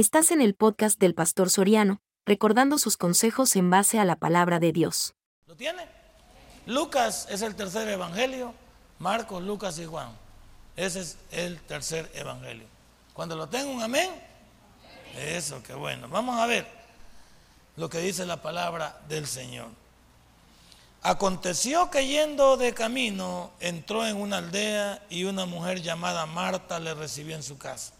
Estás 0.00 0.30
en 0.30 0.40
el 0.40 0.54
podcast 0.54 0.98
del 0.98 1.14
Pastor 1.14 1.50
Soriano, 1.50 2.00
recordando 2.24 2.78
sus 2.78 2.96
consejos 2.96 3.54
en 3.54 3.68
base 3.68 3.98
a 3.98 4.06
la 4.06 4.16
palabra 4.16 4.58
de 4.58 4.72
Dios. 4.72 5.12
¿Lo 5.46 5.54
tiene? 5.56 5.86
Lucas 6.64 7.26
es 7.28 7.42
el 7.42 7.54
tercer 7.54 7.86
evangelio, 7.86 8.54
Marcos, 8.98 9.42
Lucas 9.42 9.78
y 9.78 9.84
Juan. 9.84 10.08
Ese 10.74 11.00
es 11.00 11.18
el 11.32 11.60
tercer 11.60 12.10
evangelio. 12.14 12.64
Cuando 13.12 13.36
lo 13.36 13.50
tengo, 13.50 13.70
un 13.70 13.82
amén. 13.82 14.10
Eso, 15.18 15.62
qué 15.62 15.74
bueno. 15.74 16.08
Vamos 16.08 16.40
a 16.40 16.46
ver 16.46 16.66
lo 17.76 17.90
que 17.90 17.98
dice 17.98 18.24
la 18.24 18.40
palabra 18.40 19.02
del 19.06 19.26
Señor. 19.26 19.68
Aconteció 21.02 21.90
que 21.90 22.06
yendo 22.06 22.56
de 22.56 22.72
camino 22.72 23.50
entró 23.60 24.06
en 24.06 24.16
una 24.16 24.38
aldea 24.38 25.04
y 25.10 25.24
una 25.24 25.44
mujer 25.44 25.82
llamada 25.82 26.24
Marta 26.24 26.80
le 26.80 26.94
recibió 26.94 27.36
en 27.36 27.42
su 27.42 27.58
casa. 27.58 27.99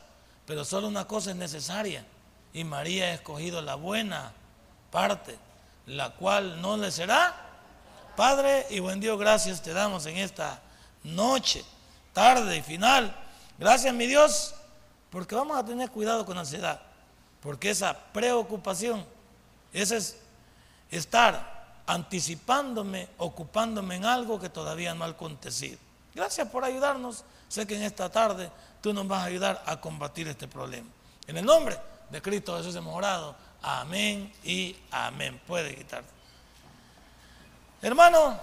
pero 0.45 0.65
solo 0.65 0.87
una 0.87 1.07
cosa 1.07 1.31
es 1.31 1.35
necesaria. 1.35 2.05
Y 2.53 2.63
María 2.63 3.05
ha 3.05 3.13
escogido 3.13 3.61
la 3.61 3.75
buena 3.75 4.33
parte, 4.91 5.37
la 5.85 6.11
cual 6.11 6.61
no 6.61 6.77
le 6.77 6.91
será. 6.91 7.35
Padre 8.15 8.67
y 8.69 8.79
buen 8.79 8.99
Dios, 8.99 9.17
gracias 9.17 9.61
te 9.61 9.73
damos 9.73 10.05
en 10.05 10.17
esta 10.17 10.61
noche, 11.03 11.63
tarde 12.13 12.57
y 12.57 12.61
final. 12.61 13.15
Gracias 13.57 13.93
mi 13.93 14.07
Dios, 14.07 14.53
porque 15.09 15.35
vamos 15.35 15.57
a 15.57 15.65
tener 15.65 15.89
cuidado 15.89 16.25
con 16.25 16.37
ansiedad, 16.37 16.81
porque 17.41 17.69
esa 17.69 17.97
preocupación, 18.11 19.05
ese 19.71 19.97
es 19.97 20.17
estar 20.89 21.61
anticipándome, 21.85 23.07
ocupándome 23.17 23.95
en 23.95 24.05
algo 24.05 24.39
que 24.39 24.49
todavía 24.49 24.93
no 24.93 25.03
ha 25.05 25.07
acontecido. 25.07 25.77
Gracias 26.13 26.47
por 26.49 26.63
ayudarnos. 26.63 27.23
Sé 27.51 27.67
que 27.67 27.75
en 27.75 27.83
esta 27.83 28.09
tarde 28.09 28.49
tú 28.79 28.93
nos 28.93 29.05
vas 29.05 29.23
a 29.23 29.25
ayudar 29.25 29.61
a 29.65 29.81
combatir 29.81 30.25
este 30.29 30.47
problema. 30.47 30.87
En 31.27 31.35
el 31.35 31.43
nombre 31.43 31.77
de 32.09 32.21
Cristo 32.21 32.55
Jesús 32.55 32.73
hemos 32.77 32.95
orado. 32.95 33.35
Amén 33.61 34.33
y 34.41 34.73
amén. 34.89 35.37
Puede 35.45 35.75
quitar. 35.75 36.01
Hermano, 37.81 38.39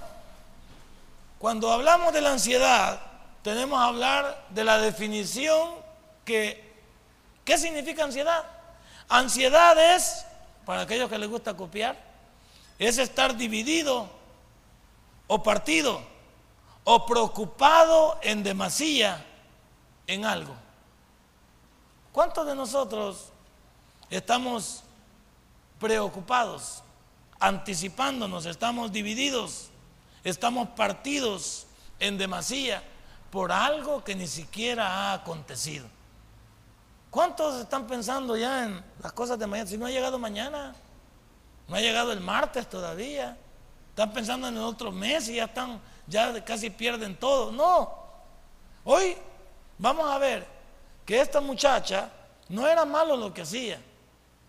cuando 1.38 1.72
hablamos 1.72 2.12
de 2.12 2.20
la 2.20 2.32
ansiedad, 2.32 3.00
tenemos 3.42 3.80
que 3.80 3.86
hablar 3.86 4.44
de 4.50 4.64
la 4.64 4.76
definición 4.76 5.70
que, 6.26 6.70
¿qué 7.46 7.56
significa 7.56 8.04
ansiedad? 8.04 8.44
Ansiedad 9.08 9.94
es, 9.96 10.26
para 10.66 10.82
aquellos 10.82 11.08
que 11.08 11.18
les 11.18 11.30
gusta 11.30 11.56
copiar, 11.56 11.96
es 12.78 12.98
estar 12.98 13.34
dividido 13.38 14.06
o 15.28 15.42
partido 15.42 16.17
o 16.90 17.04
preocupado 17.04 18.18
en 18.22 18.42
demasía 18.42 19.22
en 20.06 20.24
algo. 20.24 20.54
¿Cuántos 22.12 22.46
de 22.46 22.54
nosotros 22.54 23.28
estamos 24.08 24.84
preocupados, 25.78 26.82
anticipándonos, 27.38 28.46
estamos 28.46 28.90
divididos, 28.90 29.68
estamos 30.24 30.70
partidos 30.70 31.66
en 32.00 32.16
demasía 32.16 32.82
por 33.30 33.52
algo 33.52 34.02
que 34.02 34.14
ni 34.14 34.26
siquiera 34.26 34.88
ha 34.88 35.12
acontecido? 35.12 35.86
¿Cuántos 37.10 37.60
están 37.60 37.86
pensando 37.86 38.34
ya 38.34 38.64
en 38.64 38.82
las 39.02 39.12
cosas 39.12 39.38
de 39.38 39.46
mañana? 39.46 39.68
Si 39.68 39.76
no 39.76 39.84
ha 39.84 39.90
llegado 39.90 40.18
mañana. 40.18 40.74
No 41.68 41.76
ha 41.76 41.80
llegado 41.80 42.12
el 42.12 42.20
martes 42.20 42.66
todavía. 42.66 43.36
Están 43.90 44.10
pensando 44.14 44.48
en 44.48 44.56
el 44.56 44.62
otro 44.62 44.90
mes 44.90 45.28
y 45.28 45.34
ya 45.34 45.44
están, 45.44 45.78
ya 46.08 46.44
casi 46.44 46.70
pierden 46.70 47.16
todo. 47.16 47.52
No. 47.52 47.96
Hoy 48.84 49.16
vamos 49.78 50.10
a 50.10 50.18
ver 50.18 50.46
que 51.04 51.20
esta 51.20 51.40
muchacha 51.40 52.10
no 52.48 52.66
era 52.66 52.84
malo 52.84 53.16
lo 53.16 53.32
que 53.32 53.42
hacía, 53.42 53.80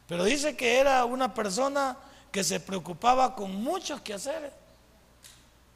pero 0.08 0.24
dice 0.24 0.56
que 0.56 0.78
era 0.80 1.04
una 1.06 1.34
persona 1.34 1.98
que 2.32 2.44
se 2.44 2.60
preocupaba 2.60 3.36
con 3.36 3.56
muchos 3.56 4.02
quehaceres. 4.02 4.52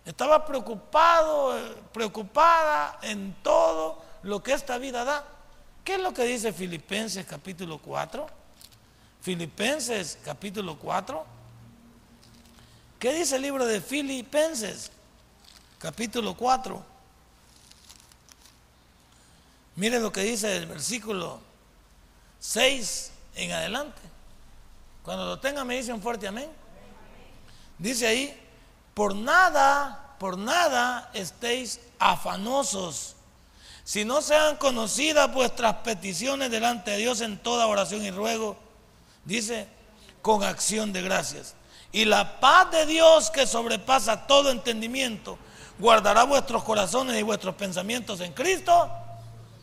Estaba 0.06 0.46
preocupado, 0.46 1.58
preocupada 1.92 3.00
en 3.02 3.36
todo 3.42 4.02
lo 4.24 4.44
que 4.44 4.54
esta 4.54 4.78
vida 4.78 5.04
da. 5.04 5.24
¿Qué 5.84 5.96
es 5.96 6.02
lo 6.02 6.14
que 6.14 6.24
dice 6.24 6.54
Filipenses 6.54 7.26
capítulo 7.26 7.78
4? 7.80 8.28
Filipenses 9.22 10.18
capítulo 10.24 10.78
4. 10.78 11.26
¿Qué 13.00 13.14
dice 13.14 13.36
el 13.38 13.42
libro 13.42 13.66
de 13.66 13.82
Filipenses 13.82 14.92
capítulo 15.84 16.34
4? 16.34 16.82
Mire 19.76 20.00
lo 20.00 20.14
que 20.14 20.22
dice 20.22 20.56
el 20.56 20.66
versículo 20.66 21.42
6 22.40 23.12
en 23.36 23.52
adelante. 23.52 24.02
Cuando 25.04 25.26
lo 25.26 25.40
tenga 25.40 25.66
me 25.66 25.76
dice 25.76 25.92
un 25.92 26.02
fuerte 26.02 26.26
amén. 26.26 26.50
Dice 27.78 28.08
ahí, 28.08 28.42
por 28.94 29.14
nada, 29.14 30.16
por 30.20 30.38
nada 30.38 31.12
estéis 31.14 31.82
afanosos, 32.00 33.18
si 33.84 34.06
no 34.06 34.22
sean 34.22 34.56
conocidas 34.56 35.34
vuestras 35.34 35.76
peticiones 35.84 36.50
delante 36.50 36.92
de 36.92 36.98
Dios 36.98 37.20
en 37.20 37.38
toda 37.38 37.68
oración 37.68 38.06
y 38.06 38.12
ruego 38.12 38.58
Dice, 39.26 39.68
con 40.22 40.44
acción 40.44 40.92
de 40.94 41.02
gracias. 41.02 41.56
Y 41.92 42.06
la 42.06 42.40
paz 42.40 42.72
de 42.72 42.86
Dios 42.86 43.30
que 43.30 43.48
sobrepasa 43.48 44.28
todo 44.28 44.52
entendimiento, 44.52 45.38
guardará 45.80 46.24
vuestros 46.24 46.64
corazones 46.64 47.20
y 47.20 47.24
vuestros 47.24 47.56
pensamientos 47.56 48.20
en 48.20 48.34
Cristo. 48.34 48.90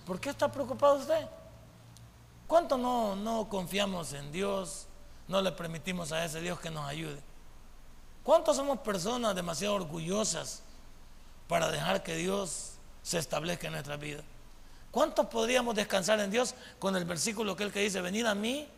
¿Por 0.07 0.21
qué 0.21 0.31
está 0.31 0.51
preocupado 0.51 0.97
usted? 0.97 1.27
¿Cuánto 2.47 2.77
no, 2.77 3.15
no 3.17 3.49
confiamos 3.49 4.13
en 4.13 4.33
Dios? 4.33 4.87
No 5.29 5.41
le 5.41 5.53
permitimos 5.53 6.11
a 6.13 6.25
ese 6.25 6.41
Dios 6.41 6.59
que 6.59 6.71
nos 6.71 6.89
ayude. 6.89 7.21
¿Cuántos 8.25 8.57
somos 8.57 8.81
personas 8.81 9.35
demasiado 9.35 9.75
orgullosas 9.75 10.63
para 11.49 11.71
dejar 11.71 12.03
que 12.03 12.17
Dios 12.17 12.73
se 13.03 13.19
establezca 13.19 13.69
en 13.69 13.75
nuestra 13.75 13.97
vida? 13.97 14.23
¿Cuántos 14.91 15.27
podríamos 15.27 15.77
descansar 15.77 16.19
en 16.21 16.31
Dios 16.31 16.55
con 16.79 16.97
el 16.97 17.05
versículo 17.05 17.55
que 17.55 17.63
él 17.63 17.73
que 17.73 17.81
dice, 17.81 18.01
venid 18.01 18.27
a 18.27 18.35
mí 18.35 18.69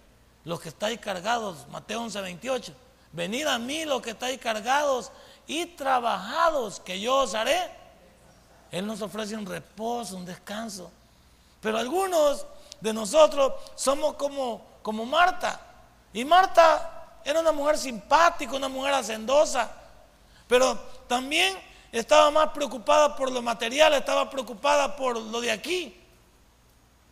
los 0.44 0.60
que 0.60 0.68
estáis 0.68 0.98
cargados, 0.98 1.66
Mateo 1.68 2.02
11, 2.02 2.20
28. 2.20 2.74
Venid 3.12 3.46
a 3.46 3.58
mí 3.58 3.84
los 3.84 4.02
que 4.02 4.10
estáis 4.10 4.38
cargados 4.38 5.12
y 5.46 5.66
trabajados, 5.66 6.80
que 6.80 7.00
yo 7.00 7.18
os 7.18 7.34
haré. 7.34 7.70
Él 8.70 8.86
nos 8.86 9.02
ofrece 9.02 9.36
un 9.36 9.46
reposo, 9.46 10.16
un 10.16 10.24
descanso. 10.24 10.90
Pero 11.60 11.78
algunos 11.78 12.46
de 12.80 12.92
nosotros 12.92 13.52
somos 13.74 14.14
como, 14.14 14.64
como 14.82 15.04
Marta. 15.04 15.60
Y 16.12 16.24
Marta 16.24 17.20
era 17.24 17.40
una 17.40 17.52
mujer 17.52 17.78
simpática, 17.78 18.56
una 18.56 18.68
mujer 18.68 18.94
hacendosa. 18.94 19.70
Pero 20.48 20.74
también 21.06 21.56
estaba 21.92 22.30
más 22.30 22.48
preocupada 22.48 23.14
por 23.14 23.30
lo 23.30 23.42
material, 23.42 23.94
estaba 23.94 24.28
preocupada 24.30 24.96
por 24.96 25.18
lo 25.18 25.40
de 25.40 25.52
aquí. 25.52 26.00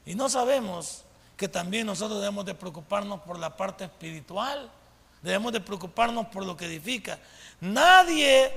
Y 0.07 0.15
no 0.15 0.29
sabemos 0.29 1.05
que 1.37 1.49
también 1.49 1.87
nosotros 1.87 2.21
debemos 2.21 2.45
de 2.45 2.55
preocuparnos 2.55 3.21
por 3.21 3.39
la 3.39 3.57
parte 3.57 3.85
espiritual, 3.85 4.71
debemos 5.23 5.53
de 5.53 5.61
preocuparnos 5.61 6.27
por 6.27 6.45
lo 6.45 6.57
que 6.57 6.67
edifica. 6.67 7.19
Nadie 7.61 8.53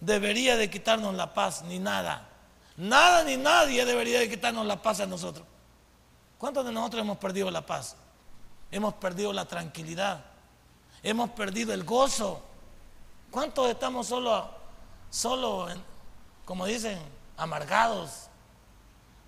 debería 0.00 0.56
de 0.56 0.70
quitarnos 0.70 1.14
la 1.14 1.32
paz, 1.32 1.62
ni 1.62 1.78
nada. 1.78 2.28
Nada 2.76 3.24
ni 3.24 3.36
nadie 3.36 3.84
debería 3.84 4.20
de 4.20 4.28
quitarnos 4.28 4.66
la 4.66 4.80
paz 4.80 5.00
a 5.00 5.06
nosotros. 5.06 5.46
¿Cuántos 6.38 6.64
de 6.64 6.72
nosotros 6.72 7.02
hemos 7.02 7.18
perdido 7.18 7.50
la 7.50 7.64
paz? 7.64 7.96
Hemos 8.70 8.94
perdido 8.94 9.32
la 9.32 9.44
tranquilidad. 9.44 10.24
Hemos 11.02 11.30
perdido 11.30 11.72
el 11.72 11.84
gozo. 11.84 12.42
¿Cuántos 13.30 13.68
estamos 13.68 14.06
solo, 14.06 14.50
solo 15.10 15.68
como 16.44 16.66
dicen, 16.66 16.98
amargados? 17.36 18.28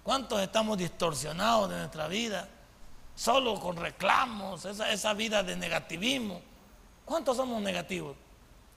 ¿Cuántos 0.03 0.41
estamos 0.41 0.79
distorsionados 0.79 1.71
de 1.71 1.79
nuestra 1.79 2.09
vida? 2.09 2.49
solo 3.15 3.61
con 3.61 3.77
reclamos, 3.77 4.65
esa, 4.65 5.15
vida 5.15 5.43
de 5.43 5.57
negativismo. 5.57 6.41
¿Cuántos 7.05 7.37
somos 7.37 7.61
negativos? 7.63 8.17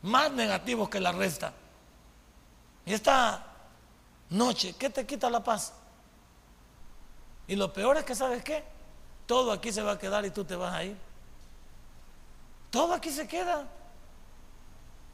Más 0.02 0.32
negativos 0.32 0.90
que 0.90 1.00
la 1.00 1.12
resta. 1.12 1.54
Y 2.86 2.94
esta 2.94 3.46
noche, 4.30 4.76
¿qué 4.78 4.90
te 4.90 5.06
quita 5.06 5.30
la 5.30 5.44
paz? 5.44 5.74
Y 7.48 7.56
lo 7.56 7.72
peor 7.72 7.98
es 7.98 8.04
que, 8.04 8.16
¿sabes 8.16 8.44
qué? 8.44 8.64
todo 9.28 9.52
aquí 9.52 9.72
se 9.72 9.84
va 9.84 9.92
a 9.92 10.00
quedar 10.00 10.26
y 10.26 10.32
tú 10.32 10.44
te 10.46 10.56
vas 10.56 10.74
a 10.74 10.84
ir. 10.86 10.98
Todo 12.72 12.94
aquí 12.94 13.12
se 13.12 13.28
queda. 13.28 13.68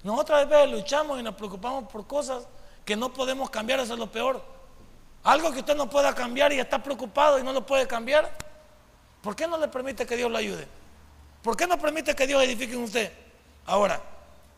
Nosotros 0.04 0.40
a 0.40 0.46
veces 0.46 0.72
luchamos 0.72 1.20
y 1.20 1.24
nos 1.24 1.36
preocupamos 1.36 1.92
por 1.92 2.06
cosas 2.06 2.48
que 2.86 2.96
no 2.96 3.12
podemos 3.12 3.50
cambiar, 3.50 3.80
eso 3.80 3.94
es 3.94 4.00
lo 4.00 4.12
peor. 4.12 4.42
Algo 5.24 5.52
que 5.52 5.60
usted 5.60 5.76
no 5.76 5.90
pueda 5.90 6.14
cambiar 6.14 6.54
y 6.54 6.60
está 6.60 6.82
preocupado 6.82 7.40
y 7.40 7.44
no 7.44 7.52
lo 7.52 7.66
puede 7.66 7.88
cambiar. 7.88 8.30
¿Por 9.22 9.36
qué 9.36 9.48
no 9.48 9.58
le 9.58 9.68
permite 9.68 10.06
que 10.06 10.16
Dios 10.16 10.30
lo 10.30 10.38
ayude? 10.38 10.68
¿Por 11.44 11.58
qué 11.58 11.68
no 11.68 11.78
permite 11.78 12.16
que 12.16 12.26
Dios 12.26 12.42
edifique 12.42 12.74
en 12.74 12.84
usted? 12.84 13.12
Ahora, 13.66 14.02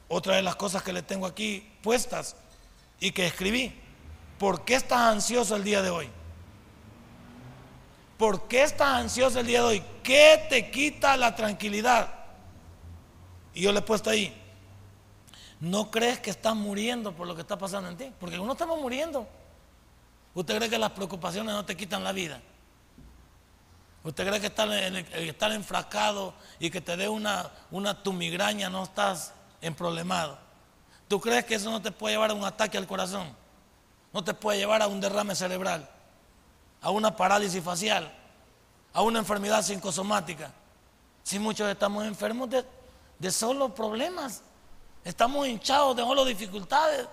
otra 0.08 0.36
de 0.36 0.44
las 0.44 0.56
cosas 0.56 0.84
que 0.84 0.94
le 0.94 1.02
tengo 1.02 1.26
aquí 1.26 1.68
puestas 1.82 2.36
y 3.00 3.12
que 3.12 3.26
escribí. 3.26 3.74
¿Por 4.38 4.64
qué 4.64 4.76
estás 4.76 5.00
ansioso 5.00 5.56
el 5.56 5.64
día 5.64 5.82
de 5.82 5.90
hoy? 5.90 6.10
¿Por 8.18 8.48
qué 8.48 8.64
estás 8.64 8.88
ansioso 9.00 9.40
el 9.40 9.48
día 9.48 9.60
de 9.62 9.66
hoy? 9.66 9.84
¿Qué 10.04 10.46
te 10.48 10.70
quita 10.70 11.18
la 11.18 11.36
tranquilidad? 11.36 12.14
Y 13.54 13.62
yo 13.62 13.72
le 13.72 13.80
he 13.80 13.82
puesto 13.82 14.10
ahí. 14.10 14.34
¿No 15.60 15.90
crees 15.90 16.20
que 16.20 16.30
estás 16.30 16.56
muriendo 16.56 17.14
por 17.14 17.26
lo 17.26 17.34
que 17.34 17.42
está 17.42 17.58
pasando 17.58 17.90
en 17.90 17.98
ti? 17.98 18.12
Porque 18.20 18.38
uno 18.38 18.52
estamos 18.52 18.80
muriendo. 18.80 19.28
¿Usted 20.36 20.58
cree 20.58 20.70
que 20.70 20.78
las 20.78 20.92
preocupaciones 20.92 21.54
no 21.54 21.66
te 21.66 21.76
quitan 21.76 22.04
la 22.04 22.12
vida? 22.12 22.42
¿Usted 24.06 24.28
cree 24.28 24.40
que 24.40 24.48
estar, 24.48 24.72
estar 24.72 25.52
enfrascado 25.52 26.36
y 26.60 26.70
que 26.70 26.80
te 26.80 26.96
dé 26.96 27.10
una, 27.10 27.50
una 27.72 28.04
tu 28.04 28.14
no 28.70 28.84
estás 28.84 29.34
problemado? 29.76 30.38
¿Tú 31.08 31.20
crees 31.20 31.44
que 31.46 31.56
eso 31.56 31.72
no 31.72 31.82
te 31.82 31.92
puede 31.92 32.14
llevar 32.14 32.30
a 32.30 32.36
un 32.36 32.46
ataque 32.46 32.78
al 32.78 32.86
corazón? 32.86 33.36
No 34.14 34.24
te 34.24 34.36
puede 34.36 34.60
llevar 34.60 34.84
a 34.84 34.88
un 34.88 35.02
derrame 35.02 35.34
cerebral, 35.34 35.90
a 36.84 36.92
una 36.92 37.16
parálisis 37.16 37.64
facial, 37.64 38.14
a 38.94 39.02
una 39.02 39.18
enfermedad 39.18 39.64
psicosomática. 39.64 40.52
Si 41.24 41.40
muchos 41.40 41.68
estamos 41.68 42.06
enfermos 42.06 42.48
de, 42.52 42.64
de 43.18 43.32
solo 43.32 43.74
problemas, 43.74 44.44
estamos 45.04 45.48
hinchados 45.48 45.96
de 45.96 46.04
solo 46.04 46.26
dificultades. 46.26 47.08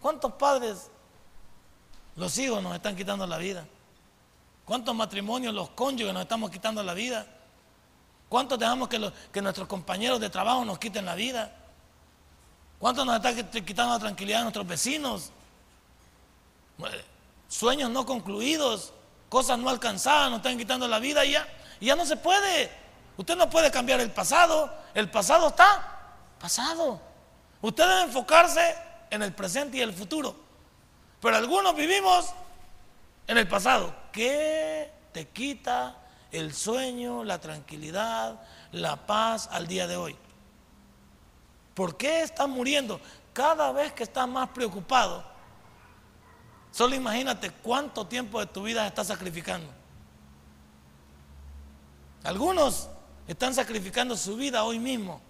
¿Cuántos 0.00 0.32
padres, 0.32 0.90
los 2.16 2.38
hijos 2.38 2.62
nos 2.62 2.74
están 2.74 2.96
quitando 2.96 3.26
la 3.26 3.36
vida? 3.36 3.66
¿Cuántos 4.70 4.94
matrimonios, 4.94 5.52
los 5.52 5.70
cónyuges 5.70 6.14
nos 6.14 6.22
estamos 6.22 6.48
quitando 6.48 6.80
la 6.84 6.94
vida? 6.94 7.26
¿Cuántos 8.28 8.56
dejamos 8.56 8.88
que, 8.88 9.12
que 9.32 9.42
nuestros 9.42 9.66
compañeros 9.66 10.20
de 10.20 10.30
trabajo 10.30 10.64
nos 10.64 10.78
quiten 10.78 11.04
la 11.04 11.16
vida? 11.16 11.52
¿Cuántos 12.78 13.04
nos 13.04 13.16
están 13.16 13.64
quitando 13.64 13.94
la 13.94 13.98
tranquilidad 13.98 14.38
de 14.38 14.42
nuestros 14.44 14.64
vecinos? 14.68 15.32
Sueños 17.48 17.90
no 17.90 18.06
concluidos, 18.06 18.92
cosas 19.28 19.58
no 19.58 19.70
alcanzadas, 19.70 20.30
nos 20.30 20.36
están 20.36 20.56
quitando 20.56 20.86
la 20.86 21.00
vida 21.00 21.24
y 21.24 21.32
ya, 21.32 21.48
y 21.80 21.86
ya 21.86 21.96
no 21.96 22.06
se 22.06 22.16
puede. 22.16 22.70
Usted 23.16 23.34
no 23.34 23.50
puede 23.50 23.72
cambiar 23.72 23.98
el 23.98 24.12
pasado, 24.12 24.72
el 24.94 25.10
pasado 25.10 25.48
está 25.48 26.14
pasado. 26.38 27.00
Usted 27.60 27.88
debe 27.88 28.02
enfocarse 28.02 28.76
en 29.10 29.20
el 29.24 29.32
presente 29.34 29.78
y 29.78 29.80
el 29.80 29.92
futuro. 29.92 30.36
Pero 31.20 31.36
algunos 31.36 31.74
vivimos 31.74 32.26
en 33.26 33.38
el 33.38 33.48
pasado. 33.48 33.94
¿Qué 34.12 34.90
te 35.12 35.28
quita 35.28 35.96
el 36.32 36.54
sueño, 36.54 37.24
la 37.24 37.40
tranquilidad, 37.40 38.40
la 38.72 39.06
paz 39.06 39.48
al 39.52 39.66
día 39.66 39.86
de 39.86 39.96
hoy? 39.96 40.16
¿Por 41.74 41.96
qué 41.96 42.22
estás 42.22 42.48
muriendo? 42.48 43.00
Cada 43.32 43.72
vez 43.72 43.92
que 43.92 44.02
estás 44.02 44.28
más 44.28 44.48
preocupado, 44.50 45.24
solo 46.70 46.94
imagínate 46.94 47.50
cuánto 47.50 48.06
tiempo 48.06 48.40
de 48.40 48.46
tu 48.46 48.62
vida 48.62 48.86
estás 48.86 49.06
sacrificando. 49.06 49.72
Algunos 52.22 52.90
están 53.26 53.54
sacrificando 53.54 54.16
su 54.16 54.36
vida 54.36 54.64
hoy 54.64 54.78
mismo, 54.78 55.20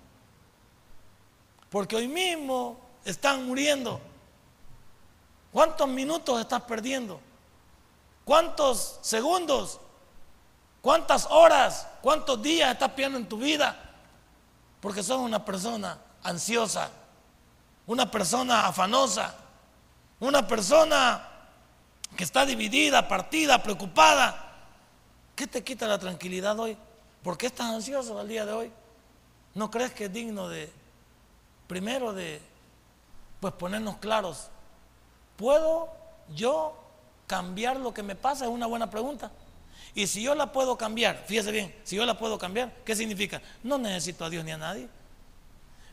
porque 1.69 1.97
hoy 1.97 2.09
mismo 2.09 2.81
están 3.05 3.47
muriendo. 3.47 4.01
¿Cuántos 5.53 5.89
minutos 5.89 6.41
estás 6.41 6.63
perdiendo? 6.63 7.21
¿Cuántos 8.31 9.01
segundos? 9.01 9.81
¿Cuántas 10.81 11.27
horas? 11.31 11.89
¿Cuántos 12.01 12.41
días 12.41 12.73
estás 12.73 12.91
perdiendo 12.91 13.19
en 13.19 13.29
tu 13.29 13.39
vida? 13.39 13.77
Porque 14.81 15.03
sos 15.03 15.19
una 15.19 15.45
persona 15.45 15.99
ansiosa, 16.23 16.91
una 17.89 18.09
persona 18.09 18.69
afanosa, 18.69 19.35
una 20.21 20.47
persona 20.47 21.29
que 22.17 22.23
está 22.23 22.47
dividida, 22.47 23.09
partida, 23.09 23.61
preocupada. 23.61 24.53
¿Qué 25.35 25.49
te 25.49 25.65
quita 25.65 25.89
la 25.89 25.99
tranquilidad 25.99 26.57
hoy? 26.61 26.79
¿Por 27.25 27.37
qué 27.37 27.47
estás 27.47 27.67
ansioso 27.67 28.17
al 28.17 28.29
día 28.29 28.47
de 28.47 28.53
hoy? 28.53 28.73
¿No 29.55 29.73
crees 29.73 29.93
que 29.93 30.05
es 30.05 30.13
digno 30.13 30.49
de, 30.49 30.73
primero, 31.67 32.13
de, 32.13 32.41
pues 33.41 33.53
ponernos 33.55 33.97
claros? 33.97 34.51
¿Puedo 35.37 35.89
yo 36.33 36.77
cambiar 37.31 37.77
lo 37.77 37.95
que 37.95 38.03
me 38.03 38.17
pasa? 38.17 38.47
Es 38.47 38.51
una 38.51 38.67
buena 38.67 38.91
pregunta. 38.91 39.31
Y 39.95 40.09
si 40.09 40.21
yo 40.21 40.35
la 40.35 40.51
puedo 40.51 40.77
cambiar, 40.77 41.23
fíjese 41.29 41.53
bien, 41.53 41.73
si 41.85 41.95
yo 41.95 42.05
la 42.05 42.19
puedo 42.19 42.37
cambiar, 42.37 42.75
¿qué 42.85 42.97
significa? 42.97 43.41
No 43.63 43.79
necesito 43.79 44.25
a 44.25 44.31
Dios 44.31 44.45
ni 44.45 44.51
a 44.51 44.59
nadie. 44.59 44.89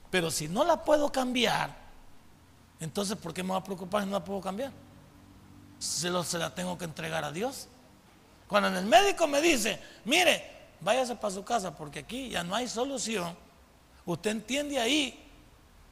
Pero 0.09 0.31
si 0.31 0.47
no 0.47 0.63
la 0.63 0.83
puedo 0.83 1.11
cambiar, 1.11 1.75
entonces 2.79 3.15
¿por 3.17 3.35
qué 3.35 3.43
me 3.43 3.49
voy 3.49 3.59
a 3.59 3.63
preocupar 3.63 4.01
si 4.01 4.07
no 4.07 4.13
la 4.13 4.25
puedo 4.25 4.41
cambiar? 4.41 4.71
Se, 5.77 6.09
lo, 6.09 6.23
se 6.23 6.39
la 6.39 6.55
tengo 6.55 6.75
que 6.75 6.85
entregar 6.85 7.23
a 7.23 7.31
Dios. 7.31 7.67
Cuando 8.47 8.69
el 8.69 8.85
médico 8.85 9.27
me 9.27 9.39
dice, 9.39 9.79
mire, 10.05 10.43
váyase 10.81 11.15
para 11.17 11.35
su 11.35 11.43
casa 11.43 11.75
porque 11.75 11.99
aquí 11.99 12.29
ya 12.29 12.43
no 12.43 12.55
hay 12.55 12.67
solución, 12.67 13.37
usted 14.07 14.31
entiende 14.31 14.79
ahí 14.79 15.23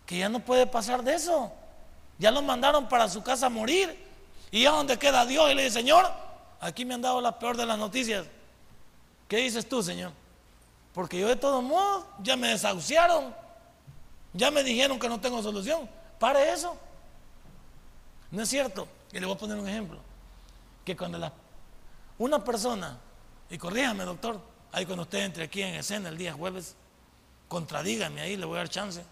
que 0.08 0.18
ya 0.18 0.28
no 0.28 0.40
puede 0.40 0.66
pasar 0.66 1.04
de 1.04 1.14
eso. 1.14 1.54
Ya 2.18 2.32
lo 2.32 2.42
mandaron 2.42 2.90
para 2.90 3.08
su 3.08 3.22
casa 3.22 3.46
a 3.46 3.50
morir. 3.50 4.05
Y 4.56 4.62
ya 4.62 4.72
donde 4.72 4.98
queda 4.98 5.26
Dios 5.26 5.52
y 5.52 5.54
le 5.54 5.64
dice, 5.64 5.80
Señor, 5.80 6.10
aquí 6.62 6.86
me 6.86 6.94
han 6.94 7.02
dado 7.02 7.20
la 7.20 7.38
peor 7.38 7.58
de 7.58 7.66
las 7.66 7.78
noticias. 7.78 8.26
¿Qué 9.28 9.36
dices 9.36 9.68
tú, 9.68 9.84
Señor? 9.84 10.14
Porque 10.94 11.20
yo 11.20 11.28
de 11.28 11.36
todos 11.36 11.62
modos 11.62 12.06
ya 12.24 12.38
me 12.38 12.48
desahuciaron. 12.48 13.36
Ya 14.32 14.52
me 14.52 14.64
dijeron 14.64 14.98
que 14.98 15.10
no 15.10 15.20
tengo 15.20 15.44
solución. 15.44 15.90
Pare 16.20 16.54
eso. 16.54 16.78
No 18.32 18.44
es 18.44 18.48
cierto. 18.48 18.88
Y 19.12 19.20
le 19.20 19.26
voy 19.26 19.36
a 19.36 19.38
poner 19.38 19.58
un 19.58 19.68
ejemplo. 19.68 20.00
Que 20.86 20.96
cuando 20.96 21.18
la, 21.18 21.34
una 22.18 22.42
persona, 22.42 22.98
y 23.50 23.58
corríjame 23.58 24.06
doctor, 24.06 24.40
ahí 24.72 24.86
cuando 24.86 25.04
usted 25.04 25.20
entre 25.20 25.44
aquí 25.44 25.64
en 25.64 25.76
escena 25.76 26.08
el 26.08 26.18
día 26.18 26.32
jueves, 26.32 26.78
contradígame 27.50 28.22
ahí, 28.22 28.38
le 28.38 28.46
voy 28.46 28.56
a 28.56 28.60
dar 28.60 28.70
chance. 28.70 29.04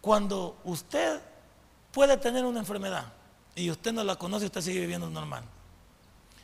Cuando 0.00 0.58
usted 0.62 1.20
puede 1.90 2.16
tener 2.18 2.44
una 2.44 2.60
enfermedad 2.60 3.17
y 3.58 3.70
usted 3.70 3.92
no 3.92 4.04
la 4.04 4.16
conoce, 4.16 4.46
usted 4.46 4.60
sigue 4.60 4.80
viviendo 4.80 5.10
normal. 5.10 5.44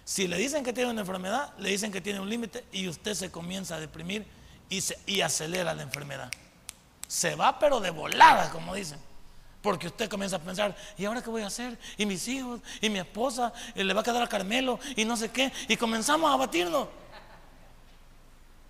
Si 0.04 0.28
le 0.28 0.36
dicen 0.36 0.64
que 0.64 0.72
tiene 0.72 0.90
una 0.90 1.00
enfermedad, 1.00 1.54
le 1.58 1.70
dicen 1.70 1.90
que 1.90 2.00
tiene 2.00 2.20
un 2.20 2.28
límite 2.28 2.64
y 2.72 2.88
usted 2.88 3.14
se 3.14 3.30
comienza 3.30 3.76
a 3.76 3.80
deprimir 3.80 4.26
y, 4.68 5.20
acelera 5.20 5.72
la 5.74 5.82
enfermedad 5.82 6.30
se 7.06 7.36
va 7.36 7.58
pero 7.58 7.80
de 7.80 7.90
volada, 7.90 8.50
como 8.50 8.74
dicen. 8.74 8.98
Porque 9.62 9.86
usted 9.86 10.10
comienza 10.10 10.36
a 10.36 10.40
pensar, 10.40 10.76
¿y 10.98 11.04
ahora 11.04 11.22
qué 11.22 11.30
voy 11.30 11.42
a 11.42 11.46
hacer? 11.46 11.78
¿Y 11.96 12.04
mis 12.06 12.26
hijos? 12.28 12.60
¿Y 12.80 12.90
mi 12.90 12.98
esposa? 12.98 13.52
¿Le 13.74 13.94
va 13.94 14.00
a 14.00 14.04
quedar 14.04 14.22
a 14.22 14.26
Carmelo? 14.26 14.78
¿Y 14.96 15.04
no 15.04 15.16
sé 15.16 15.30
qué? 15.30 15.52
Y 15.68 15.76
comenzamos 15.76 16.30
a 16.32 16.36
batirnos. 16.36 16.88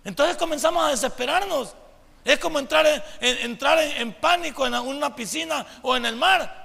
Entonces 0.03 0.37
comenzamos 0.37 0.85
a 0.85 0.89
desesperarnos. 0.89 1.75
Es 2.23 2.39
como 2.39 2.59
entrar 2.59 2.85
en, 3.19 3.37
entrar 3.39 3.79
en, 3.79 4.13
pánico 4.13 4.65
en 4.65 4.75
una 4.75 5.15
piscina 5.15 5.65
o 5.81 5.95
en 5.95 6.05
el 6.05 6.15
mar. 6.15 6.64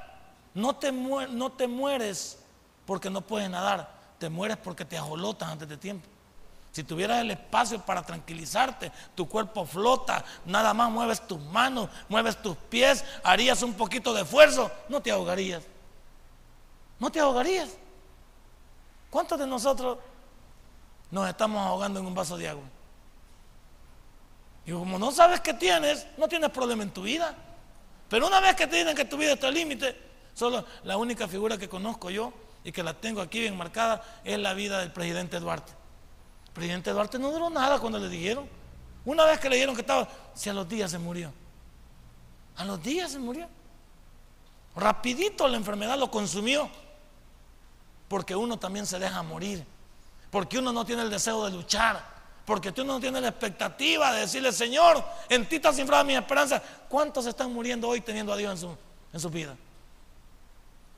No 0.55 0.77
te, 0.77 0.93
no 0.93 1.53
te 1.53 1.67
mueres 1.67 2.39
porque 2.87 3.11
no 3.11 3.21
puedes 3.21 3.49
nadar. 3.49 4.01
Te 4.19 4.29
mueres 4.29 4.57
porque 4.57 4.85
te 4.85 4.99
ajolotas 4.99 5.49
antes 5.49 5.69
de 5.69 5.77
tiempo. 5.77 6.07
Si 6.73 6.85
tuvieras 6.85 7.21
el 7.21 7.33
espacio 7.33 7.81
para 7.81 8.03
tranquilizarte, 8.03 8.93
tu 9.15 9.29
cuerpo 9.29 9.67
flota, 9.67 10.25
nada 10.45 10.73
más 10.73 10.91
mueves 10.91 11.27
tus 11.27 11.41
manos, 11.41 11.89
mueves 12.09 12.41
tus 12.41 12.57
pies, 12.57 13.05
harías 13.25 13.63
un 13.63 13.75
poquito 13.75 14.15
de 14.15 14.23
esfuerzo, 14.23 14.71
no 14.89 15.01
te 15.01 15.11
ahogarías. 15.11 15.65
No 17.01 17.11
te 17.11 17.19
ahogarías. 17.19 17.71
¿Cuántos 19.09 19.39
de 19.39 19.47
nosotros 19.47 19.99
nos 21.11 21.29
estamos 21.29 21.67
ahogando 21.67 21.99
en 21.99 22.07
un 22.07 22.15
vaso 22.15 22.37
de 22.37 22.49
agua? 22.49 22.65
Y 24.65 24.71
como 24.71 24.99
no 24.99 25.11
sabes 25.11 25.41
qué 25.41 25.55
tienes, 25.55 26.07
no 26.17 26.29
tienes 26.29 26.51
problema 26.51 26.85
en 26.85 26.91
tu 26.91 27.03
vida. 27.03 27.35
Pero 28.09 28.29
una 28.29 28.39
vez 28.39 28.55
que 28.55 28.69
te 28.69 28.77
dicen 28.77 28.95
que 28.95 29.05
tu 29.05 29.17
vida 29.17 29.33
está 29.33 29.49
al 29.49 29.55
límite, 29.55 30.10
solo 30.35 30.65
la 30.85 30.97
única 30.97 31.29
figura 31.29 31.59
que 31.59 31.69
conozco 31.69 32.11
yo 32.11 32.33
y 32.65 32.73
que 32.73 32.83
la 32.83 32.95
tengo 32.95 33.21
aquí 33.21 33.41
bien 33.41 33.57
marcada 33.57 34.03
es 34.25 34.39
la 34.39 34.55
vida 34.55 34.79
del 34.79 34.93
presidente 34.93 35.41
Duarte 35.41 35.81
presidente 36.53 36.91
Duarte 36.91 37.19
no 37.19 37.31
duró 37.31 37.51
nada 37.51 37.79
cuando 37.79 37.99
le 37.99 38.09
dijeron. 38.09 38.49
Una 39.05 39.25
vez 39.25 39.41
que 39.41 39.49
le 39.49 39.57
dijeron 39.57 39.75
que 39.75 39.81
estaba, 39.81 40.09
si 40.35 40.51
a 40.51 40.53
los 40.53 40.69
días 40.69 40.91
se 40.91 40.99
murió. 40.99 41.33
A 42.57 42.65
los 42.65 42.83
días 42.83 43.13
se 43.13 43.19
murió. 43.19 43.49
Rapidito 44.77 45.49
la 45.49 45.57
enfermedad 45.57 45.99
lo 45.99 46.11
consumió. 46.11 46.69
Porque 48.09 48.35
uno 48.35 48.59
también 48.59 48.87
se 48.87 48.99
deja 48.99 49.23
morir. 49.23 49.65
Porque 50.31 50.59
uno 50.59 50.73
no 50.73 50.85
tiene 50.85 51.03
el 51.03 51.11
deseo 51.11 51.45
de 51.45 51.53
luchar. 51.53 52.21
Porque 52.45 52.73
tú 52.73 52.85
no 52.85 53.01
tienes 53.01 53.23
la 53.23 53.29
expectativa 53.29 54.13
de 54.13 54.21
decirle, 54.21 54.53
Señor, 54.53 55.03
en 55.29 55.49
ti 55.49 55.57
está 55.57 55.73
cifrada 55.73 56.05
mi 56.05 56.15
esperanza. 56.15 56.63
¿Cuántos 56.89 57.25
están 57.27 57.53
muriendo 57.53 57.89
hoy 57.89 58.01
teniendo 58.01 58.33
a 58.33 58.37
Dios 58.37 58.53
en 58.53 58.59
su, 58.59 58.77
en 59.13 59.21
su 59.21 59.31
vida? 59.31 59.57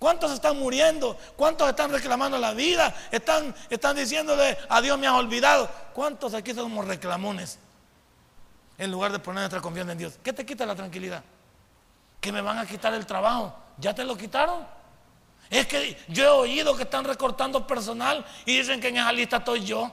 ¿Cuántos 0.02 0.32
están 0.32 0.59
muriendo? 0.59 1.16
¿Cuántos 1.37 1.68
están 1.68 1.92
reclamando 1.92 2.37
la 2.37 2.54
vida? 2.54 2.92
Están, 3.12 3.54
están 3.71 3.94
diciéndole, 3.94 4.59
a 4.68 4.80
Dios 4.80 4.99
me 4.99 5.06
has 5.06 5.12
olvidado. 5.12 5.71
¿Cuántos 5.94 6.35
aquí 6.35 6.52
somos 6.52 6.88
reclamones? 6.88 7.56
En 8.78 8.90
lugar 8.90 9.12
de 9.12 9.21
poner 9.21 9.42
nuestra 9.42 9.61
confianza 9.61 9.92
en 9.92 9.99
Dios. 9.99 10.14
¿Qué 10.21 10.32
te 10.32 10.44
quita 10.44 10.66
la 10.66 10.75
tranquilidad? 10.75 11.23
Que 12.21 12.32
me 12.32 12.40
van 12.40 12.59
a 12.59 12.66
quitar 12.66 12.92
el 12.94 13.06
trabajo. 13.06 13.54
¿Ya 13.78 13.94
te 13.94 14.02
lo 14.02 14.16
quitaron? 14.16 14.66
Es 15.49 15.68
que 15.68 15.97
yo 16.09 16.25
he 16.25 16.28
oído 16.30 16.76
que 16.76 16.82
están 16.82 17.04
recortando 17.04 17.64
personal 17.64 18.26
y 18.44 18.59
dicen 18.59 18.80
que 18.80 18.88
en 18.88 18.97
esa 18.97 19.12
lista 19.12 19.37
estoy 19.37 19.64
yo. 19.64 19.88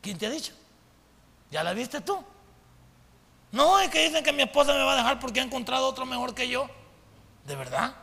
¿Quién 0.00 0.16
te 0.16 0.26
ha 0.26 0.30
dicho? 0.30 0.52
¿Ya 1.50 1.64
la 1.64 1.72
viste 1.72 2.00
tú? 2.00 2.22
No, 3.50 3.80
es 3.80 3.90
que 3.90 4.04
dicen 4.04 4.22
que 4.22 4.32
mi 4.32 4.44
esposa 4.44 4.72
me 4.72 4.84
va 4.84 4.92
a 4.92 4.96
dejar 4.98 5.18
porque 5.18 5.40
ha 5.40 5.42
encontrado 5.42 5.88
otro 5.88 6.06
mejor 6.06 6.32
que 6.32 6.46
yo. 6.46 6.70
¿De 7.44 7.56
verdad? 7.56 7.94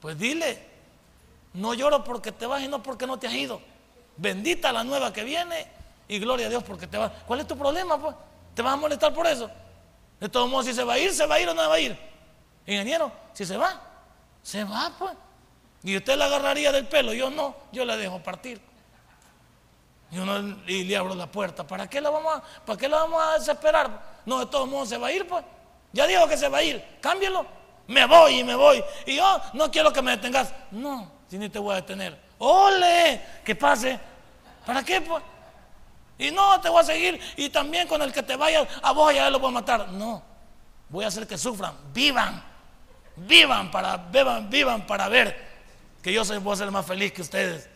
Pues 0.00 0.18
dile, 0.18 0.62
no 1.54 1.74
lloro 1.74 2.04
porque 2.04 2.32
te 2.32 2.46
vas 2.46 2.62
y 2.62 2.68
no 2.68 2.82
porque 2.82 3.06
no 3.06 3.18
te 3.18 3.26
has 3.26 3.34
ido. 3.34 3.60
Bendita 4.16 4.72
la 4.72 4.84
nueva 4.84 5.12
que 5.12 5.24
viene 5.24 5.66
y 6.08 6.18
gloria 6.18 6.46
a 6.46 6.50
Dios 6.50 6.62
porque 6.62 6.86
te 6.86 6.96
vas. 6.96 7.10
¿Cuál 7.26 7.40
es 7.40 7.46
tu 7.46 7.56
problema, 7.56 7.98
pues? 7.98 8.14
¿Te 8.54 8.62
vas 8.62 8.74
a 8.74 8.76
molestar 8.76 9.12
por 9.12 9.26
eso? 9.26 9.50
De 10.20 10.28
todos 10.28 10.48
modos, 10.48 10.66
si 10.66 10.74
se 10.74 10.84
va 10.84 10.94
a 10.94 10.98
ir, 10.98 11.12
se 11.12 11.26
va 11.26 11.34
a 11.34 11.40
ir 11.40 11.48
o 11.48 11.54
no 11.54 11.68
va 11.68 11.74
a 11.74 11.80
ir. 11.80 11.98
Ingeniero, 12.66 13.12
si 13.32 13.44
se 13.44 13.56
va, 13.56 13.80
se 14.42 14.64
va, 14.64 14.92
pues. 14.98 15.12
Y 15.82 15.96
usted 15.96 16.16
la 16.16 16.26
agarraría 16.26 16.72
del 16.72 16.86
pelo, 16.86 17.12
yo 17.12 17.30
no, 17.30 17.54
yo 17.72 17.84
la 17.84 17.96
dejo 17.96 18.22
partir. 18.22 18.60
Yo 20.10 20.24
no, 20.24 20.56
y 20.66 20.84
le 20.84 20.96
abro 20.96 21.14
la 21.14 21.26
puerta. 21.26 21.66
¿Para 21.66 21.88
qué 21.88 22.00
la 22.00 22.10
vamos 22.10 22.36
a, 22.36 22.42
para 22.64 22.78
qué 22.78 22.88
la 22.88 22.98
vamos 22.98 23.22
a 23.22 23.38
desesperar? 23.38 24.20
No, 24.24 24.40
de 24.40 24.46
todos 24.46 24.68
modos 24.68 24.88
se 24.88 24.98
va 24.98 25.08
a 25.08 25.12
ir, 25.12 25.26
pues. 25.26 25.44
Ya 25.92 26.06
dijo 26.06 26.26
que 26.28 26.36
se 26.36 26.48
va 26.48 26.58
a 26.58 26.62
ir, 26.62 26.84
cámbielo 27.00 27.55
me 27.88 28.06
voy 28.06 28.40
y 28.40 28.44
me 28.44 28.54
voy. 28.54 28.82
Y 29.06 29.16
yo 29.16 29.40
no 29.52 29.70
quiero 29.70 29.92
que 29.92 30.02
me 30.02 30.12
detengas. 30.12 30.52
No, 30.70 31.10
si 31.28 31.38
ni 31.38 31.48
te 31.48 31.58
voy 31.58 31.72
a 31.72 31.76
detener. 31.76 32.18
¡Ole! 32.38 33.22
Que 33.44 33.54
pase. 33.54 33.98
¿Para 34.64 34.82
qué? 34.82 35.00
Pues? 35.00 35.22
Y 36.18 36.30
no, 36.30 36.60
te 36.60 36.68
voy 36.68 36.80
a 36.80 36.84
seguir. 36.84 37.20
Y 37.36 37.48
también 37.50 37.86
con 37.86 38.02
el 38.02 38.12
que 38.12 38.22
te 38.22 38.36
vaya 38.36 38.66
a 38.82 38.92
vos 38.92 39.14
ya 39.14 39.30
lo 39.30 39.38
voy 39.38 39.50
a 39.50 39.54
matar. 39.54 39.88
No, 39.88 40.22
voy 40.88 41.04
a 41.04 41.08
hacer 41.08 41.26
que 41.26 41.38
sufran. 41.38 41.74
Vivan. 41.92 42.42
Vivan 43.16 43.70
para, 43.70 43.96
vivan, 43.96 44.50
vivan 44.50 44.86
para 44.86 45.08
ver 45.08 45.46
que 46.02 46.12
yo 46.12 46.22
voy 46.40 46.52
a 46.52 46.56
ser 46.56 46.70
más 46.70 46.84
feliz 46.84 47.12
que 47.12 47.22
ustedes. 47.22 47.68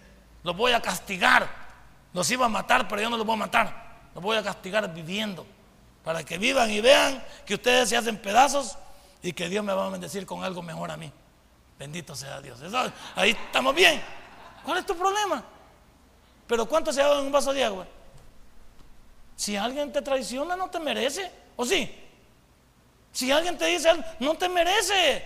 Los 0.42 0.56
voy 0.56 0.72
a 0.72 0.80
castigar. 0.80 1.48
Los 2.12 2.30
iba 2.30 2.46
a 2.46 2.48
matar, 2.48 2.88
pero 2.88 3.00
yo 3.00 3.10
no 3.10 3.16
los 3.16 3.26
voy 3.26 3.34
a 3.34 3.38
matar. 3.38 3.90
Los 4.14 4.22
voy 4.22 4.36
a 4.36 4.42
castigar 4.42 4.92
viviendo. 4.92 5.46
Para 6.04 6.24
que 6.24 6.38
vivan 6.38 6.70
y 6.70 6.80
vean 6.80 7.22
que 7.46 7.54
ustedes 7.54 7.88
se 7.88 7.96
hacen 7.96 8.16
pedazos 8.16 8.76
y 9.22 9.32
que 9.32 9.48
Dios 9.48 9.64
me 9.64 9.72
va 9.72 9.86
a 9.86 9.90
bendecir 9.90 10.26
con 10.26 10.44
algo 10.44 10.62
mejor 10.62 10.90
a 10.90 10.96
mí. 10.96 11.12
Bendito 11.78 12.14
sea 12.14 12.40
Dios. 12.40 12.58
ahí 13.14 13.30
estamos 13.30 13.74
bien. 13.74 14.02
¿Cuál 14.64 14.78
es 14.78 14.86
tu 14.86 14.96
problema? 14.96 15.42
Pero 16.46 16.66
¿cuánto 16.66 16.92
se 16.92 17.00
dado 17.00 17.20
en 17.20 17.26
un 17.26 17.32
vaso 17.32 17.52
de 17.52 17.64
agua? 17.64 17.86
Si 19.36 19.56
alguien 19.56 19.92
te 19.92 20.02
traiciona, 20.02 20.56
no 20.56 20.68
te 20.68 20.78
merece. 20.78 21.30
¿O 21.56 21.64
sí? 21.64 21.90
Si 23.12 23.30
alguien 23.30 23.56
te 23.56 23.66
dice, 23.66 23.88
no 24.18 24.34
te 24.34 24.48
merece. 24.48 25.24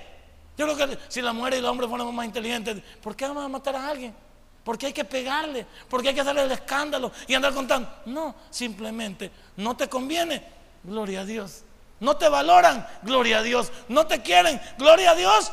Yo 0.56 0.72
creo 0.72 0.88
que 0.88 0.98
si 1.08 1.20
la 1.20 1.32
mujer 1.32 1.54
y 1.54 1.56
el 1.56 1.64
hombre 1.64 1.88
fuéramos 1.88 2.14
más 2.14 2.26
inteligentes, 2.26 2.80
¿por 3.02 3.16
qué 3.16 3.26
vamos 3.26 3.44
a 3.44 3.48
matar 3.48 3.74
a 3.74 3.88
alguien? 3.88 4.14
¿Por 4.62 4.78
qué 4.78 4.86
hay 4.86 4.92
que 4.92 5.04
pegarle? 5.04 5.66
¿Por 5.88 6.02
qué 6.02 6.08
hay 6.08 6.14
que 6.14 6.20
hacerle 6.20 6.42
el 6.42 6.52
escándalo 6.52 7.12
y 7.26 7.34
andar 7.34 7.52
contando? 7.52 7.88
No, 8.06 8.34
simplemente 8.50 9.30
no 9.56 9.76
te 9.76 9.88
conviene. 9.88 10.42
Gloria 10.82 11.20
a 11.20 11.24
Dios. 11.24 11.64
No 12.04 12.16
te 12.16 12.28
valoran, 12.28 12.86
gloria 13.02 13.38
a 13.38 13.42
Dios. 13.42 13.72
No 13.88 14.06
te 14.06 14.20
quieren, 14.20 14.60
gloria 14.76 15.12
a 15.12 15.14
Dios. 15.14 15.50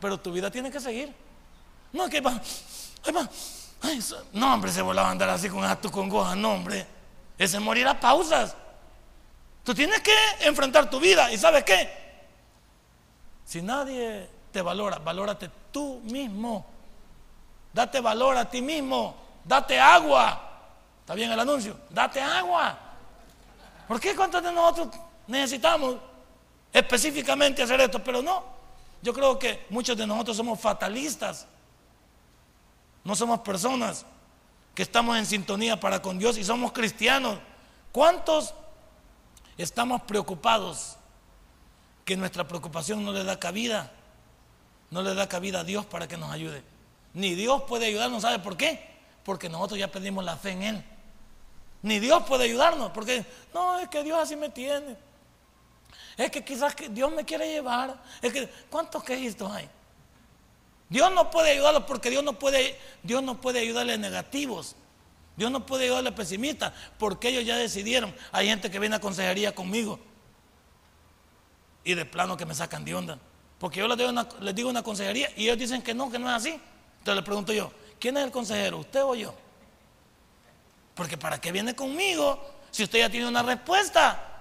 Pero 0.00 0.18
tu 0.18 0.30
vida 0.32 0.50
tiene 0.50 0.70
que 0.70 0.80
seguir. 0.80 1.14
No, 1.92 2.08
que 2.08 2.20
va, 2.20 2.40
no, 4.32 4.54
hombre, 4.54 4.70
se 4.70 4.82
volaba 4.82 5.08
a 5.08 5.10
andar 5.10 5.28
así 5.30 5.48
con 5.48 5.62
con 5.76 5.90
congoja. 5.90 6.34
No, 6.34 6.52
hombre. 6.52 6.86
Ese 7.38 7.58
morir 7.58 7.86
a 7.86 7.98
pausas. 7.98 8.54
Tú 9.62 9.74
tienes 9.74 10.00
que 10.00 10.14
enfrentar 10.40 10.88
tu 10.90 11.00
vida. 11.00 11.32
¿Y 11.32 11.38
sabes 11.38 11.64
qué? 11.64 12.04
Si 13.44 13.62
nadie 13.62 14.28
te 14.52 14.62
valora, 14.62 14.98
valórate 14.98 15.50
tú 15.70 16.00
mismo. 16.04 16.66
Date 17.72 18.00
valor 18.00 18.36
a 18.36 18.48
ti 18.48 18.62
mismo. 18.62 19.16
Date 19.44 19.78
agua. 19.78 20.40
¿Está 21.00 21.14
bien 21.14 21.30
el 21.32 21.40
anuncio? 21.40 21.76
Date 21.90 22.20
agua. 22.20 22.78
¿Por 23.88 24.00
qué 24.00 24.14
cuántos 24.14 24.42
de 24.42 24.52
nosotros 24.52 24.88
necesitamos 25.26 25.96
específicamente 26.72 27.62
hacer 27.62 27.80
esto, 27.80 28.02
pero 28.02 28.22
no. 28.22 28.44
Yo 29.02 29.12
creo 29.12 29.38
que 29.38 29.66
muchos 29.70 29.96
de 29.96 30.06
nosotros 30.06 30.36
somos 30.36 30.60
fatalistas. 30.60 31.46
No 33.04 33.14
somos 33.14 33.40
personas 33.40 34.06
que 34.74 34.82
estamos 34.82 35.16
en 35.16 35.26
sintonía 35.26 35.78
para 35.78 36.02
con 36.02 36.18
Dios 36.18 36.38
y 36.38 36.44
somos 36.44 36.72
cristianos. 36.72 37.38
¿Cuántos 37.92 38.54
estamos 39.56 40.02
preocupados 40.02 40.96
que 42.04 42.16
nuestra 42.16 42.48
preocupación 42.48 43.04
no 43.04 43.12
le 43.12 43.24
da 43.24 43.38
cabida? 43.38 43.92
No 44.90 45.02
le 45.02 45.14
da 45.14 45.28
cabida 45.28 45.60
a 45.60 45.64
Dios 45.64 45.86
para 45.86 46.08
que 46.08 46.16
nos 46.16 46.32
ayude. 46.32 46.62
Ni 47.12 47.34
Dios 47.34 47.62
puede 47.68 47.86
ayudarnos, 47.86 48.22
¿sabe 48.22 48.40
por 48.40 48.56
qué? 48.56 48.94
Porque 49.22 49.48
nosotros 49.48 49.78
ya 49.78 49.90
perdimos 49.90 50.24
la 50.24 50.36
fe 50.36 50.50
en 50.50 50.62
Él. 50.62 50.84
Ni 51.82 52.00
Dios 52.00 52.24
puede 52.24 52.44
ayudarnos, 52.44 52.90
porque 52.90 53.24
no, 53.52 53.78
es 53.78 53.88
que 53.88 54.02
Dios 54.02 54.18
así 54.18 54.34
me 54.34 54.48
tiene. 54.48 54.96
Es 56.16 56.30
que 56.30 56.44
quizás 56.44 56.74
Dios 56.90 57.12
me 57.12 57.24
quiere 57.24 57.48
llevar. 57.48 58.00
Es 58.22 58.32
que, 58.32 58.48
¿cuántos 58.70 59.02
quejistas 59.02 59.50
hay? 59.50 59.68
Dios 60.88 61.12
no 61.12 61.30
puede 61.30 61.52
ayudarlos 61.52 61.84
porque 61.84 62.10
Dios 62.10 62.22
no 62.22 62.38
puede, 62.38 62.78
Dios 63.02 63.22
no 63.22 63.40
puede 63.40 63.60
ayudarle 63.60 63.98
negativos. 63.98 64.76
Dios 65.36 65.50
no 65.50 65.66
puede 65.66 65.84
ayudarle 65.84 66.12
pesimistas 66.12 66.72
porque 66.98 67.28
ellos 67.28 67.44
ya 67.44 67.56
decidieron. 67.56 68.14
Hay 68.30 68.46
gente 68.46 68.70
que 68.70 68.78
viene 68.78 68.96
a 68.96 69.00
consejería 69.00 69.54
conmigo 69.54 69.98
y 71.82 71.94
de 71.94 72.04
plano 72.04 72.36
que 72.36 72.46
me 72.46 72.54
sacan 72.54 72.84
de 72.84 72.94
onda. 72.94 73.18
Porque 73.58 73.80
yo 73.80 73.88
les 73.88 73.98
digo, 73.98 74.10
una, 74.10 74.28
les 74.40 74.54
digo 74.54 74.68
una 74.68 74.82
consejería 74.82 75.30
y 75.36 75.44
ellos 75.44 75.58
dicen 75.58 75.82
que 75.82 75.94
no, 75.94 76.10
que 76.10 76.18
no 76.18 76.28
es 76.28 76.36
así. 76.36 76.60
Entonces 76.98 77.16
le 77.16 77.22
pregunto 77.22 77.52
yo, 77.52 77.72
¿quién 77.98 78.16
es 78.16 78.24
el 78.24 78.30
consejero? 78.30 78.78
¿Usted 78.78 79.02
o 79.02 79.14
yo? 79.14 79.34
Porque 80.94 81.18
¿para 81.18 81.40
qué 81.40 81.50
viene 81.50 81.74
conmigo 81.74 82.40
si 82.70 82.84
usted 82.84 83.00
ya 83.00 83.10
tiene 83.10 83.26
una 83.26 83.42
respuesta? 83.42 84.33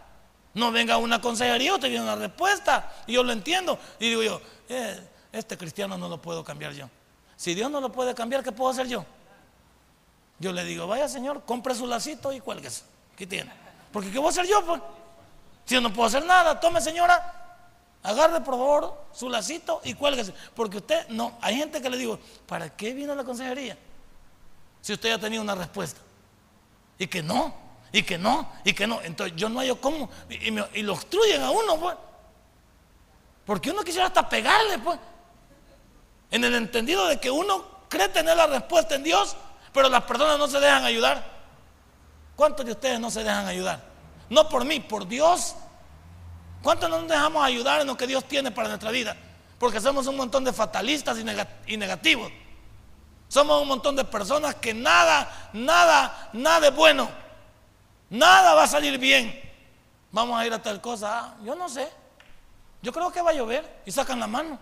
No 0.54 0.72
venga 0.72 0.98
una 0.98 1.20
consejería, 1.20 1.74
usted 1.74 1.90
viene 1.90 2.04
una 2.04 2.16
respuesta. 2.16 2.92
Y 3.08 3.14
yo 3.14 3.24
lo 3.24 3.32
entiendo. 3.32 3.80
Y 4.00 4.10
digo 4.10 4.24
yo, 4.24 4.42
eh, 4.70 5.00
este 5.32 5.58
cristiano 5.58 5.98
no 5.98 6.08
lo 6.08 6.22
puedo 6.22 6.44
cambiar 6.44 6.74
yo. 6.74 6.90
Si 7.36 7.54
Dios 7.56 7.72
no 7.72 7.82
lo 7.82 7.92
puede 7.92 8.14
cambiar, 8.14 8.44
¿qué 8.44 8.52
puedo 8.52 8.70
hacer 8.70 8.88
yo? 8.88 9.06
Yo 10.40 10.52
le 10.52 10.64
digo, 10.64 10.88
vaya 10.88 11.08
Señor, 11.08 11.44
compre 11.46 11.74
su 11.74 11.88
lacito 11.88 12.32
y 12.32 12.40
cuélguese. 12.40 12.84
¿Qué 13.16 13.26
tiene? 13.26 13.52
Porque 13.92 14.12
¿qué 14.12 14.18
voy 14.18 14.28
a 14.28 14.30
hacer 14.30 14.48
yo? 14.48 14.64
Pues? 14.66 14.82
Si 15.66 15.76
yo 15.76 15.82
no 15.82 15.92
puedo 15.92 16.08
hacer 16.08 16.26
nada, 16.26 16.60
tome 16.60 16.82
señora, 16.82 17.58
agarre 18.04 18.42
por 18.42 18.56
favor 18.56 19.06
su 19.14 19.30
lacito 19.30 19.82
y 19.84 19.94
cuélguese. 19.94 20.34
Porque 20.56 20.78
usted, 20.78 21.08
no, 21.10 21.38
hay 21.42 21.56
gente 21.56 21.82
que 21.82 21.90
le 21.90 21.98
digo, 21.98 22.20
¿para 22.46 22.70
qué 22.76 22.94
vino 22.94 23.16
la 23.16 23.24
consejería? 23.24 23.78
Si 24.82 24.94
usted 24.94 25.10
ya 25.10 25.18
tenido 25.18 25.42
una 25.42 25.56
respuesta. 25.56 26.02
Y 26.98 27.08
que 27.08 27.24
no, 27.24 27.56
y 27.94 28.02
que 28.02 28.18
no, 28.18 28.52
y 28.66 28.74
que 28.74 28.88
no. 28.88 29.02
Entonces 29.04 29.38
yo 29.38 29.48
no 29.48 29.60
hallo 29.60 29.80
cómo. 29.80 30.10
Y, 30.28 30.82
lo 30.82 30.94
obstruyen 30.94 31.44
a 31.44 31.52
uno, 31.52 31.80
pues. 31.80 31.96
Porque 33.46 33.70
uno 33.70 33.84
quisiera 33.84 34.08
hasta 34.08 34.28
pegarle, 34.28 34.80
pues. 34.80 35.00
En 36.32 36.44
el 36.44 36.56
entendido 36.56 37.06
de 37.06 37.20
que 37.20 37.30
uno 37.30 37.64
cree 37.88 38.10
tener 38.10 38.36
la 38.36 38.48
respuesta 38.48 38.96
en 38.96 39.04
Dios, 39.04 39.38
pero 39.72 39.90
las 39.90 40.04
personas 40.06 40.40
no 40.40 40.48
se 40.48 40.60
dejan 40.60 40.84
ayudar. 40.84 41.24
¿Cuántos 42.36 42.66
de 42.66 42.72
ustedes 42.72 43.00
no 43.00 43.12
se 43.12 43.24
dejan 43.24 43.46
ayudar? 43.46 43.80
No 44.28 44.50
por 44.50 44.66
mí, 44.66 44.80
por 44.80 45.08
Dios. 45.08 45.56
¿Cuántos 46.64 46.90
no 46.90 46.98
nos 46.98 47.08
dejamos 47.08 47.46
ayudar 47.46 47.82
en 47.82 47.88
lo 47.88 47.96
que 47.96 48.08
Dios 48.08 48.26
tiene 48.26 48.50
para 48.50 48.70
nuestra 48.70 48.90
vida? 48.90 49.16
Porque 49.60 49.80
somos 49.80 50.08
un 50.08 50.18
montón 50.18 50.44
de 50.44 50.52
fatalistas 50.52 51.16
y 51.68 51.78
negativos. 51.78 52.32
Somos 53.28 53.62
un 53.62 53.68
montón 53.68 53.96
de 53.96 54.04
personas 54.04 54.56
que 54.56 54.74
nada, 54.74 55.52
nada, 55.54 56.30
nada 56.34 56.70
es 56.70 56.76
bueno. 56.76 57.23
Nada 58.14 58.54
va 58.54 58.64
a 58.64 58.68
salir 58.68 59.00
bien. 59.00 59.42
Vamos 60.12 60.40
a 60.40 60.46
ir 60.46 60.54
a 60.54 60.62
tal 60.62 60.80
cosa. 60.80 61.10
Ah, 61.20 61.36
yo 61.44 61.56
no 61.56 61.68
sé. 61.68 61.90
Yo 62.82 62.94
creo 62.94 63.12
que 63.12 63.22
va 63.22 63.32
a 63.32 63.34
llover. 63.34 63.82
Y 63.86 63.92
sacan 63.92 64.20
la 64.20 64.28
mano. 64.28 64.60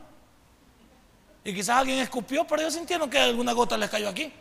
Y 1.44 1.54
quizás 1.54 1.78
alguien 1.78 2.00
escupió, 2.00 2.48
pero 2.48 2.62
ellos 2.62 2.74
sintieron 2.74 3.10
que 3.10 3.20
alguna 3.20 3.52
gota 3.52 3.78
les 3.78 3.90
cayó 3.90 4.08
aquí. 4.08 4.32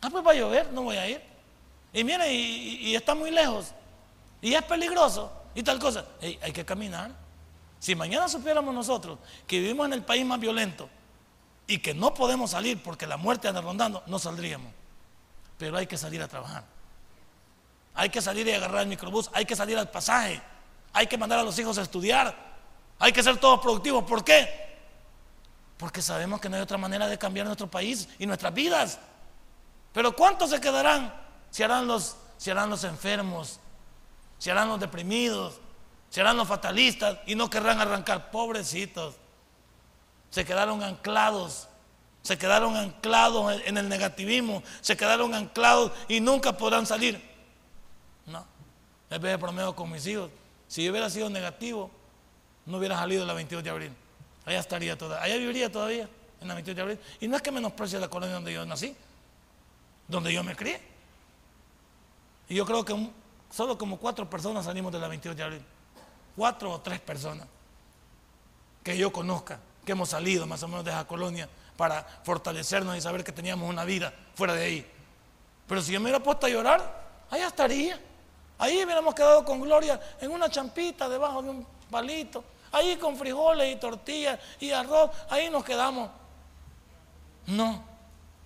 Ah, 0.00 0.08
pues 0.10 0.26
va 0.26 0.30
a 0.30 0.34
llover, 0.34 0.72
no 0.72 0.82
voy 0.82 0.96
a 0.96 1.06
ir. 1.06 1.20
Y 1.92 2.02
mire, 2.02 2.32
y, 2.32 2.94
está 2.94 3.14
muy 3.14 3.30
lejos. 3.30 3.74
Y 4.40 4.54
es 4.54 4.62
peligroso. 4.62 5.30
Y 5.54 5.62
tal 5.62 5.78
cosa. 5.78 6.06
hay 6.20 6.52
que 6.52 6.64
caminar. 6.64 7.10
Si 7.78 7.94
mañana 7.94 8.26
supiéramos 8.26 8.74
nosotros 8.74 9.18
que 9.46 9.58
vivimos 9.58 9.86
en 9.86 9.92
el 9.92 10.02
país 10.02 10.24
más 10.24 10.40
violento, 10.40 10.88
y 11.66 11.78
que 11.78 11.92
no 11.92 12.14
podemos 12.14 12.52
salir 12.52 12.82
porque 12.82 13.06
la 13.06 13.18
muerte 13.18 13.46
anda 13.46 13.60
rondando, 13.60 14.02
no 14.06 14.18
saldríamos. 14.18 14.72
Pero 15.58 15.76
hay 15.76 15.86
que 15.86 15.98
salir 15.98 16.22
a 16.22 16.26
trabajar. 16.26 16.64
Hay 17.98 18.10
que 18.10 18.22
salir 18.22 18.46
y 18.46 18.52
agarrar 18.52 18.82
el 18.82 18.86
microbús, 18.86 19.28
hay 19.32 19.44
que 19.44 19.56
salir 19.56 19.76
al 19.76 19.90
pasaje, 19.90 20.40
hay 20.92 21.08
que 21.08 21.18
mandar 21.18 21.40
a 21.40 21.42
los 21.42 21.58
hijos 21.58 21.78
a 21.78 21.82
estudiar, 21.82 22.32
hay 22.96 23.12
que 23.12 23.24
ser 23.24 23.38
todos 23.38 23.58
productivos. 23.58 24.04
¿Por 24.04 24.22
qué? 24.22 24.48
Porque 25.76 26.00
sabemos 26.00 26.40
que 26.40 26.48
no 26.48 26.54
hay 26.54 26.62
otra 26.62 26.78
manera 26.78 27.08
de 27.08 27.18
cambiar 27.18 27.46
nuestro 27.46 27.68
país 27.68 28.08
y 28.20 28.24
nuestras 28.24 28.54
vidas. 28.54 29.00
Pero 29.92 30.14
¿cuántos 30.14 30.50
se 30.50 30.60
quedarán? 30.60 31.12
Si 31.50 31.64
harán 31.64 31.88
los, 31.88 32.16
los 32.46 32.84
enfermos, 32.84 33.58
si 34.38 34.48
harán 34.48 34.68
los 34.68 34.78
deprimidos, 34.78 35.58
si 36.08 36.20
harán 36.20 36.36
los 36.36 36.46
fatalistas 36.46 37.18
y 37.26 37.34
no 37.34 37.50
querrán 37.50 37.80
arrancar. 37.80 38.30
Pobrecitos. 38.30 39.16
Se 40.30 40.44
quedaron 40.44 40.84
anclados. 40.84 41.66
Se 42.22 42.38
quedaron 42.38 42.76
anclados 42.76 43.60
en 43.64 43.76
el 43.76 43.88
negativismo. 43.88 44.62
Se 44.82 44.96
quedaron 44.96 45.34
anclados 45.34 45.90
y 46.06 46.20
nunca 46.20 46.56
podrán 46.56 46.86
salir. 46.86 47.27
No. 49.10 49.16
Es 49.16 49.22
de 49.22 49.38
promedio 49.38 49.74
con 49.74 49.90
mis 49.90 50.06
hijos. 50.06 50.30
Si 50.66 50.84
yo 50.84 50.90
hubiera 50.90 51.08
sido 51.08 51.30
negativo, 51.30 51.90
no 52.66 52.78
hubiera 52.78 52.96
salido 52.96 53.24
la 53.24 53.32
22 53.32 53.64
de 53.64 53.70
abril. 53.70 53.92
Allá 54.44 54.60
estaría 54.60 54.96
todavía. 54.96 55.24
Allá 55.24 55.36
viviría 55.36 55.72
todavía 55.72 56.08
en 56.40 56.48
la 56.48 56.54
22 56.54 56.76
de 56.76 56.82
abril. 56.82 56.98
Y 57.20 57.28
no 57.28 57.36
es 57.36 57.42
que 57.42 57.50
menosprecie 57.50 57.98
la 57.98 58.08
colonia 58.08 58.34
donde 58.34 58.52
yo 58.52 58.64
nací, 58.66 58.94
donde 60.06 60.32
yo 60.32 60.44
me 60.44 60.54
crié. 60.54 60.80
Y 62.48 62.54
yo 62.54 62.64
creo 62.64 62.84
que 62.84 63.10
solo 63.50 63.76
como 63.76 63.98
cuatro 63.98 64.28
personas 64.28 64.64
salimos 64.64 64.92
de 64.92 64.98
la 64.98 65.08
22 65.08 65.36
de 65.36 65.42
abril. 65.42 65.62
Cuatro 66.36 66.70
o 66.70 66.80
tres 66.80 67.00
personas 67.00 67.46
que 68.82 68.96
yo 68.96 69.12
conozca 69.12 69.58
que 69.84 69.92
hemos 69.92 70.10
salido 70.10 70.46
más 70.46 70.62
o 70.62 70.68
menos 70.68 70.84
de 70.84 70.90
esa 70.90 71.06
colonia 71.06 71.48
para 71.76 72.02
fortalecernos 72.22 72.96
y 72.96 73.00
saber 73.00 73.24
que 73.24 73.32
teníamos 73.32 73.68
una 73.68 73.84
vida 73.84 74.12
fuera 74.34 74.52
de 74.52 74.64
ahí. 74.64 74.92
Pero 75.66 75.80
si 75.80 75.92
yo 75.92 76.00
me 76.00 76.04
hubiera 76.04 76.22
puesto 76.22 76.46
a 76.46 76.50
llorar, 76.50 77.24
allá 77.30 77.46
estaría. 77.46 78.00
Ahí 78.58 78.82
hubiéramos 78.84 79.14
quedado 79.14 79.44
con 79.44 79.60
gloria 79.60 80.00
en 80.20 80.30
una 80.30 80.50
champita 80.50 81.08
debajo 81.08 81.42
de 81.42 81.50
un 81.50 81.66
palito. 81.90 82.44
Ahí 82.72 82.96
con 82.96 83.16
frijoles 83.16 83.74
y 83.74 83.78
tortillas 83.78 84.38
y 84.60 84.70
arroz. 84.70 85.10
Ahí 85.30 85.48
nos 85.48 85.64
quedamos. 85.64 86.10
No, 87.46 87.82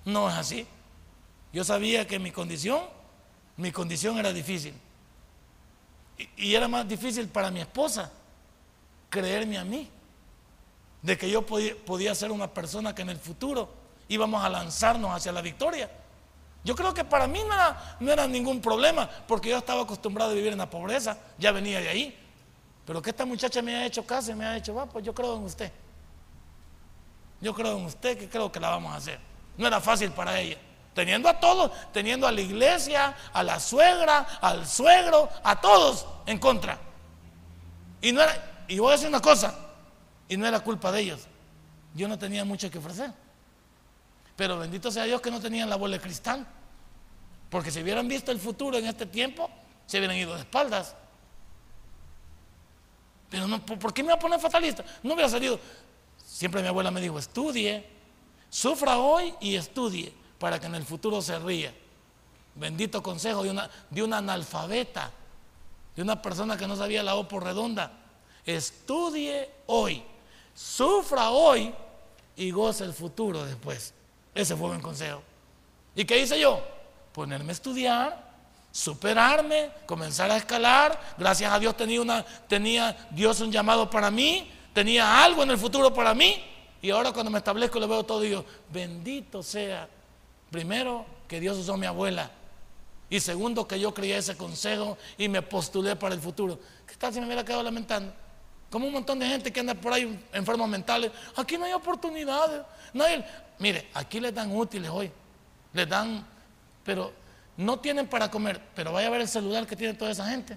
no 0.05 0.29
es 0.29 0.37
así. 0.37 0.67
Yo 1.53 1.65
sabía 1.65 2.07
que 2.07 2.19
mi 2.19 2.31
condición, 2.31 2.83
mi 3.57 3.73
condición 3.73 4.19
era 4.19 4.33
difícil. 4.33 4.75
Y, 6.19 6.49
y 6.49 6.55
era 6.55 6.69
más 6.69 6.87
difícil 6.87 7.29
para 7.29 7.51
mi 7.51 7.61
esposa 7.61 8.11
creerme 9.11 9.59
a 9.59 9.65
mí 9.65 9.89
de 11.03 11.19
que 11.19 11.29
yo 11.29 11.45
podía, 11.45 12.15
ser 12.15 12.31
una 12.31 12.49
persona 12.53 12.95
que 12.95 13.03
en 13.03 13.11
el 13.11 13.19
futuro 13.19 13.69
íbamos 14.09 14.43
a 14.43 14.49
lanzarnos 14.49 15.15
hacia 15.15 15.33
la 15.33 15.43
victoria. 15.43 15.91
Yo 16.65 16.77
creo 16.77 16.95
que 16.95 17.05
para 17.05 17.27
mí 17.27 17.41
no 18.01 18.13
era, 18.13 18.27
ningún 18.27 18.61
problema, 18.61 19.09
porque 19.27 19.51
yo 19.51 19.59
estaba 19.59 19.83
acostumbrado 19.83 20.31
a 20.31 20.35
vivir 20.35 20.53
en 20.53 20.59
la 20.59 20.71
pobreza, 20.71 21.19
ya 21.39 21.51
venía 21.51 21.81
de 21.81 21.89
ahí. 21.89 22.19
Pero 22.87 23.03
que 23.03 23.11
esta 23.11 23.25
muchacha 23.25 23.63
me 23.63 23.75
ha 23.75 23.87
hecho 23.87 24.07
caso 24.07 24.31
y 24.31 24.35
me 24.35 24.45
ha 24.45 24.55
dicho, 24.55 24.75
va, 24.75 24.87
pues 24.87 25.05
yo 25.05 25.13
creo 25.13 25.37
en 25.37 25.45
usted. 25.45 25.73
Yo 27.41 27.53
creo 27.53 27.77
en 27.79 27.85
usted 27.85 28.17
que 28.17 28.29
creo 28.29 28.51
que 28.53 28.61
la 28.61 28.71
vamos 28.71 28.93
a 28.93 28.97
hacer. 28.97 29.19
No 29.57 29.67
era 29.67 29.81
fácil 29.81 30.13
para 30.13 30.39
ella. 30.39 30.59
Teniendo 30.95 31.29
a 31.29 31.41
todos, 31.41 31.73
teniendo 31.93 32.27
a 32.27 32.33
la 32.33 32.41
iglesia, 32.41 33.17
a 33.33 33.43
la 33.43 33.59
suegra, 33.59 34.27
al 34.41 34.67
suegro, 34.67 35.29
a 35.43 35.61
todos 35.61 36.07
en 36.27 36.39
contra. 36.39 36.79
Y 38.01 38.13
no 38.13 38.23
era, 38.23 38.65
y 38.69 38.79
voy 38.79 38.91
a 38.91 38.93
decir 38.93 39.09
una 39.09 39.21
cosa, 39.21 39.55
y 40.29 40.37
no 40.37 40.47
era 40.47 40.61
culpa 40.61 40.93
de 40.93 41.01
ellos. 41.01 41.27
Yo 41.95 42.07
no 42.09 42.19
tenía 42.19 42.45
mucho 42.45 42.71
que 42.71 42.79
ofrecer. 42.79 43.13
Pero 44.43 44.59
bendito 44.59 44.91
sea 44.91 45.05
Dios 45.05 45.21
que 45.21 45.31
no 45.31 45.41
tenían 45.41 45.71
la 45.71 45.77
bola 45.77 45.99
de 45.99 46.03
cristal. 46.03 46.45
Porque 47.49 47.71
si 47.71 47.81
hubieran 47.81 48.09
visto 48.09 48.33
el 48.33 48.41
futuro 48.41 48.77
en 48.77 48.87
este 48.87 49.07
tiempo, 49.07 49.49
se 49.87 49.99
hubieran 49.99 50.17
ido 50.17 50.35
de 50.35 50.41
espaldas. 50.41 50.97
Pero 53.31 53.47
no, 53.47 53.65
¿por 53.65 53.95
qué 53.95 54.03
me 54.03 54.09
va 54.09 54.15
a 54.15 54.19
poner 54.19 54.41
fatalista? 54.41 54.85
No 55.05 55.15
hubiera 55.15 55.29
salido. 55.29 55.61
Siempre 56.27 56.61
mi 56.61 56.67
abuela 56.67 56.91
me 56.91 57.01
dijo, 57.01 57.21
estudie, 57.21 57.87
sufra 58.51 58.99
hoy 58.99 59.33
y 59.41 59.55
estudie 59.55 60.13
para 60.41 60.59
que 60.59 60.67
en 60.67 60.75
el 60.75 60.83
futuro 60.83 61.23
se 61.23 61.39
ría. 61.39 61.73
Bendito 62.57 63.01
consejo 63.01 63.45
de 63.45 63.51
una, 63.51 63.71
de 63.91 64.03
una 64.03 64.19
analfabeta, 64.19 65.13
de 65.95 66.03
una 66.03 66.21
persona 66.21 66.57
que 66.57 66.67
no 66.67 66.75
sabía 66.75 67.05
la 67.05 67.15
O 67.15 67.29
por 67.29 67.45
redonda. 67.45 67.93
Estudie 68.45 69.49
hoy 69.69 70.03
Sufra 70.53 71.31
hoy 71.31 71.73
y 72.37 72.51
goce 72.51 72.83
el 72.83 72.93
futuro 72.93 73.45
después. 73.45 73.95
Ese 74.35 74.57
fue 74.57 74.69
buen 74.69 74.81
consejo. 74.81 75.23
¿Y 75.95 76.05
qué 76.05 76.21
hice 76.21 76.41
yo? 76.41 76.63
Ponerme 77.13 77.51
a 77.51 77.53
estudiar, 77.53 78.33
superarme, 78.71 79.71
comenzar 79.87 80.31
a 80.31 80.37
escalar. 80.37 80.99
Gracias 81.19 81.53
a 81.53 81.59
Dios 81.59 81.77
tenía, 81.77 82.01
una, 82.01 82.25
tenía 82.25 83.09
Dios 83.11 83.41
un 83.41 83.53
llamado 83.53 83.91
para 83.91 84.11
mí, 84.11 84.51
tenía 84.73 85.23
algo 85.23 85.43
en 85.43 85.51
el 85.51 85.59
futuro 85.59 85.93
para 85.93 86.15
mí. 86.15 86.43
Y 86.81 86.91
ahora 86.91 87.13
cuando 87.13 87.31
me 87.31 87.39
establezco 87.39 87.79
lo 87.79 87.87
veo 87.87 88.05
todo 88.05 88.21
digo, 88.21 88.45
bendito 88.73 89.43
sea. 89.43 89.89
Primero, 90.51 91.07
que 91.29 91.41
Dios 91.41 91.57
usó 91.59 91.77
mi 91.77 91.87
abuela. 91.87 92.31
Y 93.09 93.21
segundo, 93.21 93.69
que 93.69 93.79
yo 93.79 93.93
creía 93.93 94.17
ese 94.17 94.37
consejo 94.37 94.97
y 95.19 95.29
me 95.29 95.43
postulé 95.43 95.97
para 95.97 96.15
el 96.15 96.21
futuro. 96.21 96.59
¿Qué 96.87 96.95
tal 96.97 97.13
si 97.13 97.21
me 97.21 97.27
hubiera 97.27 97.45
quedado 97.45 97.63
lamentando? 97.63 98.13
Como 98.73 98.87
un 98.87 98.95
montón 98.95 99.19
de 99.19 99.27
gente 99.27 99.53
que 99.53 99.61
anda 99.61 99.75
por 99.75 99.93
ahí 99.93 100.19
enfermos 100.33 100.67
mentales. 100.67 101.13
Aquí 101.37 101.59
no 101.59 101.67
hay 101.67 101.75
oportunidades. 101.75 102.63
No 102.95 103.05
mire, 103.59 103.87
aquí 103.93 104.19
les 104.19 104.35
dan 104.35 104.51
útiles 104.51 104.91
hoy. 104.91 105.13
Les 105.75 105.87
dan, 105.87 106.27
pero 106.83 107.13
no 107.59 107.79
tienen 107.79 108.07
para 108.07 108.31
comer. 108.31 108.59
Pero 108.75 108.91
vaya 108.91 109.09
a 109.09 109.11
ver 109.11 109.21
el 109.21 109.29
celular 109.29 109.67
que 109.67 109.77
tiene 109.77 109.93
toda 109.93 110.11
esa 110.11 110.27
gente. 110.27 110.57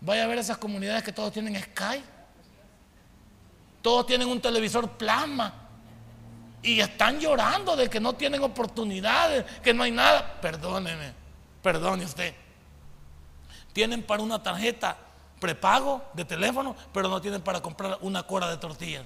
Vaya 0.00 0.24
a 0.24 0.26
ver 0.26 0.38
esas 0.38 0.58
comunidades 0.58 1.04
que 1.04 1.12
todos 1.12 1.32
tienen 1.32 1.54
Sky. 1.62 2.02
Todos 3.82 4.06
tienen 4.06 4.26
un 4.26 4.40
televisor 4.40 4.90
plasma. 4.90 5.54
Y 6.60 6.80
están 6.80 7.20
llorando 7.20 7.76
de 7.76 7.88
que 7.88 8.00
no 8.00 8.14
tienen 8.14 8.42
oportunidades, 8.42 9.44
que 9.62 9.72
no 9.72 9.84
hay 9.84 9.92
nada. 9.92 10.40
Perdóneme, 10.40 11.12
perdone 11.62 12.04
usted. 12.04 12.34
Tienen 13.72 14.02
para 14.02 14.24
una 14.24 14.42
tarjeta 14.42 14.96
prepago 15.40 16.04
de 16.12 16.24
teléfono, 16.24 16.76
pero 16.92 17.08
no 17.08 17.20
tienen 17.20 17.42
para 17.42 17.60
comprar 17.60 17.98
una 18.02 18.22
cora 18.22 18.48
de 18.48 18.58
tortillas. 18.58 19.04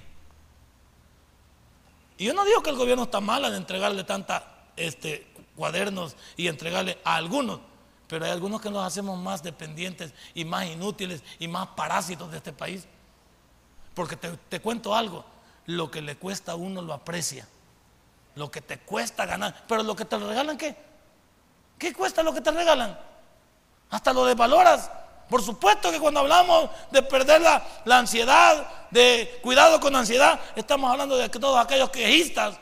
Y 2.17 2.25
yo 2.25 2.33
no 2.33 2.45
digo 2.45 2.61
que 2.61 2.69
el 2.69 2.75
gobierno 2.75 3.03
está 3.03 3.19
mal 3.19 3.43
en 3.45 3.55
entregarle 3.55 4.03
tantos 4.03 4.41
este, 4.75 5.27
cuadernos 5.55 6.15
y 6.37 6.47
entregarle 6.47 6.99
a 7.03 7.15
algunos, 7.15 7.59
pero 8.07 8.25
hay 8.25 8.31
algunos 8.31 8.61
que 8.61 8.69
nos 8.69 8.85
hacemos 8.85 9.17
más 9.17 9.41
dependientes 9.41 10.13
y 10.33 10.45
más 10.45 10.67
inútiles 10.67 11.23
y 11.39 11.47
más 11.47 11.67
parásitos 11.69 12.29
de 12.31 12.37
este 12.37 12.53
país. 12.53 12.85
Porque 13.93 14.15
te, 14.17 14.29
te 14.49 14.59
cuento 14.59 14.93
algo, 14.93 15.25
lo 15.65 15.89
que 15.89 16.01
le 16.01 16.17
cuesta 16.17 16.51
a 16.51 16.55
uno 16.55 16.81
lo 16.81 16.93
aprecia, 16.93 17.47
lo 18.35 18.51
que 18.51 18.61
te 18.61 18.79
cuesta 18.79 19.25
ganar, 19.25 19.65
pero 19.67 19.83
lo 19.83 19.95
que 19.95 20.05
te 20.05 20.17
regalan, 20.17 20.57
¿qué? 20.57 20.75
¿Qué 21.79 21.93
cuesta 21.93 22.23
lo 22.23 22.33
que 22.33 22.41
te 22.41 22.51
regalan? 22.51 22.97
Hasta 23.89 24.13
lo 24.13 24.25
desvaloras. 24.25 24.89
Por 25.29 25.41
supuesto 25.41 25.91
que 25.91 25.99
cuando 25.99 26.19
hablamos 26.19 26.69
de 26.91 27.01
perder 27.01 27.41
la, 27.41 27.97
ansiedad, 27.97 28.67
de 28.91 29.39
cuidado 29.41 29.79
con 29.79 29.93
la 29.93 29.99
ansiedad, 29.99 30.39
estamos 30.55 30.91
hablando 30.91 31.17
de 31.17 31.29
todos 31.29 31.57
aquellos 31.57 31.89
quejistas, 31.89 32.59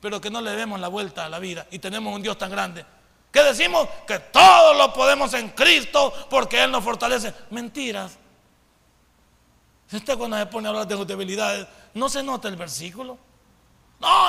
pero 0.00 0.20
que 0.20 0.30
no 0.30 0.40
le 0.40 0.52
demos 0.52 0.80
la 0.80 0.88
vuelta 0.88 1.26
a 1.26 1.28
la 1.28 1.38
vida 1.38 1.66
y 1.70 1.78
tenemos 1.78 2.14
un 2.14 2.22
Dios 2.22 2.38
tan 2.38 2.50
grande. 2.50 2.84
Que 3.30 3.42
decimos 3.42 3.86
que 4.06 4.18
todo 4.18 4.72
lo 4.74 4.92
podemos 4.94 5.34
en 5.34 5.50
Cristo 5.50 6.12
porque 6.30 6.62
Él 6.62 6.70
nos 6.70 6.82
fortalece. 6.82 7.34
Mentiras. 7.50 8.16
Usted 9.92 10.16
cuando 10.16 10.38
se 10.38 10.46
pone 10.46 10.68
a 10.68 10.70
hablar 10.70 10.86
de 10.86 10.96
sus 10.96 11.06
debilidades, 11.06 11.66
no 11.94 12.08
se 12.08 12.22
nota 12.22 12.48
el 12.48 12.56
versículo. 12.56 13.18
No, 14.00 14.28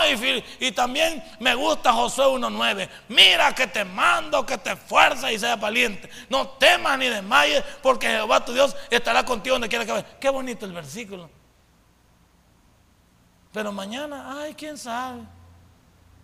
y, 0.60 0.72
también 0.72 1.24
me 1.40 1.54
gusta 1.54 1.94
Josué 1.94 2.26
1.9. 2.26 2.90
Mira 3.10 3.54
que 3.54 3.68
te 3.68 3.86
mando, 3.86 4.44
que 4.44 4.58
te 4.58 4.72
esfuerces 4.72 5.32
y 5.32 5.38
seas 5.38 5.60
valiente. 5.60 6.10
No 6.28 6.48
temas 6.48 6.98
ni 6.98 7.08
desmayes, 7.08 7.64
porque 7.84 8.08
Jehová 8.08 8.44
tu 8.44 8.52
Dios 8.52 8.76
estará 8.90 9.24
contigo 9.24 9.56
donde 9.56 9.70
quiera 9.70 9.86
que 9.86 9.92
vayas. 9.92 10.10
Qué 10.20 10.30
bonito 10.30 10.66
el 10.66 10.74
versículo. 10.74 11.30
Pero 13.54 13.72
mañana, 13.72 14.42
ay, 14.42 14.56
quién 14.56 14.76
sabe. 14.76 15.22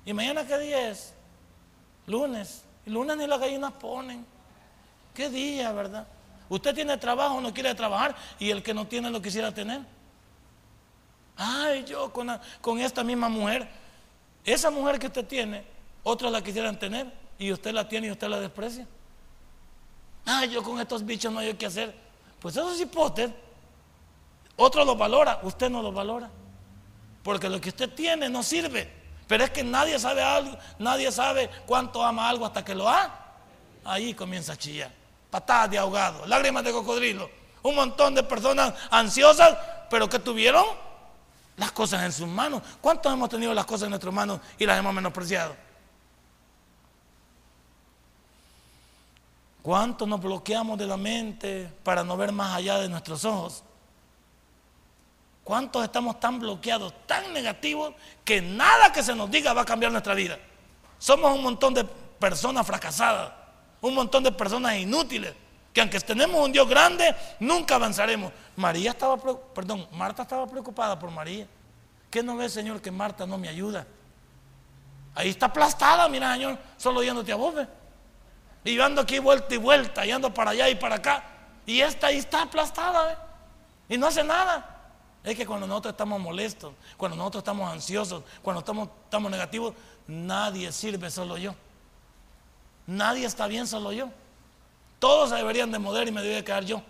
¿Y 0.06 0.14
mañana 0.14 0.46
qué 0.46 0.58
día 0.58 0.90
es? 0.90 1.14
Lunes. 2.08 2.64
Y 2.84 2.90
lunes 2.90 3.16
ni 3.16 3.28
las 3.28 3.40
gallinas 3.40 3.74
ponen. 3.74 4.26
¿Qué 5.14 5.30
día, 5.30 5.72
verdad? 5.72 6.08
Usted 6.50 6.74
tiene 6.74 6.98
trabajo, 6.98 7.40
no 7.42 7.54
quiere 7.54 7.76
trabajar, 7.76 8.16
y 8.40 8.50
el 8.50 8.64
que 8.64 8.74
no 8.74 8.88
tiene 8.88 9.12
lo 9.12 9.22
quisiera 9.22 9.52
tener. 9.52 9.82
Ay, 11.38 11.84
yo 11.84 12.12
con, 12.12 12.80
esta 12.80 13.04
misma 13.04 13.28
mujer, 13.30 13.68
esa 14.44 14.70
mujer 14.70 15.00
que 15.00 15.08
usted 15.08 15.26
tiene, 15.26 15.66
otros 16.04 16.32
la 16.32 16.42
quisieran 16.42 16.80
tener 16.80 17.12
y 17.38 17.52
usted 17.52 17.74
la 17.74 17.88
tiene 17.88 18.08
y 18.08 18.12
usted 18.12 18.28
la 18.28 18.40
desprecia. 18.40 18.88
Ay, 20.26 20.50
yo 20.50 20.64
con 20.64 20.80
estos 20.80 21.06
bichos 21.06 21.32
no 21.32 21.40
hay 21.40 21.54
qué 21.54 21.66
hacer. 21.66 21.94
Pues 22.40 22.56
eso 22.56 22.72
es 22.72 22.82
hipótesis. 22.82 23.34
Otro 24.56 24.86
lo 24.86 24.96
valora, 24.96 25.40
usted 25.44 25.70
no 25.70 25.82
lo 25.82 25.92
valora. 25.92 26.30
Porque 27.24 27.50
lo 27.50 27.60
que 27.60 27.70
usted 27.70 27.94
tiene 27.94 28.30
no 28.30 28.42
sirve. 28.42 28.90
Pero 29.28 29.44
es 29.44 29.50
que 29.50 29.64
nadie 29.64 30.00
sabe 30.00 30.22
algo, 30.22 30.58
nadie 30.80 31.12
sabe 31.12 31.50
cuánto 31.66 32.04
ama 32.04 32.30
algo 32.30 32.46
hasta 32.46 32.64
que 32.64 32.76
lo 32.76 32.88
ha. 32.88 33.12
Ahí 33.84 34.14
comienza 34.14 34.54
a 34.54 34.58
chillar. 34.58 34.92
Patadas 35.30 35.72
de 35.72 35.78
ahogado, 35.78 36.26
lágrimas 36.28 36.64
de 36.64 36.72
cocodrilo. 36.72 37.30
Un 37.64 37.76
montón 37.76 38.16
de 38.16 38.24
personas 38.24 38.74
ansiosas, 38.90 39.58
pero 39.90 40.08
que 40.08 40.20
tuvieron 40.20 40.66
las 41.58 41.72
cosas 41.72 42.04
en 42.04 42.12
sus 42.12 42.28
manos. 42.28 42.62
¿Cuántos 42.82 43.12
hemos 43.14 43.30
tenido 43.30 43.54
las 43.54 43.66
cosas 43.66 43.84
en 43.84 43.92
nuestras 43.92 44.14
manos 44.14 44.40
y 44.58 44.66
las 44.66 44.78
hemos 44.78 44.94
menospreciado? 44.94 45.56
¿Cuánto 49.62 50.06
nos 50.06 50.22
bloqueamos 50.22 50.78
de 50.78 50.86
la 50.86 50.98
mente 50.98 51.72
para 51.84 52.04
no 52.04 52.16
ver 52.18 52.32
más 52.32 52.56
allá 52.56 52.78
de 52.78 52.88
nuestros 52.88 53.26
ojos? 53.26 53.64
¿Cuántos 55.44 55.84
estamos 55.84 56.20
tan 56.20 56.40
bloqueados, 56.40 56.94
tan 57.08 57.34
negativos, 57.34 57.94
que 58.24 58.42
nada 58.42 58.92
que 58.92 59.04
se 59.04 59.16
nos 59.16 59.30
diga 59.30 59.54
va 59.54 59.62
a 59.62 59.66
cambiar 59.66 59.92
nuestra 59.92 60.14
vida? 60.14 60.38
Somos 60.98 61.36
un 61.36 61.44
montón 61.44 61.74
de 61.74 61.84
personas 61.84 62.66
fracasadas, 62.66 63.32
un 63.82 63.94
montón 63.94 64.24
de 64.24 64.32
personas 64.32 64.76
inútiles, 64.76 65.34
que 65.76 65.82
aunque 65.82 66.00
tenemos 66.00 66.40
un 66.40 66.54
Dios 66.54 66.70
grande, 66.70 67.14
nunca 67.38 67.76
avanzaremos. 67.76 68.32
María 68.56 68.92
estaba, 68.92 69.18
perdón, 69.54 69.86
Marta 69.92 70.22
estaba 70.22 70.48
preocupada 70.48 70.98
por 70.98 71.12
María. 71.12 71.46
¿Qué 72.10 72.24
no 72.24 72.38
ve, 72.38 72.48
Señor, 72.48 72.82
que 72.82 72.92
Marta 72.92 73.26
no 73.26 73.38
me 73.38 73.50
ayuda? 73.50 73.86
Ahí 75.14 75.32
está 75.32 75.48
aplastada, 75.48 76.08
mira, 76.08 76.32
Señor, 76.32 76.58
solo 76.78 77.04
yéndote 77.04 77.34
a 77.34 77.36
vos, 77.36 77.54
Y 78.64 78.74
yo 78.74 78.86
ando 78.86 79.02
aquí 79.02 79.20
vuelta 79.20 79.54
y 79.54 79.58
vuelta, 79.58 80.06
y 80.06 80.12
ando 80.12 80.34
para 80.34 80.52
allá 80.52 80.70
y 80.70 80.76
para 80.76 80.96
acá. 80.96 81.26
Y 81.66 81.82
esta 81.82 82.08
ahí 82.08 82.20
está 82.20 82.44
aplastada, 82.44 83.12
¿eh? 83.12 83.18
Y 83.90 83.98
no 83.98 84.08
hace 84.08 84.24
nada. 84.24 84.94
Es 85.26 85.36
que 85.36 85.46
cuando 85.46 85.68
nosotros 85.68 85.92
estamos 85.92 86.22
molestos, 86.22 86.72
cuando 86.96 87.18
nosotros 87.18 87.42
estamos 87.42 87.70
ansiosos, 87.70 88.24
cuando 88.42 88.60
estamos, 88.60 88.88
estamos 89.04 89.30
negativos, 89.30 89.74
nadie 90.08 90.72
sirve 90.72 91.12
solo 91.12 91.38
yo. 91.38 91.54
Nadie 92.88 93.26
está 93.26 93.48
bien 93.48 93.68
solo 93.68 93.92
yo. 93.92 94.10
Todos 95.00 95.30
se 95.30 95.36
deberían 95.36 95.72
de 95.72 95.80
mover 95.80 96.08
y 96.08 96.12
me 96.12 96.22
debería 96.22 96.44
quedar 96.44 96.66
yo. 96.66 96.82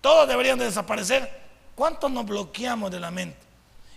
Todos 0.00 0.28
deberían 0.28 0.58
de 0.58 0.66
desaparecer. 0.66 1.42
¿Cuántos 1.74 2.10
nos 2.10 2.26
bloqueamos 2.26 2.90
de 2.90 3.00
la 3.00 3.10
mente? 3.10 3.38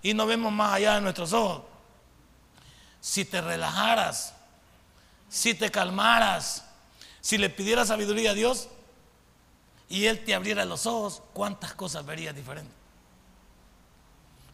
Y 0.02 0.14
no 0.14 0.26
vemos 0.26 0.52
más 0.52 0.74
allá 0.74 0.96
de 0.96 1.02
nuestros 1.02 1.34
ojos. 1.34 1.64
Si 3.02 3.26
te 3.26 3.42
relajaras, 3.42 4.34
si 5.30 5.54
te 5.54 5.70
calmaras, 5.70 6.66
si 7.22 7.38
le 7.38 7.50
pidieras 7.50 7.90
sabiduría 7.90 8.32
a 8.32 8.34
Dios 8.34 8.70
y 9.90 10.06
Él 10.06 10.24
te 10.24 10.34
abriera 10.34 10.66
los 10.66 10.86
ojos, 10.86 11.22
¿cuántas 11.34 11.74
cosas 11.74 12.06
verías 12.06 12.36
diferentes? 12.36 12.78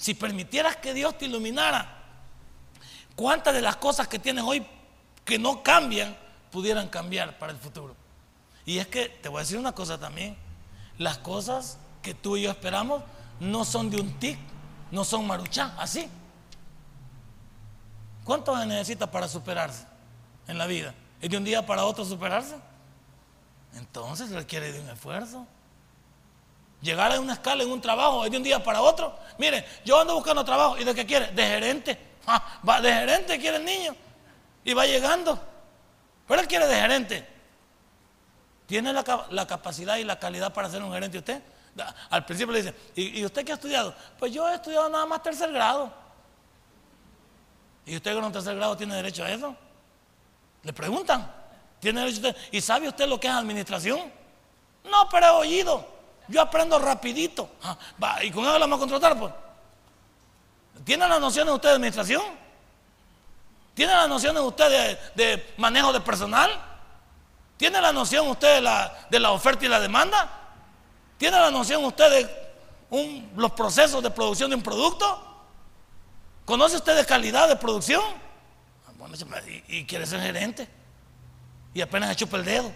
si 0.04 0.14
permitieras 0.14 0.76
que 0.76 0.94
Dios 0.94 1.18
te 1.18 1.28
iluminara, 1.28 2.04
¿cuántas 3.16 3.54
de 3.54 3.62
las 3.62 3.78
cosas 3.78 4.06
que 4.06 4.20
tienes 4.20 4.44
hoy 4.44 4.68
que 5.24 5.40
no 5.40 5.64
cambian 5.64 6.18
pudieran 6.52 6.90
cambiar 6.90 7.40
para 7.40 7.54
el 7.54 7.58
futuro? 7.58 7.96
Y 8.66 8.80
es 8.80 8.88
que 8.88 9.10
te 9.10 9.30
voy 9.30 9.40
a 9.40 9.42
decir 9.42 9.58
una 9.58 9.74
cosa 9.74 10.00
también, 10.00 10.38
las 10.98 11.18
cosas 11.18 11.78
que 12.02 12.14
tú 12.14 12.38
y 12.38 12.44
yo 12.44 12.52
esperamos 12.52 13.04
no 13.40 13.66
son 13.66 13.90
de 13.90 14.00
un 14.00 14.20
tic, 14.20 14.38
no 14.92 15.04
son 15.04 15.28
maruchá, 15.28 15.74
así. 15.78 16.10
¿Cuánto 18.24 18.58
se 18.58 18.66
necesita 18.66 19.10
para 19.10 19.28
superarse 19.28 19.86
en 20.48 20.58
la 20.58 20.66
vida? 20.66 20.94
¿Es 21.22 21.30
de 21.30 21.38
un 21.38 21.44
día 21.44 21.66
para 21.66 21.86
otro 21.86 22.06
superarse? 22.06 22.56
Entonces 23.76 24.30
requiere 24.32 24.72
de 24.72 24.80
un 24.80 24.90
esfuerzo. 24.90 25.46
Llegar 26.82 27.12
a 27.12 27.20
una 27.20 27.34
escala 27.34 27.64
en 27.64 27.72
un 27.72 27.82
trabajo 27.82 28.26
es 28.26 28.32
de 28.32 28.38
un 28.38 28.44
día 28.44 28.64
para 28.64 28.82
otro. 28.82 29.18
Mire, 29.38 29.66
yo 29.86 30.00
ando 30.00 30.16
buscando 30.16 30.44
trabajo. 30.44 30.78
¿Y 30.78 30.84
de 30.84 30.94
qué 30.94 31.06
quiere? 31.06 31.28
De 31.32 31.46
gerente. 31.46 31.98
Ah, 32.28 32.60
va, 32.68 32.82
de 32.82 32.92
gerente 32.92 33.40
quiere 33.40 33.58
el 33.58 33.66
niño. 33.66 33.96
Y 34.66 34.74
va 34.74 34.86
llegando. 34.86 35.42
Pero 36.28 36.42
él 36.42 36.48
quiere 36.48 36.68
de 36.68 36.76
gerente. 36.76 37.33
¿Tiene 38.66 38.94
la, 38.94 39.04
capacidad 39.48 39.98
y 39.98 40.04
la 40.04 40.20
calidad 40.20 40.54
para 40.54 40.70
ser 40.70 40.82
un 40.82 40.92
gerente 40.92 41.18
usted? 41.18 41.42
Al 42.10 42.26
principio 42.26 42.54
le 42.54 42.62
dice, 42.62 42.76
¿y, 42.96 43.26
usted 43.26 43.44
qué 43.44 43.52
ha 43.52 43.56
estudiado? 43.56 43.94
Pues 44.18 44.32
yo 44.32 44.48
he 44.50 44.56
estudiado 44.56 44.90
nada 44.90 45.06
más 45.06 45.22
tercer 45.22 45.52
grado. 45.52 45.92
¿Y 47.86 47.96
usted 47.96 48.14
con 48.16 48.24
un 48.24 48.32
tercer 48.32 48.56
grado 48.56 48.78
tiene 48.78 48.96
derecho 48.96 49.24
a 49.24 49.32
eso? 49.32 49.56
Le 50.64 50.72
preguntan, 50.72 51.30
¿tiene 51.80 52.02
derecho 52.02 52.18
usted? 52.18 52.38
¿Y 52.52 52.62
sabe 52.62 52.88
usted 52.88 53.08
lo 53.08 53.20
que 53.20 53.28
es 53.28 53.34
administración? 53.34 54.12
No, 54.86 55.10
pero 55.10 55.26
he 55.26 55.30
oído. 55.30 55.94
Yo 56.28 56.42
aprendo 56.42 56.80
rapidito. 56.80 57.50
Ah, 57.62 57.78
¿Y 58.24 58.32
con 58.32 58.44
eso 58.46 58.54
la 58.54 58.60
vamos 58.60 58.78
a 58.78 58.80
contratar? 58.80 59.20
Pues? 59.20 59.34
¿Tienen 60.86 61.10
las 61.10 61.20
nociones 61.20 61.54
usted 61.54 61.70
de 61.70 61.76
administración? 61.76 62.24
¿Tiene 63.74 63.94
las 63.94 64.08
nociones 64.08 64.42
usted 64.44 64.98
de, 65.16 65.54
manejo 65.58 65.92
de 65.92 66.00
personal? 66.00 66.52
¿Tiene 67.58 67.80
la 67.80 67.94
noción 67.94 68.28
usted 68.28 68.56
de 69.10 69.20
la, 69.20 69.32
oferta 69.32 69.66
y 69.66 69.68
la 69.68 69.80
demanda? 69.80 70.30
¿Tiene 71.18 71.40
la 71.40 71.52
noción 71.52 71.84
usted 71.86 72.10
de 72.10 72.44
los 73.36 73.52
procesos 73.52 74.04
de 74.04 74.10
producción 74.10 74.50
de 74.50 74.56
un 74.56 74.64
producto? 74.64 75.30
¿Conoce 76.46 76.76
usted 76.76 76.96
de 76.96 77.06
calidad 77.06 77.48
de 77.48 77.56
producción? 77.56 78.04
Ah, 78.88 79.40
y, 79.48 79.80
y 79.80 79.86
quiere 79.86 80.06
ser 80.06 80.20
gerente. 80.22 80.68
Y 81.74 81.82
apenas 81.82 82.10
se 82.10 82.16
chupa 82.18 82.38
el 82.38 82.46
dedo. 82.46 82.72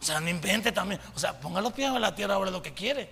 O 0.00 0.04
sea, 0.04 0.20
no 0.20 0.28
invente 0.28 0.72
también. 0.72 1.00
O 1.14 1.18
sea, 1.18 1.38
ponga 1.38 1.60
los 1.60 1.72
pies 1.72 1.88
en 1.88 2.00
la 2.00 2.14
tierra 2.14 2.34
sobre 2.34 2.50
lo 2.50 2.62
que 2.62 2.74
quiere. 2.74 3.10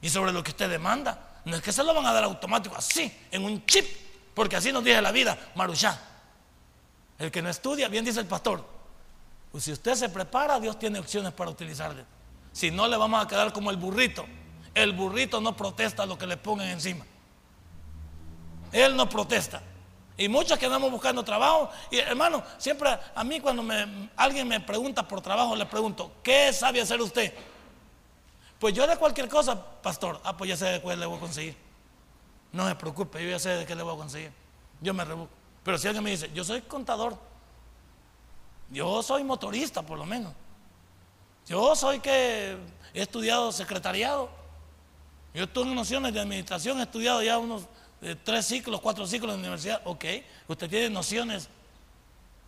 Y 0.00 0.08
sobre 0.08 0.32
lo 0.32 0.42
que 0.42 0.50
usted 0.50 0.70
demanda. 0.70 1.40
No 1.44 1.56
es 1.56 1.62
que 1.62 1.72
se 1.72 1.84
lo 1.84 1.94
van 1.94 2.06
a 2.06 2.12
dar 2.12 2.24
automático, 2.24 2.76
así, 2.76 3.14
en 3.30 3.44
un 3.44 3.64
chip. 3.66 3.86
Porque 4.34 4.56
así 4.56 4.72
nos 4.72 4.82
dice 4.84 5.00
la 5.02 5.12
vida, 5.12 5.36
Maruchá. 5.54 5.98
El 7.18 7.30
que 7.30 7.42
no 7.42 7.50
estudia, 7.50 7.88
bien 7.88 8.04
dice 8.04 8.20
el 8.20 8.26
pastor. 8.26 8.79
Pues 9.50 9.64
si 9.64 9.72
usted 9.72 9.94
se 9.94 10.08
prepara, 10.08 10.60
Dios 10.60 10.78
tiene 10.78 10.98
opciones 10.98 11.32
para 11.32 11.50
utilizarle. 11.50 12.04
Si 12.52 12.70
no, 12.70 12.86
le 12.86 12.96
vamos 12.96 13.24
a 13.24 13.28
quedar 13.28 13.52
como 13.52 13.70
el 13.70 13.76
burrito. 13.76 14.24
El 14.74 14.92
burrito 14.92 15.40
no 15.40 15.56
protesta 15.56 16.06
lo 16.06 16.16
que 16.16 16.26
le 16.26 16.36
pongan 16.36 16.68
encima. 16.68 17.04
Él 18.72 18.96
no 18.96 19.08
protesta. 19.08 19.62
Y 20.16 20.28
muchos 20.28 20.58
que 20.58 20.66
andamos 20.66 20.90
buscando 20.90 21.24
trabajo. 21.24 21.70
Y 21.90 21.98
hermano, 21.98 22.42
siempre 22.58 22.90
a 23.14 23.24
mí 23.24 23.40
cuando 23.40 23.64
alguien 24.16 24.46
me 24.46 24.60
pregunta 24.60 25.06
por 25.06 25.20
trabajo, 25.20 25.56
le 25.56 25.66
pregunto, 25.66 26.12
¿qué 26.22 26.52
sabe 26.52 26.80
hacer 26.80 27.00
usted? 27.00 27.32
Pues 28.58 28.74
yo 28.74 28.86
de 28.86 28.96
cualquier 28.96 29.28
cosa, 29.28 29.58
pastor, 29.80 30.20
ah, 30.22 30.36
pues 30.36 30.50
ya 30.50 30.56
sé 30.56 30.66
de 30.66 30.80
cuál 30.82 31.00
le 31.00 31.06
voy 31.06 31.16
a 31.16 31.20
conseguir. 31.20 31.56
No 32.52 32.68
se 32.68 32.74
preocupe, 32.74 33.22
yo 33.22 33.30
ya 33.30 33.38
sé 33.38 33.50
de 33.50 33.66
qué 33.66 33.74
le 33.74 33.82
voy 33.82 33.94
a 33.94 33.96
conseguir. 33.96 34.32
Yo 34.80 34.92
me 34.92 35.04
rebusco. 35.04 35.32
Pero 35.64 35.78
si 35.78 35.88
alguien 35.88 36.04
me 36.04 36.10
dice, 36.10 36.30
yo 36.34 36.44
soy 36.44 36.62
contador, 36.62 37.16
yo 38.70 39.02
soy 39.02 39.24
motorista 39.24 39.82
por 39.82 39.98
lo 39.98 40.06
menos, 40.06 40.32
yo 41.46 41.74
soy 41.76 42.00
que 42.00 42.56
he 42.94 43.02
estudiado 43.02 43.52
secretariado, 43.52 44.30
yo 45.34 45.48
tengo 45.48 45.74
nociones 45.74 46.12
de 46.14 46.20
administración, 46.20 46.80
he 46.80 46.84
estudiado 46.84 47.22
ya 47.22 47.38
unos 47.38 47.64
tres 48.24 48.46
ciclos, 48.46 48.80
cuatro 48.80 49.06
ciclos 49.06 49.34
en 49.34 49.40
universidad, 49.40 49.82
ok, 49.84 50.04
usted 50.48 50.68
tiene 50.68 50.90
nociones 50.90 51.48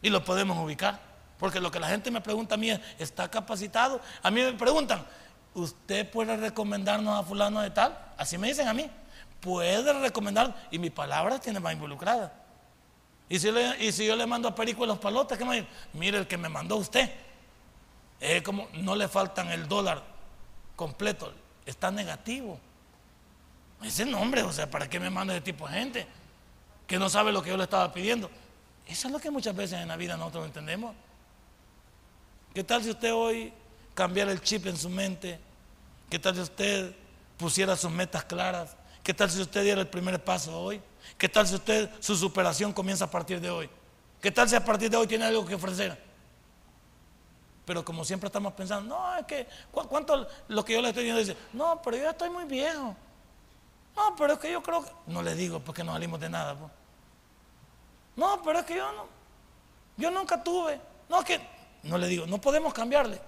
y 0.00 0.10
lo 0.10 0.24
podemos 0.24 0.58
ubicar. 0.58 1.12
Porque 1.38 1.58
lo 1.58 1.72
que 1.72 1.80
la 1.80 1.88
gente 1.88 2.08
me 2.12 2.20
pregunta 2.20 2.54
a 2.54 2.58
mí 2.58 2.70
es, 2.70 2.78
¿está 3.00 3.28
capacitado? 3.28 4.00
A 4.22 4.30
mí 4.30 4.40
me 4.40 4.52
preguntan, 4.52 5.04
¿usted 5.54 6.08
puede 6.08 6.36
recomendarnos 6.36 7.18
a 7.18 7.24
fulano 7.24 7.60
de 7.60 7.70
tal? 7.70 7.98
Así 8.16 8.38
me 8.38 8.46
dicen 8.46 8.68
a 8.68 8.72
mí. 8.72 8.88
Puede 9.40 9.92
recomendar, 9.92 10.68
y 10.70 10.78
mi 10.78 10.90
palabra 10.90 11.40
tiene 11.40 11.58
más 11.58 11.72
involucrada. 11.72 12.32
Y 13.32 13.38
si, 13.38 14.04
yo 14.04 14.14
le 14.14 14.26
mando 14.26 14.46
a 14.46 14.54
Perico 14.54 14.84
los 14.84 14.98
palotes, 14.98 15.38
¿qué 15.38 15.44
me 15.46 15.54
dice? 15.54 15.66
Mire, 15.94 16.18
el 16.18 16.26
que 16.26 16.36
me 16.36 16.50
mandó 16.50 16.76
usted, 16.76 17.10
es 18.20 18.42
como, 18.42 18.68
no 18.74 18.94
le 18.94 19.08
faltan 19.08 19.48
el 19.48 19.66
dólar 19.66 20.02
completo, 20.76 21.32
está 21.64 21.90
negativo. 21.90 22.60
Ese 23.82 24.04
nombre, 24.04 24.42
o 24.42 24.52
sea, 24.52 24.70
¿para 24.70 24.86
qué 24.86 25.00
me 25.00 25.08
manda 25.08 25.32
ese 25.32 25.40
tipo 25.40 25.66
de 25.66 25.72
gente? 25.72 26.06
Que 26.86 26.98
no 26.98 27.08
sabe 27.08 27.32
lo 27.32 27.42
que 27.42 27.48
yo 27.48 27.56
le 27.56 27.64
estaba 27.64 27.90
pidiendo. 27.90 28.30
Eso 28.86 29.08
es 29.08 29.12
lo 29.14 29.18
que 29.18 29.30
muchas 29.30 29.56
veces 29.56 29.80
en 29.80 29.88
la 29.88 29.96
vida 29.96 30.14
nosotros 30.18 30.44
entendemos. 30.44 30.94
¿Qué 32.52 32.62
tal 32.62 32.84
si 32.84 32.90
usted 32.90 33.14
hoy 33.14 33.50
cambiara 33.94 34.30
el 34.30 34.42
chip 34.42 34.66
en 34.66 34.76
su 34.76 34.90
mente? 34.90 35.40
¿Qué 36.10 36.18
tal 36.18 36.34
si 36.34 36.42
usted 36.42 36.94
pusiera 37.38 37.76
sus 37.76 37.90
metas 37.90 38.24
claras? 38.24 38.76
¿Qué 39.02 39.14
tal 39.14 39.30
si 39.30 39.40
usted 39.40 39.62
diera 39.62 39.80
el 39.80 39.88
primer 39.88 40.22
paso 40.22 40.60
hoy? 40.60 40.82
¿Qué 41.18 41.28
tal 41.28 41.46
si 41.46 41.54
usted 41.54 41.90
su 42.00 42.16
superación 42.16 42.72
comienza 42.72 43.04
a 43.04 43.10
partir 43.10 43.40
de 43.40 43.50
hoy? 43.50 43.70
¿Qué 44.20 44.30
tal 44.30 44.48
si 44.48 44.54
a 44.54 44.64
partir 44.64 44.90
de 44.90 44.96
hoy 44.96 45.06
tiene 45.06 45.24
algo 45.24 45.44
que 45.44 45.54
ofrecer? 45.54 46.00
Pero 47.64 47.84
como 47.84 48.04
siempre 48.04 48.26
estamos 48.26 48.52
pensando, 48.54 48.96
no, 48.96 49.16
es 49.16 49.26
que, 49.26 49.46
¿cuánto 49.70 50.26
lo 50.48 50.64
que 50.64 50.72
yo 50.72 50.82
le 50.82 50.88
estoy 50.88 51.04
diciendo? 51.04 51.40
No, 51.52 51.80
pero 51.82 51.96
yo 51.96 52.10
estoy 52.10 52.30
muy 52.30 52.44
viejo. 52.44 52.96
No, 53.94 54.16
pero 54.16 54.34
es 54.34 54.38
que 54.38 54.50
yo 54.50 54.62
creo 54.62 54.84
que. 54.84 54.90
No 55.06 55.22
le 55.22 55.34
digo 55.34 55.60
porque 55.60 55.84
no 55.84 55.92
salimos 55.92 56.18
de 56.18 56.28
nada. 56.28 56.56
No, 58.16 58.42
pero 58.42 58.60
es 58.60 58.64
que 58.64 58.76
yo 58.76 58.92
no. 58.92 59.06
Yo 59.96 60.10
nunca 60.10 60.42
tuve. 60.42 60.80
No, 61.08 61.20
es 61.20 61.24
que. 61.24 61.40
No 61.82 61.98
le 61.98 62.06
digo, 62.08 62.26
no 62.26 62.40
podemos 62.40 62.72
cambiarle. 62.72 63.20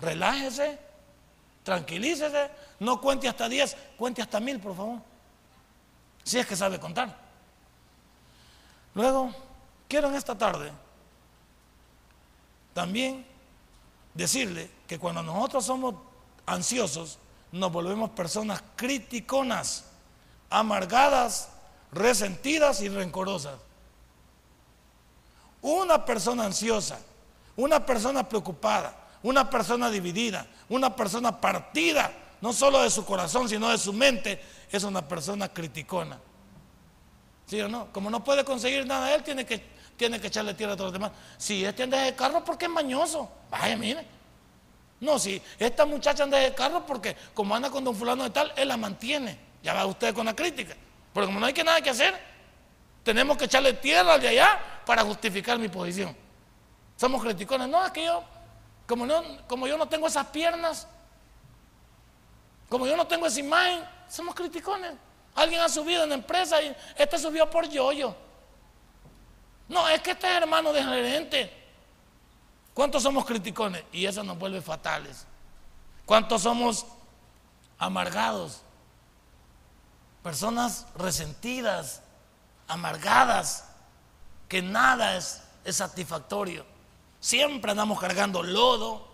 Relájese, 0.00 0.78
tranquilícese, 1.62 2.50
no 2.80 3.00
cuente 3.00 3.28
hasta 3.28 3.48
10, 3.48 3.76
cuente 3.96 4.22
hasta 4.22 4.40
mil, 4.40 4.58
por 4.58 4.76
favor. 4.76 4.98
Si 6.24 6.38
es 6.38 6.46
que 6.46 6.56
sabe 6.56 6.78
contar. 6.78 7.16
Luego, 8.94 9.34
quiero 9.88 10.08
en 10.08 10.14
esta 10.14 10.36
tarde 10.36 10.72
también 12.72 13.26
decirle 14.14 14.70
que 14.86 14.98
cuando 14.98 15.22
nosotros 15.22 15.64
somos 15.64 15.94
ansiosos, 16.46 17.18
nos 17.52 17.72
volvemos 17.72 18.10
personas 18.10 18.62
criticonas, 18.76 19.84
amargadas, 20.48 21.48
resentidas 21.92 22.80
y 22.80 22.88
rencorosas. 22.88 23.54
Una 25.62 26.04
persona 26.04 26.44
ansiosa, 26.46 27.00
una 27.56 27.84
persona 27.84 28.28
preocupada, 28.28 28.96
una 29.22 29.50
persona 29.50 29.90
dividida, 29.90 30.46
una 30.68 30.94
persona 30.94 31.40
partida, 31.40 32.12
no 32.40 32.52
solo 32.52 32.82
de 32.82 32.90
su 32.90 33.04
corazón, 33.04 33.48
sino 33.48 33.68
de 33.68 33.78
su 33.78 33.92
mente, 33.92 34.40
es 34.70 34.84
una 34.84 35.06
persona 35.06 35.48
criticona. 35.48 36.18
¿Sí 37.46 37.60
o 37.60 37.68
no? 37.68 37.92
Como 37.92 38.10
no 38.10 38.22
puede 38.22 38.44
conseguir 38.44 38.86
nada, 38.86 39.12
él 39.14 39.22
tiene 39.22 39.44
que, 39.44 39.58
tiene 39.96 40.20
que 40.20 40.28
echarle 40.28 40.54
tierra 40.54 40.74
a 40.74 40.76
todos 40.76 40.92
los 40.92 41.00
demás. 41.00 41.12
Si 41.36 41.64
este 41.64 41.82
anda 41.82 42.00
de 42.02 42.14
carro 42.14 42.44
porque 42.44 42.66
es 42.66 42.70
mañoso, 42.70 43.28
vaya, 43.50 43.76
mire. 43.76 44.06
No, 45.00 45.18
si 45.18 45.42
esta 45.58 45.86
muchacha 45.86 46.22
anda 46.22 46.38
de 46.38 46.54
carro 46.54 46.86
porque 46.86 47.16
como 47.34 47.54
anda 47.54 47.70
con 47.70 47.82
don 47.82 47.96
fulano 47.96 48.24
de 48.24 48.30
tal, 48.30 48.52
él 48.56 48.68
la 48.68 48.76
mantiene. 48.76 49.36
Ya 49.62 49.74
va 49.74 49.86
usted 49.86 50.14
con 50.14 50.26
la 50.26 50.36
crítica. 50.36 50.76
Pero 51.12 51.26
como 51.26 51.40
no 51.40 51.46
hay 51.46 51.52
que 51.52 51.64
nada 51.64 51.80
que 51.80 51.90
hacer, 51.90 52.14
tenemos 53.02 53.36
que 53.36 53.46
echarle 53.46 53.72
tierra 53.72 54.18
de 54.18 54.28
allá 54.28 54.60
para 54.86 55.02
justificar 55.02 55.58
mi 55.58 55.68
posición. 55.68 56.14
Somos 56.96 57.22
criticones. 57.22 57.68
No, 57.68 57.84
es 57.84 57.90
que 57.92 58.04
yo, 58.04 58.22
como, 58.86 59.06
no, 59.06 59.22
como 59.48 59.66
yo 59.66 59.76
no 59.76 59.88
tengo 59.88 60.06
esas 60.06 60.26
piernas, 60.26 60.86
como 62.68 62.86
yo 62.86 62.96
no 62.96 63.06
tengo 63.06 63.26
esa 63.26 63.40
imagen, 63.40 63.82
somos 64.10 64.34
criticones. 64.34 64.92
Alguien 65.34 65.60
ha 65.60 65.68
subido 65.68 66.04
en 66.04 66.12
empresa 66.12 66.60
y 66.60 66.74
este 66.96 67.18
subió 67.18 67.48
por 67.48 67.68
yoyo. 67.68 68.14
No, 69.68 69.88
es 69.88 70.02
que 70.02 70.10
este 70.10 70.26
es 70.26 70.42
hermano 70.42 70.72
de 70.72 70.82
gerente. 70.82 71.60
¿Cuántos 72.74 73.02
somos 73.02 73.24
criticones? 73.24 73.84
Y 73.92 74.04
eso 74.04 74.22
nos 74.22 74.38
vuelve 74.38 74.60
fatales. 74.60 75.26
¿Cuántos 76.04 76.42
somos 76.42 76.84
amargados? 77.78 78.62
Personas 80.22 80.86
resentidas, 80.96 82.02
amargadas, 82.66 83.68
que 84.48 84.60
nada 84.60 85.16
es, 85.16 85.42
satisfactorio. 85.70 86.66
Siempre 87.20 87.70
andamos 87.70 88.00
cargando 88.00 88.42
lodo, 88.42 89.06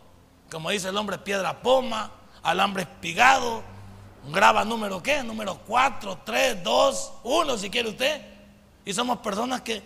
como 0.51 0.71
dice 0.71 0.89
el 0.89 0.97
hombre, 0.97 1.19
piedra 1.19 1.61
poma, 1.61 2.11
alambre 2.43 2.85
espigado, 2.85 3.63
graba 4.33 4.65
número 4.65 5.03
qué, 5.03 5.23
número 5.23 5.59
4, 5.67 6.21
3, 6.25 6.63
2, 6.63 7.13
1 7.23 7.59
si 7.59 7.71
quiere 7.71 7.89
usted. 7.91 8.23
Y 8.85 8.93
somos 8.93 9.19
personas 9.19 9.63
que, 9.63 9.83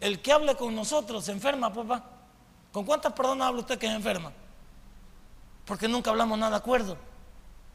el 0.00 0.22
que 0.22 0.32
hable 0.32 0.54
con 0.54 0.74
nosotros 0.74 1.24
se 1.24 1.32
enferma, 1.32 1.72
papá. 1.72 2.04
¿Con 2.72 2.84
cuántas 2.84 3.12
personas 3.12 3.48
habla 3.48 3.60
usted 3.60 3.78
que 3.78 3.88
se 3.88 3.94
enferma? 3.94 4.32
Porque 5.64 5.88
nunca 5.88 6.10
hablamos 6.10 6.38
nada 6.38 6.52
de 6.52 6.56
acuerdo. 6.58 6.96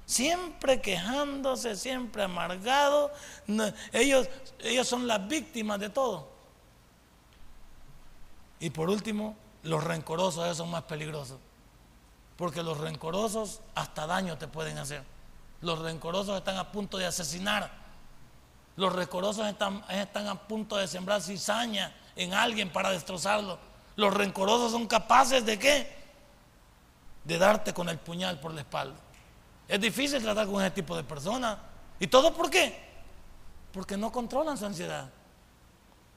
Siempre 0.06 0.82
quejándose, 0.82 1.76
siempre 1.76 2.24
amargado. 2.24 3.12
ellos, 3.92 4.30
ellos 4.60 4.88
son 4.88 5.08
las 5.08 5.28
víctimas 5.28 5.80
de 5.80 5.90
todo. 5.90 6.30
Y 8.60 8.70
por 8.70 8.90
último, 8.90 9.36
los 9.64 9.84
rencorosos, 9.84 10.46
esos 10.46 10.58
son 10.58 10.72
más 10.72 10.84
peligrosos. 10.84 11.40
Porque 12.38 12.64
los 12.64 12.78
rencorosos 12.78 13.62
hasta 13.76 14.08
daño 14.08 14.38
te 14.38 14.48
pueden 14.48 14.78
hacer. 14.78 15.04
Los 15.62 15.80
rencorosos 15.80 16.38
están 16.38 16.58
a 16.58 16.72
punto 16.72 16.98
de 16.98 17.06
asesinar. 17.06 17.72
Los 18.76 18.94
rencorosos 18.94 19.48
están, 19.48 19.84
están 19.90 20.28
a 20.28 20.36
punto 20.36 20.78
de 20.78 20.88
sembrar 20.88 21.22
cizaña 21.22 21.94
en 22.16 22.34
alguien 22.34 22.72
para 22.72 22.90
destrozarlo. 22.90 23.60
Los 23.96 24.14
rencorosos 24.14 24.72
son 24.72 24.88
capaces 24.88 25.46
de 25.46 25.60
qué? 25.60 26.02
De 27.24 27.38
darte 27.38 27.74
con 27.74 27.90
el 27.90 28.00
puñal 28.00 28.40
por 28.40 28.54
la 28.54 28.62
espalda. 28.62 28.98
Es 29.68 29.80
difícil 29.80 30.22
tratar 30.22 30.48
con 30.48 30.62
ese 30.62 30.72
tipo 30.72 30.96
de 30.96 31.04
personas. 31.04 31.58
¿Y 32.00 32.08
todo 32.08 32.34
por 32.34 32.50
qué? 32.50 32.92
Porque 33.72 33.96
no 33.98 34.12
controlan 34.12 34.58
su 34.58 34.66
ansiedad. 34.66 35.10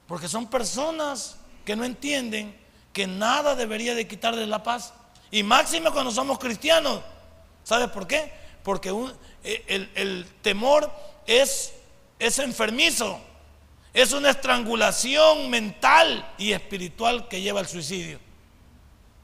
Porque 0.07 0.27
son 0.27 0.47
personas 0.47 1.37
que 1.63 1.75
no 1.75 1.83
entienden 1.83 2.59
que 2.91 3.07
nada 3.07 3.55
debería 3.55 3.93
de 3.93 4.07
quitarles 4.07 4.47
la 4.47 4.63
paz. 4.63 4.93
Y 5.29 5.43
máximo 5.43 5.91
cuando 5.91 6.11
somos 6.11 6.39
cristianos. 6.39 7.01
¿Sabes 7.63 7.89
por 7.89 8.07
qué? 8.07 8.44
Porque 8.65 8.89
e, 9.43 9.91
el, 9.93 10.27
temor 10.41 10.91
es, 11.27 11.71
es 12.17 12.39
enfermizo. 12.39 13.21
Es 13.93 14.11
una 14.11 14.31
estrangulación 14.31 15.51
mental 15.51 16.33
y 16.39 16.51
espiritual 16.51 17.27
que 17.27 17.41
lleva 17.41 17.59
al 17.59 17.67
suicidio. 17.67 18.19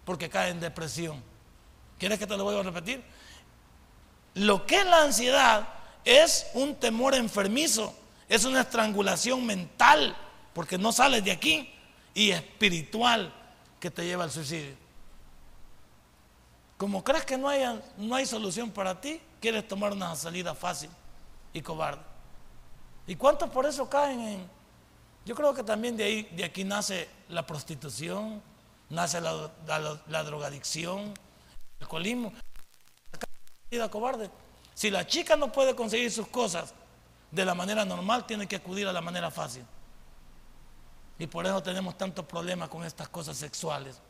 Porque 0.06 0.30
cae 0.30 0.52
en 0.52 0.60
depresión. 0.60 1.24
¿Quieres 1.98 2.20
que 2.20 2.28
te 2.28 2.38
lo 2.38 2.44
voy 2.44 2.56
a 2.56 2.62
repetir? 2.62 3.04
Lo 4.36 4.64
que 4.68 4.78
es 4.78 4.86
la 4.86 5.02
ansiedad 5.02 5.68
es 6.06 6.46
un 6.54 6.76
temor 6.76 7.16
enfermizo, 7.16 7.96
es 8.30 8.46
una 8.46 8.62
estrangulación 8.62 9.44
mental, 9.44 10.16
porque 10.54 10.78
no 10.78 10.92
sales 10.92 11.24
de 11.26 11.32
aquí, 11.32 11.74
y 12.14 12.30
espiritual 12.30 13.34
que 13.80 13.90
te 13.90 14.06
lleva 14.06 14.24
al 14.24 14.32
suicidio. 14.32 14.76
Como 16.78 17.04
crees 17.04 17.26
que 17.26 17.40
no 17.40 17.50
hay, 17.50 17.64
no 17.98 18.14
hay 18.14 18.28
solución 18.28 18.70
para 18.70 19.02
ti, 19.02 19.20
quieres 19.42 19.68
tomar 19.68 19.92
una 19.92 20.16
salida 20.16 20.56
fácil 20.56 20.90
y 21.52 21.62
cobarde. 21.62 22.04
¿Y 23.08 23.16
cuántos 23.16 23.50
por 23.50 23.66
eso 23.66 23.90
caen 23.90 24.22
en.? 24.22 24.62
Yo 25.26 25.36
creo 25.36 25.54
que 25.54 25.64
también 25.64 25.98
de, 25.98 26.04
ahí, 26.04 26.24
de 26.32 26.44
aquí 26.44 26.64
nace 26.64 27.10
la 27.30 27.46
prostitución, 27.46 28.42
nace 28.90 29.20
la, 29.20 30.24
drogadicción, 30.24 31.00
el 31.00 31.82
alcoholismo 31.82 32.34
cobarde. 33.90 34.30
Si 34.74 34.90
la 34.90 35.06
chica 35.06 35.36
no 35.36 35.52
puede 35.52 35.76
conseguir 35.76 36.12
sus 36.12 36.28
cosas 36.28 36.74
de 37.30 37.46
la 37.46 37.54
manera 37.54 37.86
normal, 37.86 38.26
tiene 38.26 38.48
que 38.48 38.58
acudir 38.58 38.88
a 38.88 38.94
la 38.94 39.02
manera 39.02 39.32
fácil. 39.32 39.64
Y 41.20 41.28
por 41.28 41.46
eso 41.46 41.62
tenemos 41.62 41.98
tantos 41.98 42.26
problemas 42.26 42.68
con 42.68 42.84
estas 42.84 43.08
cosas 43.10 43.38
sexuales. 43.38 44.02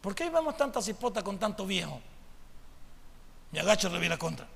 ¿Por 0.00 0.14
qué 0.14 0.28
vemos 0.28 0.56
tantas 0.56 0.86
hipotas 0.88 1.22
con 1.22 1.38
tanto 1.38 1.64
viejo? 1.64 2.00
Me 3.54 3.60
agacho 3.60 3.88
revira 3.88 4.18
contra. 4.18 4.48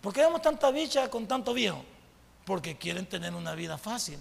¿Por 0.00 0.12
qué 0.12 0.20
vemos 0.20 0.40
tanta 0.40 0.70
bicha 0.70 1.10
con 1.10 1.26
tanto 1.26 1.52
viejo? 1.52 1.84
Porque 2.44 2.78
quieren 2.78 3.06
tener 3.06 3.34
una 3.34 3.56
vida 3.56 3.76
fácil. 3.76 4.20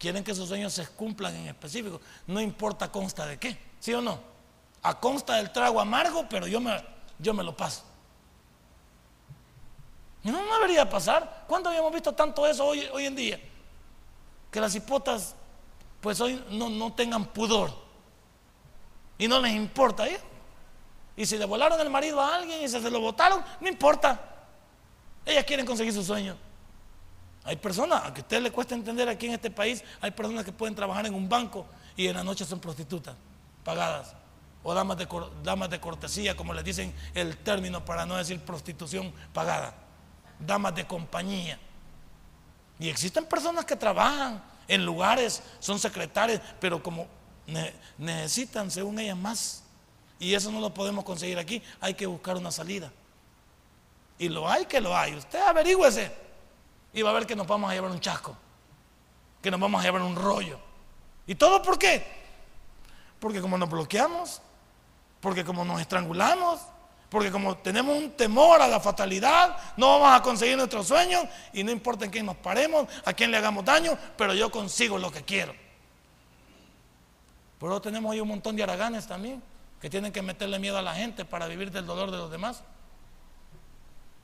Quieren 0.00 0.24
que 0.24 0.34
sus 0.34 0.48
sueños 0.48 0.72
se 0.72 0.84
cumplan 0.88 1.32
en 1.36 1.46
específico. 1.46 2.00
No 2.26 2.40
importa 2.40 2.90
consta 2.90 3.24
de 3.24 3.38
qué, 3.38 3.56
¿sí 3.78 3.94
o 3.94 4.02
no? 4.02 4.18
A 4.82 4.98
consta 4.98 5.36
del 5.36 5.52
trago 5.52 5.80
amargo, 5.80 6.26
pero 6.28 6.48
yo 6.48 6.60
me, 6.60 6.76
yo 7.20 7.32
me 7.32 7.44
lo 7.44 7.56
paso. 7.56 7.84
Y 10.24 10.30
no, 10.32 10.40
debería 10.54 10.90
pasar. 10.90 11.44
¿Cuándo 11.46 11.68
habíamos 11.68 11.92
visto 11.92 12.12
tanto 12.12 12.48
eso 12.48 12.66
hoy, 12.66 12.84
hoy 12.92 13.06
en 13.06 13.14
día? 13.14 13.40
Que 14.50 14.60
las 14.60 14.74
hipotas, 14.74 15.36
pues 16.00 16.20
hoy 16.20 16.44
no, 16.50 16.68
no 16.68 16.92
tengan 16.94 17.26
pudor. 17.26 17.72
Y 19.18 19.28
no 19.28 19.38
les 19.38 19.54
importa. 19.54 20.08
¿eh? 20.08 20.20
Y 21.18 21.26
si 21.26 21.36
le 21.36 21.44
volaron 21.46 21.80
el 21.80 21.90
marido 21.90 22.20
a 22.20 22.36
alguien 22.36 22.62
y 22.62 22.68
se, 22.68 22.80
se 22.80 22.90
lo 22.92 23.00
botaron, 23.00 23.42
no 23.60 23.68
importa. 23.68 24.20
Ellas 25.26 25.44
quieren 25.44 25.66
conseguir 25.66 25.92
su 25.92 26.04
sueño. 26.04 26.36
Hay 27.42 27.56
personas, 27.56 28.04
a 28.04 28.14
que 28.14 28.20
a 28.20 28.22
usted 28.22 28.40
le 28.40 28.52
cuesta 28.52 28.76
entender 28.76 29.08
aquí 29.08 29.26
en 29.26 29.32
este 29.32 29.50
país, 29.50 29.82
hay 30.00 30.12
personas 30.12 30.44
que 30.44 30.52
pueden 30.52 30.76
trabajar 30.76 31.06
en 31.06 31.14
un 31.14 31.28
banco 31.28 31.66
y 31.96 32.06
en 32.06 32.14
la 32.14 32.22
noche 32.22 32.44
son 32.44 32.60
prostitutas, 32.60 33.16
pagadas 33.64 34.14
o 34.62 34.72
damas 34.74 35.70
de 35.70 35.80
cortesía, 35.80 36.36
como 36.36 36.54
les 36.54 36.62
dicen 36.62 36.94
el 37.14 37.36
término 37.38 37.84
para 37.84 38.06
no 38.06 38.16
decir 38.16 38.38
prostitución 38.40 39.12
pagada, 39.32 39.74
damas 40.38 40.76
de 40.76 40.86
compañía. 40.86 41.58
Y 42.78 42.88
existen 42.88 43.24
personas 43.26 43.64
que 43.64 43.74
trabajan 43.74 44.40
en 44.68 44.86
lugares, 44.86 45.42
son 45.58 45.80
secretarias, 45.80 46.40
pero 46.60 46.80
como 46.80 47.08
necesitan, 47.96 48.70
según 48.70 49.00
ellas, 49.00 49.16
más. 49.16 49.64
Y 50.18 50.34
eso 50.34 50.50
no 50.50 50.60
lo 50.60 50.74
podemos 50.74 51.04
conseguir 51.04 51.38
aquí, 51.38 51.62
hay 51.80 51.94
que 51.94 52.06
buscar 52.06 52.36
una 52.36 52.50
salida. 52.50 52.92
Y 54.18 54.28
lo 54.28 54.48
hay 54.48 54.66
que 54.66 54.80
lo 54.80 54.96
hay. 54.96 55.14
Usted 55.14 55.40
averígüese 55.40 56.12
y 56.92 57.02
va 57.02 57.10
a 57.10 57.12
ver 57.12 57.26
que 57.26 57.36
nos 57.36 57.46
vamos 57.46 57.70
a 57.70 57.74
llevar 57.74 57.90
un 57.90 58.00
chasco, 58.00 58.36
que 59.40 59.50
nos 59.50 59.60
vamos 59.60 59.80
a 59.80 59.84
llevar 59.84 60.02
un 60.02 60.16
rollo. 60.16 60.58
¿Y 61.26 61.34
todo 61.34 61.62
por 61.62 61.78
qué? 61.78 62.04
Porque 63.20 63.40
como 63.40 63.56
nos 63.58 63.70
bloqueamos, 63.70 64.40
porque 65.20 65.44
como 65.44 65.64
nos 65.64 65.80
estrangulamos, 65.80 66.60
porque 67.10 67.30
como 67.30 67.56
tenemos 67.56 67.96
un 67.96 68.10
temor 68.12 68.60
a 68.60 68.66
la 68.66 68.80
fatalidad, 68.80 69.56
no 69.76 69.98
vamos 69.98 70.20
a 70.20 70.22
conseguir 70.22 70.56
nuestros 70.56 70.88
sueños 70.88 71.24
y 71.52 71.64
no 71.64 71.70
importa 71.70 72.04
en 72.04 72.10
quién 72.10 72.26
nos 72.26 72.36
paremos, 72.36 72.86
a 73.04 73.12
quién 73.12 73.30
le 73.30 73.36
hagamos 73.36 73.64
daño, 73.64 73.96
pero 74.16 74.34
yo 74.34 74.50
consigo 74.50 74.98
lo 74.98 75.10
que 75.10 75.22
quiero. 75.22 75.54
Pero 77.58 77.80
tenemos 77.80 78.12
ahí 78.12 78.20
un 78.20 78.28
montón 78.28 78.54
de 78.56 78.62
araganes 78.62 79.06
también, 79.06 79.42
que 79.80 79.90
tienen 79.90 80.12
que 80.12 80.22
meterle 80.22 80.58
miedo 80.58 80.78
a 80.78 80.82
la 80.82 80.94
gente 80.94 81.24
para 81.24 81.46
vivir 81.46 81.70
del 81.70 81.86
dolor 81.86 82.10
de 82.10 82.18
los 82.18 82.30
demás. 82.30 82.62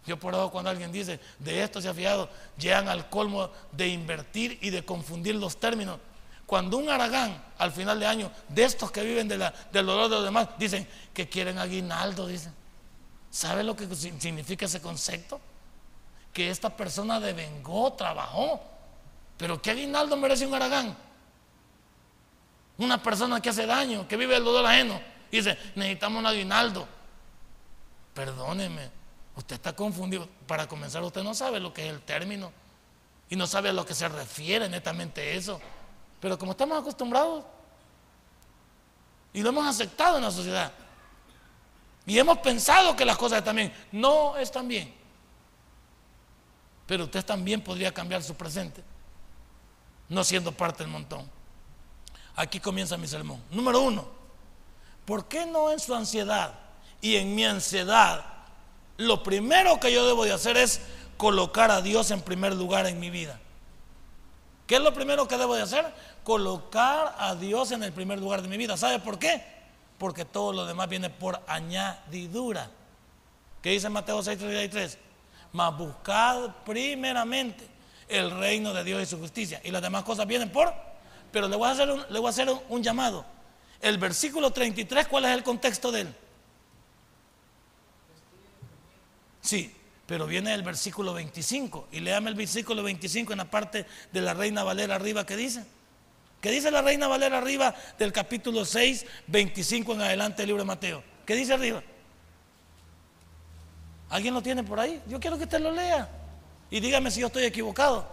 Yo 0.06 0.18
por 0.18 0.34
eso 0.34 0.50
cuando 0.50 0.70
alguien 0.70 0.92
dice, 0.92 1.18
de 1.38 1.62
esto 1.62 1.80
se 1.80 1.88
ha 1.88 1.94
fiado, 1.94 2.28
llegan 2.58 2.88
al 2.88 3.08
colmo 3.08 3.50
de 3.72 3.88
invertir 3.88 4.58
y 4.60 4.70
de 4.70 4.84
confundir 4.84 5.34
los 5.36 5.58
términos. 5.58 5.98
Cuando 6.46 6.76
un 6.76 6.90
aragán 6.90 7.42
al 7.56 7.72
final 7.72 7.98
de 7.98 8.06
año, 8.06 8.30
de 8.48 8.64
estos 8.64 8.90
que 8.90 9.02
viven 9.02 9.28
de 9.28 9.38
la, 9.38 9.54
del 9.72 9.86
dolor 9.86 10.10
de 10.10 10.16
los 10.16 10.24
demás, 10.24 10.48
dicen 10.58 10.86
que 11.14 11.28
quieren 11.28 11.58
aguinaldo, 11.58 12.26
dicen. 12.26 12.52
¿Sabe 13.30 13.64
lo 13.64 13.74
que 13.74 13.92
significa 13.96 14.66
ese 14.66 14.80
concepto? 14.80 15.40
Que 16.32 16.50
esta 16.50 16.76
persona 16.76 17.18
devengó, 17.18 17.92
trabajó. 17.94 18.62
Pero 19.36 19.60
¿qué 19.60 19.72
aguinaldo 19.72 20.16
merece 20.16 20.46
un 20.46 20.54
aragán? 20.54 20.96
Una 22.78 23.02
persona 23.02 23.40
que 23.40 23.48
hace 23.48 23.66
daño, 23.66 24.06
que 24.06 24.16
vive 24.16 24.36
el 24.36 24.44
dolor 24.44 24.66
ajeno, 24.66 25.00
dice, 25.38 25.58
necesitamos 25.74 26.20
un 26.20 26.26
aguinaldo. 26.26 26.86
Perdóneme, 28.14 28.90
usted 29.36 29.56
está 29.56 29.74
confundido. 29.74 30.28
Para 30.46 30.66
comenzar, 30.66 31.02
usted 31.02 31.22
no 31.22 31.34
sabe 31.34 31.60
lo 31.60 31.72
que 31.72 31.86
es 31.86 31.92
el 31.92 32.00
término 32.02 32.52
y 33.28 33.36
no 33.36 33.46
sabe 33.46 33.70
a 33.70 33.72
lo 33.72 33.84
que 33.84 33.94
se 33.94 34.08
refiere 34.08 34.68
netamente 34.68 35.36
eso. 35.36 35.60
Pero 36.20 36.38
como 36.38 36.52
estamos 36.52 36.78
acostumbrados 36.80 37.44
y 39.32 39.42
lo 39.42 39.48
hemos 39.48 39.66
aceptado 39.66 40.16
en 40.18 40.24
la 40.24 40.30
sociedad 40.30 40.72
y 42.06 42.18
hemos 42.18 42.38
pensado 42.38 42.94
que 42.94 43.04
las 43.04 43.16
cosas 43.16 43.38
están 43.38 43.56
bien, 43.56 43.72
no 43.92 44.36
están 44.36 44.68
bien. 44.68 44.94
Pero 46.86 47.04
usted 47.04 47.24
también 47.24 47.62
podría 47.62 47.92
cambiar 47.92 48.22
su 48.22 48.34
presente, 48.34 48.82
no 50.08 50.22
siendo 50.22 50.52
parte 50.52 50.84
del 50.84 50.92
montón. 50.92 51.28
Aquí 52.36 52.60
comienza 52.60 52.96
mi 52.96 53.06
sermón. 53.06 53.42
Número 53.50 53.80
uno, 53.80 54.08
¿por 55.04 55.26
qué 55.26 55.46
no 55.46 55.70
en 55.70 55.80
su 55.80 55.94
ansiedad 55.94 56.54
y 57.00 57.16
en 57.16 57.34
mi 57.34 57.44
ansiedad 57.44 58.24
lo 58.96 59.22
primero 59.22 59.80
que 59.80 59.92
yo 59.92 60.06
debo 60.06 60.24
de 60.24 60.32
hacer 60.32 60.56
es 60.56 60.80
colocar 61.16 61.70
a 61.70 61.82
Dios 61.82 62.10
en 62.10 62.20
primer 62.22 62.54
lugar 62.54 62.86
en 62.86 63.00
mi 63.00 63.10
vida? 63.10 63.40
¿Qué 64.66 64.76
es 64.76 64.80
lo 64.80 64.94
primero 64.94 65.28
que 65.28 65.36
debo 65.36 65.54
de 65.54 65.62
hacer? 65.62 65.84
Colocar 66.22 67.14
a 67.18 67.34
Dios 67.34 67.72
en 67.72 67.82
el 67.82 67.92
primer 67.92 68.18
lugar 68.18 68.40
de 68.40 68.48
mi 68.48 68.56
vida. 68.56 68.76
¿Sabe 68.76 68.98
por 68.98 69.18
qué? 69.18 69.44
Porque 69.98 70.24
todo 70.24 70.52
lo 70.52 70.64
demás 70.64 70.88
viene 70.88 71.10
por 71.10 71.40
añadidura. 71.46 72.70
¿Qué 73.60 73.70
dice 73.70 73.90
Mateo 73.90 74.22
6:33? 74.22 74.96
Mas 75.52 75.76
buscad 75.76 76.50
primeramente 76.64 77.68
el 78.08 78.30
reino 78.30 78.72
de 78.72 78.84
Dios 78.84 79.02
y 79.02 79.06
su 79.06 79.18
justicia. 79.18 79.60
Y 79.64 79.70
las 79.70 79.82
demás 79.82 80.02
cosas 80.04 80.26
vienen 80.26 80.50
por 80.50 80.72
pero 81.34 81.48
le 81.48 81.56
voy 81.56 81.68
a 81.68 81.72
hacer 81.72 81.88
le 81.88 82.18
voy 82.20 82.28
a 82.28 82.30
hacer 82.30 82.48
un, 82.68 82.82
llamado. 82.82 83.24
El 83.84 83.98
versículo 83.98 84.50
33, 84.50 85.06
¿cuál 85.08 85.26
es 85.26 85.32
el 85.32 85.42
contexto 85.42 85.92
de 85.92 86.00
él? 86.00 86.14
Sí, 89.42 89.76
pero 90.06 90.26
viene 90.26 90.54
el 90.54 90.62
versículo 90.62 91.12
25. 91.12 91.88
Y 91.92 92.00
léame 92.00 92.30
el 92.30 92.34
versículo 92.34 92.82
25 92.82 93.32
en 93.32 93.38
la 93.38 93.50
parte 93.50 93.84
de 94.10 94.20
la 94.22 94.32
Reina 94.32 94.64
Valera 94.64 94.94
arriba 94.94 95.26
que 95.26 95.36
dice. 95.36 95.66
¿Qué 96.40 96.50
dice 96.50 96.70
la 96.70 96.80
Reina 96.80 97.08
Valera 97.08 97.36
arriba 97.36 97.74
del 97.98 98.10
capítulo 98.10 98.64
6, 98.64 99.04
25 99.26 99.92
en 99.92 100.00
adelante 100.00 100.38
del 100.38 100.46
libro 100.48 100.62
de 100.62 100.66
Mateo? 100.66 101.04
¿Qué 101.26 101.36
dice 101.36 101.52
arriba? 101.52 101.82
¿Alguien 104.08 104.32
lo 104.32 104.42
tiene 104.42 104.62
por 104.64 104.80
ahí? 104.80 105.02
Yo 105.06 105.20
quiero 105.20 105.36
que 105.36 105.44
usted 105.44 105.60
lo 105.60 105.72
lea. 105.72 106.08
Y 106.70 106.80
dígame 106.80 107.10
si 107.10 107.20
yo 107.20 107.26
estoy 107.26 107.44
equivocado. 107.44 108.08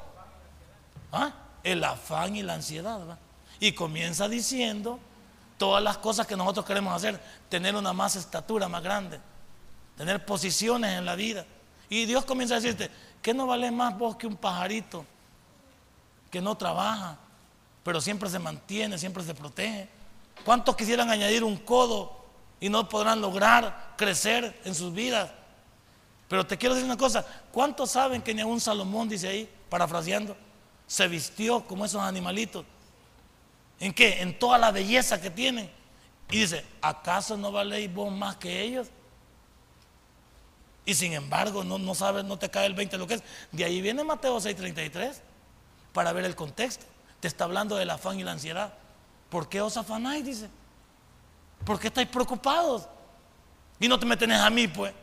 ¿Ah? 1.14 1.34
el 1.64 1.84
afán 1.84 2.36
y 2.36 2.44
la 2.44 2.56
ansiedad. 2.56 3.18
Y 3.60 3.74
comienza 3.74 4.28
diciendo 4.28 5.00
todas 5.62 5.84
las 5.84 6.00
cosas 6.00 6.26
que 6.26 6.36
nosotros 6.36 6.66
queremos 6.66 6.92
hacer, 6.92 7.22
tener 7.48 7.76
una 7.76 7.94
más 7.94 8.16
estatura 8.16 8.68
más 8.68 8.82
grande, 8.82 9.20
tener 9.96 10.26
posiciones 10.26 10.98
en 10.98 11.06
la 11.06 11.14
vida. 11.14 11.46
Y 11.88 12.06
Dios 12.06 12.26
comienza 12.26 12.56
a 12.56 12.60
decirte, 12.60 12.90
que 13.22 13.32
no 13.32 13.46
vale 13.46 13.70
más 13.70 13.96
vos 13.96 14.16
que 14.16 14.26
un 14.26 14.38
pajarito 14.38 15.06
que 16.32 16.42
no 16.42 16.58
trabaja, 16.58 17.16
pero 17.84 18.02
siempre 18.02 18.28
se 18.28 18.40
mantiene, 18.40 18.98
siempre 18.98 19.22
se 19.22 19.36
protege? 19.36 19.88
¿Cuántos 20.44 20.76
quisieran 20.76 21.12
añadir 21.12 21.44
un 21.44 21.58
codo 21.58 22.26
y 22.60 22.68
no 22.68 22.90
podrán 22.90 23.22
lograr 23.22 23.94
crecer 23.98 24.60
en 24.66 24.74
sus 24.74 24.92
vidas? 24.92 25.30
Pero 26.28 26.44
te 26.44 26.58
quiero 26.58 26.74
decir 26.74 26.90
una 26.90 26.98
cosa, 26.98 27.24
¿cuántos 27.52 27.92
saben 27.92 28.24
que 28.24 28.34
ni 28.34 28.42
un 28.42 28.60
Salomón 28.60 29.08
dice 29.08 29.28
ahí, 29.28 29.48
parafraseando? 29.70 30.36
se 30.88 31.08
vistió 31.08 31.66
como 31.68 31.86
esos 31.86 32.02
animalitos. 32.02 32.66
¿En 33.82 33.94
qué? 33.94 34.22
En 34.22 34.38
toda 34.38 34.60
la 34.60 34.72
belleza 34.72 35.20
que 35.20 35.32
tienen. 35.32 35.70
Y 36.30 36.38
dice, 36.38 36.64
¿acaso 36.82 37.36
no 37.36 37.52
valéis 37.52 37.94
vos 37.94 38.14
más 38.14 38.38
que 38.38 38.62
ellos? 38.62 38.88
Y 40.86 40.94
sin 40.94 41.14
embargo, 41.14 41.64
no, 41.64 41.78
no 41.80 41.96
sabes, 41.96 42.24
no 42.24 42.38
te 42.38 42.50
cae 42.50 42.68
el 42.68 42.76
20 42.76 42.98
lo 42.98 43.08
que 43.08 43.16
es. 43.16 43.24
De 43.52 43.66
ahí 43.66 43.82
viene 43.82 44.04
Mateo 44.04 44.40
6:33 44.40 45.20
para 45.94 46.14
ver 46.14 46.26
el 46.26 46.36
contexto. 46.36 46.86
Te 47.20 47.28
está 47.28 47.44
hablando 47.44 47.76
del 47.76 47.90
afán 47.90 48.20
y 48.20 48.24
la 48.24 48.32
ansiedad. 48.32 48.72
¿Por 49.30 49.50
qué 49.50 49.62
os 49.62 49.76
afanáis? 49.76 50.24
Dice. 50.24 50.50
¿Por 51.66 51.80
qué 51.80 51.88
estáis 51.88 52.08
preocupados? 52.08 52.88
Y 53.80 53.88
no 53.88 54.00
te 54.00 54.06
me 54.06 54.16
tenés 54.16 54.42
a 54.42 54.50
mí, 54.52 54.68
pues. 54.68 54.94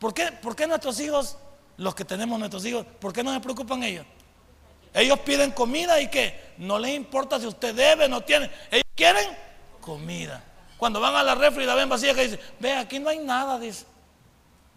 ¿Por 0.00 0.12
qué, 0.12 0.32
¿Por 0.32 0.56
qué 0.56 0.66
nuestros 0.66 0.98
hijos, 0.98 1.38
los 1.76 1.94
que 1.94 2.04
tenemos 2.04 2.38
nuestros 2.38 2.64
hijos, 2.64 2.84
por 3.00 3.12
qué 3.12 3.22
no 3.22 3.32
se 3.32 3.40
preocupan 3.40 3.84
ellos? 3.84 4.04
Ellos 4.94 5.18
piden 5.20 5.52
comida 5.52 6.00
y 6.00 6.08
qué? 6.08 6.52
No 6.58 6.78
les 6.78 6.94
importa 6.94 7.40
si 7.40 7.46
usted 7.46 7.74
debe, 7.74 8.08
no 8.08 8.20
tiene. 8.22 8.50
Ellos 8.70 8.84
quieren 8.94 9.36
comida. 9.80 10.42
Cuando 10.76 11.00
van 11.00 11.14
a 11.14 11.22
la 11.22 11.34
refri 11.34 11.64
y 11.64 11.66
la 11.66 11.74
ven 11.74 11.88
vacía, 11.88 12.14
que 12.14 12.24
dice, 12.24 12.40
ve, 12.58 12.72
aquí 12.74 12.98
no 12.98 13.08
hay 13.08 13.18
nada, 13.18 13.58
dice. 13.58 13.86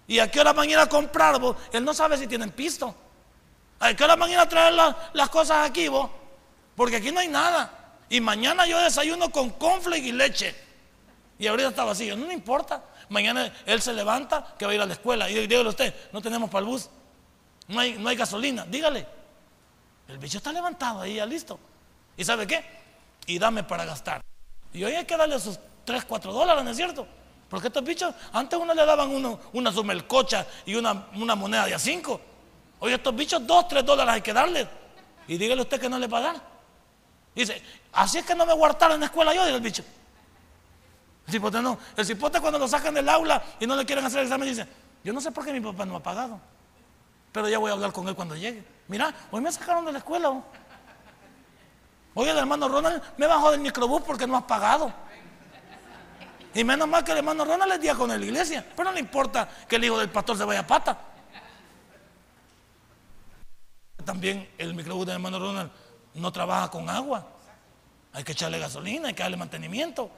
¿Y 0.07 0.19
a 0.19 0.29
qué 0.29 0.39
hora 0.39 0.53
van 0.53 0.67
a 0.69 0.71
ir 0.71 0.77
a 0.77 0.87
comprar 0.87 1.39
vos? 1.39 1.55
Él 1.71 1.83
no 1.83 1.93
sabe 1.93 2.17
si 2.17 2.27
tienen 2.27 2.51
pisto. 2.51 2.93
¿A 3.79 3.93
qué 3.93 4.03
hora 4.03 4.15
van 4.15 4.29
a 4.29 4.33
ir 4.33 4.39
a 4.39 4.47
traer 4.47 4.73
las, 4.73 5.29
cosas 5.29 5.67
aquí 5.67 5.87
vos? 5.87 6.09
Porque 6.75 6.97
aquí 6.97 7.11
no 7.11 7.19
hay 7.19 7.27
nada. 7.27 7.71
Y 8.09 8.21
mañana 8.21 8.65
yo 8.67 8.79
desayuno 8.79 9.31
con 9.31 9.49
conflict 9.51 10.05
y 10.05 10.11
leche. 10.11 10.55
Y 11.39 11.47
ahorita 11.47 11.69
está 11.69 11.83
vacío. 11.83 12.15
No 12.15 12.27
le 12.27 12.33
importa. 12.33 12.83
Mañana 13.09 13.51
él 13.65 13.81
se 13.81 13.93
levanta 13.93 14.55
que 14.57 14.65
va 14.65 14.71
a 14.71 14.75
ir 14.75 14.81
a 14.81 14.85
la 14.85 14.93
escuela. 14.93 15.29
Y 15.29 15.47
dígale 15.47 15.69
usted, 15.69 15.93
no 16.11 16.21
tenemos 16.21 16.49
para 16.49 16.59
el 16.59 16.65
bus. 16.65 16.89
No 17.67 17.79
hay, 17.79 17.93
no 17.93 18.09
hay 18.09 18.15
gasolina. 18.15 18.65
Dígale. 18.65 19.07
El 20.07 20.17
bicho 20.17 20.37
está 20.37 20.51
levantado 20.51 21.01
ahí, 21.01 21.15
ya 21.15 21.25
listo. 21.25 21.59
¿Y 22.17 22.23
sabe 22.23 22.45
qué? 22.45 22.63
Y 23.25 23.39
dame 23.39 23.63
para 23.63 23.85
gastar. 23.85 24.21
Y 24.73 24.83
hoy 24.83 24.93
hay 24.93 25.05
que 25.05 25.17
darle 25.17 25.39
sus 25.39 25.59
3, 25.85 26.05
4 26.05 26.31
dólares, 26.33 26.63
¿no 26.63 26.69
es 26.69 26.77
cierto? 26.77 27.07
Porque 27.49 27.67
estos 27.67 27.83
bichos, 27.83 28.13
antes 28.33 28.59
uno 28.59 28.73
le 28.73 28.85
daban 28.85 29.09
uno, 29.09 29.39
una 29.53 29.71
sumelcocha 29.71 30.45
y 30.65 30.75
una, 30.75 31.07
una 31.15 31.35
moneda 31.35 31.65
de 31.65 31.75
a 31.75 31.79
5. 31.79 32.21
Hoy 32.79 32.93
estos 32.93 33.15
bichos 33.15 33.45
2, 33.45 33.67
3 33.67 33.85
dólares 33.85 34.15
hay 34.15 34.21
que 34.21 34.33
darle. 34.33 34.67
Y 35.27 35.37
dígale 35.37 35.61
usted 35.61 35.79
que 35.79 35.89
no 35.89 35.97
le 35.97 36.07
va. 36.07 36.35
Dice, 37.33 37.61
así 37.93 38.19
es 38.19 38.25
que 38.25 38.35
no 38.35 38.45
me 38.45 38.53
guardaron 38.53 38.95
en 38.95 39.01
la 39.01 39.05
escuela 39.07 39.33
yo, 39.33 39.43
dice 39.43 39.55
el 39.55 39.61
bicho. 39.61 39.83
El 41.27 41.33
cipote 41.33 41.61
no. 41.61 41.77
El 41.95 42.05
cipote 42.05 42.39
cuando 42.39 42.59
lo 42.59 42.67
sacan 42.67 42.93
del 42.93 43.09
aula 43.09 43.43
y 43.59 43.65
no 43.65 43.75
le 43.75 43.85
quieren 43.85 44.05
hacer 44.05 44.19
el 44.19 44.25
examen 44.25 44.47
dice, 44.47 44.67
yo 45.03 45.13
no 45.13 45.21
sé 45.21 45.31
por 45.31 45.43
qué 45.45 45.51
mi 45.51 45.61
papá 45.61 45.85
no 45.85 45.95
ha 45.95 46.03
pagado. 46.03 46.39
Pero 47.35 47.49
ya 47.49 47.59
voy 47.59 47.69
a 47.69 47.73
hablar 47.73 47.91
con 47.91 48.07
él 48.07 48.15
cuando 48.15 48.33
llegue. 48.33 48.63
Mira, 48.87 49.13
hoy 49.29 49.41
me 49.41 49.51
sacaron 49.51 49.83
de 49.83 49.91
la 49.91 49.97
escuela. 49.97 50.41
Oye, 52.13 52.31
el 52.31 52.37
hermano 52.37 52.69
Ronald 52.69 53.03
me 53.17 53.27
bajó 53.27 53.51
del 53.51 53.59
microbús 53.59 54.03
porque 54.03 54.25
no 54.25 54.37
has 54.37 54.43
pagado. 54.43 54.89
Y 56.53 56.63
menos 56.63 56.87
mal 56.87 57.03
que 57.03 57.11
el 57.11 57.17
hermano 57.17 57.43
Ronald 57.43 57.73
es 57.73 57.81
día 57.81 57.93
con 57.93 58.07
la 58.07 58.15
iglesia. 58.15 58.65
Pero 58.73 58.85
no 58.85 58.93
le 58.93 59.01
importa 59.01 59.49
que 59.67 59.75
el 59.75 59.83
hijo 59.83 59.97
del 59.97 60.09
pastor 60.09 60.37
se 60.37 60.45
vaya 60.45 60.61
a 60.61 60.67
pata. 60.67 60.97
También 64.05 64.49
el 64.57 64.73
microbús 64.73 65.05
del 65.05 65.15
hermano 65.15 65.37
Ronald 65.37 65.71
no 66.13 66.31
trabaja 66.31 66.71
con 66.71 66.89
agua. 66.89 67.27
Hay 68.13 68.23
que 68.23 68.31
echarle 68.31 68.59
gasolina, 68.59 69.09
hay 69.09 69.13
que 69.13 69.23
darle 69.23 69.35
mantenimiento. 69.35 70.09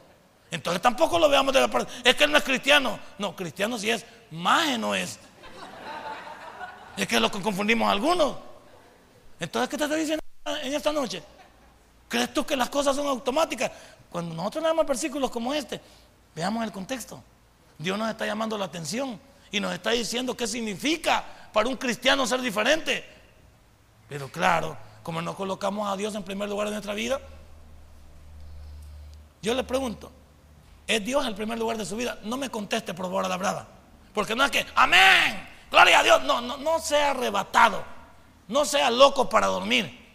Entonces 0.52 0.84
tampoco 0.84 1.18
lo 1.18 1.28
veamos 1.28 1.52
de 1.52 1.62
la 1.62 1.68
parte. 1.68 1.92
Es 2.08 2.14
que 2.14 2.26
él 2.26 2.32
no 2.32 2.38
es 2.38 2.44
cristiano. 2.44 3.00
No, 3.18 3.36
cristiano 3.36 3.80
sí 3.80 3.90
es, 3.90 4.06
más 4.30 4.78
no 4.78 4.94
es. 4.94 5.20
Es 6.98 7.08
que 7.08 7.16
es 7.16 7.22
lo 7.22 7.32
que 7.32 7.42
confundimos 7.42 7.90
algunos. 7.90 8.36
Entonces, 9.40 9.70
¿qué 9.70 9.78
te 9.78 9.84
estoy 9.84 10.00
diciendo 10.00 10.24
en 10.64 10.74
esta 10.74 10.92
noche? 10.92 11.24
¿Crees 12.10 12.34
tú 12.34 12.46
que 12.46 12.56
las 12.56 12.70
cosas 12.70 12.96
son 12.96 13.06
automáticas? 13.06 13.72
Cuando 14.10 14.34
nosotros 14.34 14.64
leemos 14.64 14.86
versículos 14.86 15.30
como 15.30 15.54
este, 15.54 15.80
veamos 16.34 16.64
el 16.64 16.72
contexto. 16.72 17.22
Dios 17.78 17.98
nos 18.00 18.10
está 18.10 18.26
llamando 18.26 18.58
la 18.58 18.66
atención 18.66 19.20
y 19.52 19.60
nos 19.60 19.74
está 19.74 19.92
diciendo 19.92 20.36
qué 20.36 20.48
significa 20.48 21.24
para 21.54 21.70
un 21.70 21.76
cristiano 21.76 22.26
ser 22.26 22.42
diferente. 22.42 23.06
Pero 24.10 24.30
claro, 24.32 24.76
como 25.04 25.22
no 25.22 25.36
colocamos 25.36 25.88
a 25.88 25.96
Dios 25.96 26.16
en 26.16 26.24
primer 26.24 26.50
lugar 26.50 26.68
en 26.68 26.74
nuestra 26.74 26.94
vida, 26.94 27.20
yo 29.42 29.54
le 29.54 29.64
pregunto, 29.64 30.12
¿es 30.88 31.04
Dios 31.06 31.26
el 31.28 31.36
primer 31.36 31.60
lugar 31.60 31.78
de 31.78 31.86
su 31.86 31.96
vida? 31.96 32.18
No 32.24 32.38
me 32.38 32.50
conteste 32.50 32.94
por 32.94 33.06
favor 33.06 33.26
a 33.26 33.30
la 33.30 33.38
brava. 33.38 33.68
Porque 34.14 34.36
no 34.36 34.44
es 34.44 34.50
que, 34.50 34.66
amén, 34.74 35.48
gloria 35.72 36.00
a 36.00 36.04
Dios, 36.04 36.24
no, 36.24 36.42
no, 36.42 36.58
no 36.58 36.80
sea 36.80 37.12
arrebatado. 37.12 37.84
No 38.48 38.66
sea 38.66 38.90
loco 38.90 39.30
para 39.30 39.48
dormir. 39.48 40.06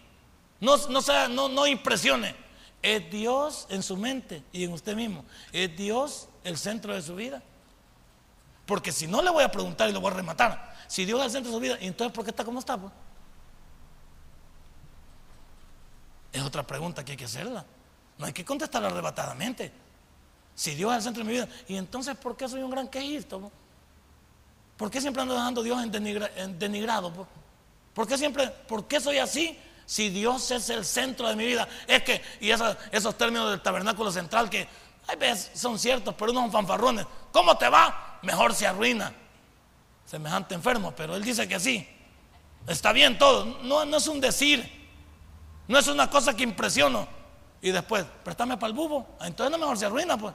No, 0.61 0.76
no, 0.88 1.03
sea, 1.03 1.28
no, 1.28 1.48
no 1.48 1.66
impresione. 1.66 2.34
Es 2.80 3.11
Dios 3.11 3.66
en 3.68 3.82
su 3.82 3.96
mente 3.96 4.42
y 4.53 4.64
en 4.64 4.72
usted 4.72 4.96
mismo. 4.96 5.24
Es 5.53 5.76
Dios 5.76 6.28
el 6.44 6.57
centro 6.57 6.94
de 6.94 7.03
su 7.03 7.14
vida. 7.14 7.42
Porque 8.66 8.90
si 8.90 9.07
no 9.07 9.22
le 9.22 9.30
voy 9.30 9.44
a 9.44 9.50
preguntar 9.50 9.88
y 9.88 9.92
lo 9.92 10.00
voy 10.00 10.11
a 10.11 10.14
rematar. 10.14 10.76
Si 10.88 11.05
Dios 11.05 11.20
es 11.20 11.26
el 11.26 11.32
centro 11.32 11.50
de 11.53 11.57
su 11.57 11.61
vida, 11.61 11.76
entonces 11.80 12.14
¿por 12.14 12.24
qué 12.24 12.30
está 12.30 12.44
como 12.44 12.59
está? 12.59 12.78
Pues? 12.78 12.92
Es 16.32 16.42
otra 16.42 16.62
pregunta 16.62 17.05
que 17.05 17.12
hay 17.12 17.18
que 17.18 17.26
hacerla. 17.26 17.64
No 18.18 18.26
hay 18.26 18.32
que 18.32 18.44
contestarla 18.44 18.88
arrebatadamente. 18.88 19.72
Si 20.55 20.74
Dios 20.74 20.90
es 20.92 20.98
el 20.98 21.03
centro 21.03 21.24
de 21.24 21.28
mi 21.28 21.34
vida, 21.34 21.48
¿y 21.68 21.76
entonces 21.76 22.16
por 22.16 22.36
qué 22.36 22.48
soy 22.48 22.62
un 22.62 22.70
gran 22.70 22.88
quejista? 22.88 23.36
¿Por 24.83 24.91
qué 24.91 25.01
siempre 25.01 25.22
ando 25.22 25.35
dejando 25.35 25.61
a 25.61 25.64
Dios 25.64 25.80
en, 25.80 26.59
denigrado? 26.59 27.28
¿Por 27.95 28.09
qué 28.09 28.18
siempre, 28.18 28.49
por 28.49 28.89
qué 28.89 28.99
soy 28.99 29.18
así? 29.18 29.57
Si 29.87 30.09
Dios 30.09 30.51
es 30.51 30.70
el 30.70 30.85
centro 30.85 31.28
de 31.28 31.37
mi 31.37 31.47
vida. 31.47 31.68
Es 31.87 32.03
que, 32.03 32.20
y 32.41 32.51
esos 32.51 33.16
términos 33.16 33.49
del 33.49 33.62
tabernáculo 33.62 34.11
central 34.11 34.51
que 34.51 34.66
hay 35.07 35.14
veces 35.14 35.53
son 35.55 35.78
ciertos, 35.78 36.16
pero 36.18 36.33
unos 36.33 36.43
son 36.43 36.51
fanfarrones. 36.51 37.07
¿Cómo 37.30 37.57
te 37.57 37.68
va? 37.68 38.18
Mejor 38.22 38.57
se 38.57 38.66
arruina. 38.66 39.14
Semejante 40.05 40.57
enfermo, 40.57 40.93
pero 40.97 41.14
él 41.14 41.22
dice 41.22 41.47
que 41.47 41.61
sí. 41.61 41.89
Está 42.66 42.93
bien 42.93 43.16
todo. 43.18 43.45
No, 43.62 43.85
no 43.85 43.99
es 43.99 44.09
un 44.09 44.20
decir. 44.20 44.68
No 45.68 45.78
es 45.78 45.87
una 45.87 46.11
cosa 46.11 46.35
que 46.35 46.43
impresiono. 46.43 47.07
Y 47.61 47.70
después, 47.70 48.05
préstame 48.24 48.57
para 48.57 48.66
el 48.66 48.74
bubo. 48.76 49.07
Entonces 49.20 49.53
no 49.53 49.59
mejor 49.59 49.78
se 49.78 49.87
arruina, 49.87 50.18
pues. 50.18 50.35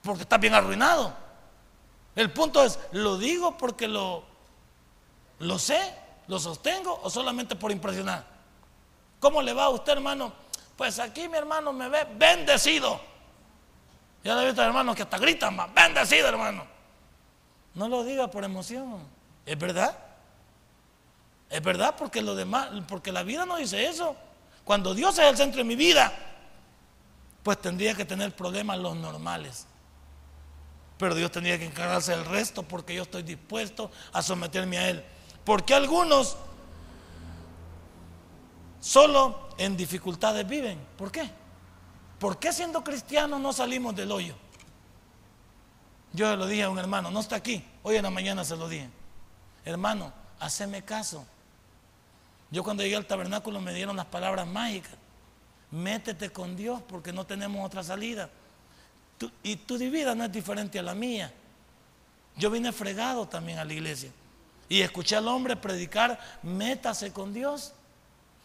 Porque 0.00 0.22
está 0.22 0.38
bien 0.38 0.54
arruinado. 0.54 1.25
El 2.16 2.32
punto 2.32 2.64
es, 2.64 2.78
¿lo 2.92 3.18
digo 3.18 3.56
porque 3.58 3.86
lo, 3.86 4.24
lo 5.38 5.58
sé, 5.58 5.94
lo 6.26 6.40
sostengo 6.40 6.98
o 7.02 7.10
solamente 7.10 7.54
por 7.54 7.70
impresionar? 7.70 8.24
¿Cómo 9.20 9.42
le 9.42 9.52
va 9.52 9.64
a 9.64 9.68
usted, 9.68 9.92
hermano? 9.92 10.32
Pues 10.76 10.98
aquí 10.98 11.28
mi 11.28 11.36
hermano 11.36 11.72
me 11.74 11.88
ve 11.90 12.06
bendecido. 12.16 12.98
Ya 14.24 14.34
le 14.34 14.42
he 14.42 14.46
visto 14.46 14.62
hermanos 14.62 14.96
que 14.96 15.02
hasta 15.02 15.18
gritan 15.18 15.54
más, 15.54 15.72
bendecido 15.72 16.28
hermano. 16.28 16.64
No 17.74 17.86
lo 17.88 18.02
diga 18.02 18.28
por 18.28 18.44
emoción. 18.44 18.98
¿Es 19.44 19.58
verdad? 19.58 19.96
Es 21.50 21.62
verdad 21.62 21.94
porque 21.96 22.22
lo 22.22 22.34
demás, 22.34 22.70
porque 22.88 23.12
la 23.12 23.22
vida 23.22 23.44
no 23.44 23.56
dice 23.56 23.86
eso. 23.86 24.16
Cuando 24.64 24.94
Dios 24.94 25.18
es 25.18 25.26
el 25.26 25.36
centro 25.36 25.58
de 25.58 25.64
mi 25.64 25.76
vida, 25.76 26.12
pues 27.42 27.60
tendría 27.60 27.94
que 27.94 28.04
tener 28.04 28.34
problemas 28.34 28.78
los 28.78 28.96
normales. 28.96 29.66
Pero 30.98 31.14
Dios 31.14 31.30
tendría 31.30 31.58
que 31.58 31.66
encargarse 31.66 32.12
del 32.12 32.24
resto 32.24 32.62
porque 32.62 32.94
yo 32.94 33.02
estoy 33.02 33.22
dispuesto 33.22 33.90
a 34.12 34.22
someterme 34.22 34.78
a 34.78 34.88
Él. 34.88 35.04
Porque 35.44 35.74
algunos 35.74 36.36
solo 38.80 39.48
en 39.58 39.76
dificultades 39.76 40.46
viven. 40.48 40.78
¿Por 40.96 41.12
qué? 41.12 41.30
¿Por 42.18 42.38
qué 42.38 42.52
siendo 42.52 42.82
cristianos 42.82 43.40
no 43.40 43.52
salimos 43.52 43.94
del 43.94 44.10
hoyo? 44.10 44.34
Yo 46.12 46.34
lo 46.34 46.46
dije 46.46 46.62
a 46.62 46.70
un 46.70 46.78
hermano, 46.78 47.10
no 47.10 47.20
está 47.20 47.36
aquí, 47.36 47.62
hoy 47.82 47.96
en 47.96 48.02
la 48.04 48.10
mañana 48.10 48.42
se 48.44 48.56
lo 48.56 48.68
dije. 48.68 48.88
Hermano, 49.66 50.12
haceme 50.40 50.82
caso. 50.82 51.26
Yo 52.50 52.64
cuando 52.64 52.82
llegué 52.82 52.96
al 52.96 53.06
tabernáculo 53.06 53.60
me 53.60 53.74
dieron 53.74 53.96
las 53.96 54.06
palabras 54.06 54.46
mágicas. 54.46 54.92
Métete 55.70 56.30
con 56.30 56.56
Dios 56.56 56.80
porque 56.88 57.12
no 57.12 57.26
tenemos 57.26 57.66
otra 57.66 57.82
salida. 57.82 58.30
Y 59.42 59.56
tu 59.56 59.78
vida 59.78 60.14
no 60.14 60.24
es 60.24 60.32
diferente 60.32 60.78
a 60.78 60.82
la 60.82 60.94
mía. 60.94 61.32
Yo 62.36 62.50
vine 62.50 62.72
fregado 62.72 63.26
también 63.26 63.58
a 63.58 63.64
la 63.64 63.72
iglesia. 63.72 64.10
Y 64.68 64.80
escuché 64.80 65.16
al 65.16 65.28
hombre 65.28 65.56
predicar, 65.56 66.18
métase 66.42 67.12
con 67.12 67.32
Dios. 67.32 67.72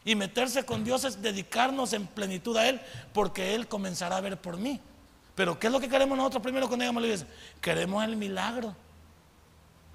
Y 0.03 0.15
meterse 0.15 0.65
con 0.65 0.83
Dios 0.83 1.03
es 1.03 1.21
dedicarnos 1.21 1.93
en 1.93 2.07
plenitud 2.07 2.57
a 2.57 2.67
Él, 2.67 2.81
porque 3.13 3.53
Él 3.53 3.67
comenzará 3.67 4.17
a 4.17 4.21
ver 4.21 4.39
por 4.39 4.57
mí. 4.57 4.79
Pero 5.35 5.59
¿qué 5.59 5.67
es 5.67 5.73
lo 5.73 5.79
que 5.79 5.89
queremos 5.89 6.17
nosotros 6.17 6.41
primero 6.41 6.67
cuando 6.67 6.83
llegamos 6.83 7.01
a 7.01 7.01
la 7.01 7.07
iglesia? 7.07 7.27
Queremos 7.59 8.03
el 8.03 8.15
milagro. 8.15 8.75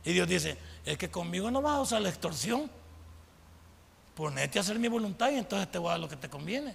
Y 0.05 0.13
Dios 0.13 0.29
dice, 0.29 0.57
es 0.85 0.97
que 0.97 1.11
conmigo 1.11 1.51
no 1.51 1.63
vas 1.63 1.75
a 1.75 1.81
usar 1.81 2.03
la 2.03 2.09
extorsión 2.09 2.71
ponete 4.17 4.59
a 4.59 4.63
hacer 4.63 4.79
mi 4.79 4.89
voluntad 4.89 5.31
y 5.31 5.37
entonces 5.37 5.71
te 5.71 5.79
voy 5.79 5.89
a 5.89 5.91
dar 5.93 6.01
lo 6.01 6.09
que 6.09 6.17
te 6.17 6.31
conviene. 6.31 6.75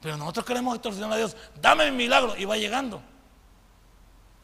Pero 0.00 0.16
nosotros 0.16 0.46
queremos 0.46 0.74
extorsionar 0.74 1.12
a 1.12 1.16
Dios, 1.16 1.36
dame 1.60 1.90
mi 1.90 1.96
milagro 1.96 2.36
y 2.36 2.44
va 2.44 2.56
llegando. 2.56 3.02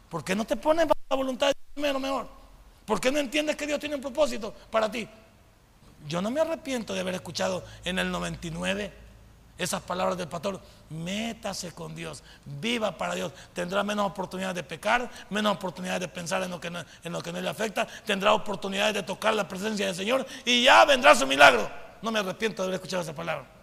¿Por 0.09 0.25
qué 0.25 0.35
no 0.35 0.45
te 0.45 0.57
pones 0.57 0.87
para 0.87 1.01
la 1.11 1.17
voluntad 1.17 1.49
de 1.49 1.55
Dios 1.77 1.93
lo 1.93 2.01
mejor? 2.01 2.29
¿Por 2.85 3.01
qué 3.01 3.11
no 3.11 3.19
entiendes 3.19 3.57
que 3.57 3.67
Dios 3.67 3.81
tiene 3.81 3.95
un 3.95 4.01
propósito 4.01 4.53
para 4.71 4.91
ti? 4.91 5.09
Yo 6.07 6.21
no 6.21 6.31
me 6.31 6.41
arrepiento 6.41 6.93
de 6.93 7.01
haber 7.01 7.15
escuchado 7.15 7.65
en 7.85 7.99
el 7.99 8.11
99 8.11 8.93
esas 9.57 9.81
palabras 9.83 10.19
del 10.19 10.29
pastor. 10.29 10.61
Métase 10.91 11.73
con 11.73 11.95
Dios, 11.95 12.23
viva 12.45 12.97
para 12.97 13.15
Dios. 13.15 13.33
Tendrá 13.53 13.83
menos 13.83 14.07
oportunidades 14.07 14.57
de 14.57 14.63
pecar, 14.65 15.11
menos 15.31 15.55
oportunidades 15.55 16.01
de 16.01 16.09
pensar 16.09 16.43
en 16.43 16.51
lo, 16.51 16.61
que 16.61 16.71
no, 16.71 16.85
en 17.03 17.13
lo 17.13 17.23
que 17.23 17.33
no 17.33 17.41
le 17.41 17.49
afecta. 17.49 17.87
Tendrá 18.05 18.35
oportunidades 18.35 18.95
de 18.95 19.03
tocar 19.03 19.35
la 19.35 19.49
presencia 19.49 19.87
del 19.87 19.95
Señor 19.95 20.27
y 20.45 20.65
ya 20.65 20.85
vendrá 20.85 21.15
su 21.15 21.27
milagro. 21.27 21.71
No 22.03 22.11
me 22.11 22.19
arrepiento 22.19 22.63
de 22.63 22.69
haber 22.69 22.75
escuchado 22.75 23.03
esa 23.03 23.15
palabra. 23.15 23.54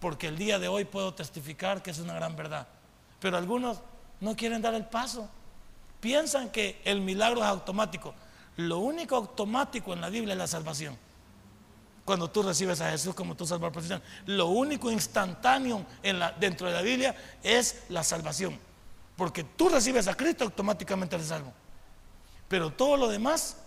Porque 0.00 0.28
el 0.28 0.38
día 0.38 0.58
de 0.58 0.68
hoy 0.68 0.84
puedo 0.84 1.14
testificar 1.14 1.82
que 1.82 1.90
es 1.90 1.98
una 1.98 2.14
gran 2.14 2.36
verdad. 2.36 2.68
Pero 3.20 3.36
algunos 3.36 3.80
no 4.20 4.36
quieren 4.36 4.62
dar 4.62 4.74
el 4.74 4.86
paso. 4.86 5.28
Piensan 6.00 6.50
que 6.50 6.80
el 6.84 7.00
milagro 7.00 7.40
es 7.40 7.46
automático. 7.46 8.14
Lo 8.56 8.78
único 8.78 9.16
automático 9.16 9.92
en 9.92 10.00
la 10.00 10.08
Biblia 10.08 10.32
es 10.32 10.38
la 10.38 10.46
salvación 10.46 10.96
cuando 12.08 12.30
tú 12.30 12.42
recibes 12.42 12.80
a 12.80 12.90
Jesús 12.90 13.14
como 13.14 13.36
tu 13.36 13.46
salvador 13.46 13.70
personal. 13.70 14.02
Lo 14.24 14.46
único 14.46 14.90
instantáneo 14.90 15.84
dentro 16.40 16.66
de 16.66 16.72
la 16.72 16.80
Biblia 16.80 17.14
es 17.42 17.82
la 17.90 18.02
salvación. 18.02 18.58
Porque 19.14 19.44
tú 19.44 19.68
recibes 19.68 20.08
a 20.08 20.14
Cristo, 20.14 20.44
automáticamente 20.44 21.16
eres 21.16 21.28
salvo. 21.28 21.52
Pero 22.48 22.70
todo 22.70 22.96
lo 22.96 23.08
demás 23.08 23.58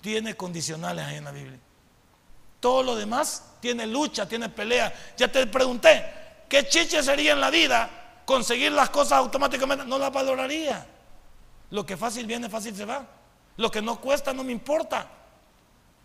tiene 0.00 0.36
condicionales 0.36 1.06
ahí 1.06 1.16
en 1.16 1.24
la 1.24 1.32
Biblia. 1.32 1.58
Todo 2.60 2.82
lo 2.82 2.96
demás 2.96 3.44
tiene 3.60 3.86
lucha, 3.86 4.28
tiene 4.28 4.48
pelea. 4.48 4.92
Ya 5.16 5.28
te 5.30 5.46
pregunté, 5.46 6.04
¿qué 6.48 6.66
chiche 6.68 7.02
sería 7.02 7.32
en 7.32 7.40
la 7.40 7.50
vida 7.50 8.22
conseguir 8.24 8.72
las 8.72 8.90
cosas 8.90 9.18
automáticamente? 9.18 9.84
No 9.84 9.98
las 9.98 10.12
valoraría. 10.12 10.86
Lo 11.70 11.84
que 11.84 11.96
fácil 11.96 12.26
viene, 12.26 12.48
fácil 12.48 12.74
se 12.74 12.84
va. 12.84 13.04
Lo 13.56 13.70
que 13.70 13.82
no 13.82 14.00
cuesta, 14.00 14.32
no 14.32 14.44
me 14.44 14.52
importa. 14.52 15.06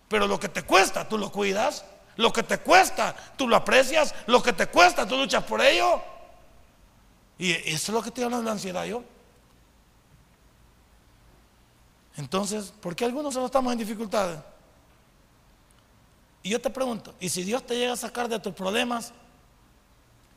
Pero 0.08 0.28
lo 0.28 0.40
que 0.40 0.50
te 0.50 0.64
cuesta, 0.64 1.08
tú 1.08 1.18
lo 1.18 1.32
cuidas. 1.32 1.86
Lo 2.18 2.34
que 2.34 2.44
te 2.44 2.60
cuesta, 2.60 3.16
tú 3.38 3.48
lo 3.48 3.56
aprecias. 3.56 4.14
Lo 4.28 4.42
que 4.42 4.54
te 4.54 4.68
cuesta, 4.68 5.08
tú 5.08 5.18
luchas 5.18 5.44
por 5.44 5.62
ello. 5.62 6.02
Y 7.38 7.52
eso 7.52 7.70
es 7.74 7.90
lo 7.90 8.02
que 8.02 8.10
estoy 8.10 8.24
hablando 8.24 8.44
de 8.44 8.46
la 8.48 8.52
ansiedad 8.52 8.86
yo. 8.86 9.04
Entonces, 12.18 12.74
¿por 12.82 12.96
qué 12.96 13.06
algunos 13.06 13.34
solo 13.34 13.46
estamos 13.46 13.72
en 13.72 13.80
dificultades? 13.80 14.40
Y 16.44 16.50
yo 16.50 16.60
te 16.60 16.70
pregunto, 16.70 17.14
¿y 17.20 17.30
si 17.30 17.44
Dios 17.44 17.66
te 17.66 17.78
llega 17.78 17.94
a 17.94 17.98
sacar 17.98 18.28
de 18.28 18.40
tus 18.40 18.54
problemas, 18.54 19.14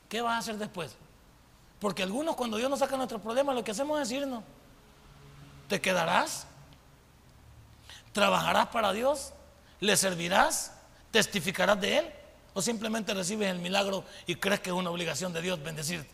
qué 0.09 0.21
vas 0.21 0.35
a 0.35 0.39
hacer 0.39 0.59
después? 0.59 0.97
Porque 1.81 2.03
algunos 2.03 2.37
cuando 2.37 2.57
Dios 2.57 2.69
nos 2.69 2.79
saca 2.79 2.97
nuestros 2.97 3.23
problemas, 3.23 3.55
lo 3.55 3.65
que 3.65 3.71
hacemos 3.71 4.01
es 4.01 4.09
decirnos, 4.09 4.45
¿te 5.69 5.81
quedarás? 5.81 6.47
¿Trabajarás 8.13 8.69
para 8.69 8.93
Dios? 8.93 9.33
¿Le 9.81 9.97
servirás? 9.97 10.73
¿Testificarás 11.11 11.81
de 11.81 11.99
Él? 11.99 12.13
¿O 12.53 12.63
simplemente 12.63 13.13
recibes 13.15 13.51
el 13.51 13.59
milagro 13.59 14.05
y 14.27 14.37
crees 14.37 14.61
que 14.61 14.71
es 14.71 14.77
una 14.77 14.91
obligación 14.91 15.33
de 15.33 15.43
Dios 15.43 15.63
bendecirte? 15.63 16.11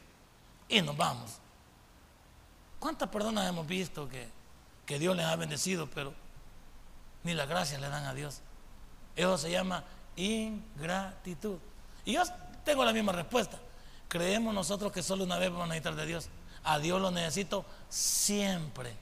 Y 0.68 0.82
nos 0.82 0.96
vamos. 0.96 1.32
¿Cuántas 2.78 3.08
personas 3.08 3.48
hemos 3.48 3.66
visto 3.66 4.08
que, 4.08 4.28
que 4.86 4.98
Dios 4.98 5.14
les 5.16 5.26
ha 5.26 5.36
bendecido, 5.36 5.88
pero 5.90 6.14
ni 7.24 7.34
las 7.34 7.48
gracias 7.48 7.80
le 7.80 7.88
dan 7.88 8.04
a 8.04 8.14
Dios? 8.14 8.40
Eso 9.16 9.38
se 9.38 9.50
llama 9.50 9.84
ingratitud. 10.16 11.58
Y 12.04 12.12
yo 12.14 12.22
tengo 12.64 12.84
la 12.84 12.92
misma 12.92 13.12
respuesta. 13.12 13.58
Creemos 14.08 14.52
nosotros 14.54 14.92
que 14.92 15.02
solo 15.02 15.24
una 15.24 15.38
vez 15.38 15.50
vamos 15.50 15.64
a 15.64 15.68
necesitar 15.68 15.94
de 15.94 16.06
Dios. 16.06 16.28
A 16.64 16.78
Dios 16.78 17.00
lo 17.00 17.10
necesito 17.10 17.64
siempre 17.88 18.94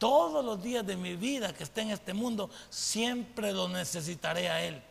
todos 0.00 0.42
los 0.42 0.62
días 0.62 0.84
de 0.86 0.96
mi 0.96 1.14
vida 1.14 1.52
que 1.52 1.62
esté 1.62 1.82
en 1.82 1.90
este 1.90 2.14
mundo, 2.14 2.48
siempre 2.70 3.52
lo 3.52 3.68
necesitaré 3.68 4.48
a 4.48 4.64
Él. 4.64 4.82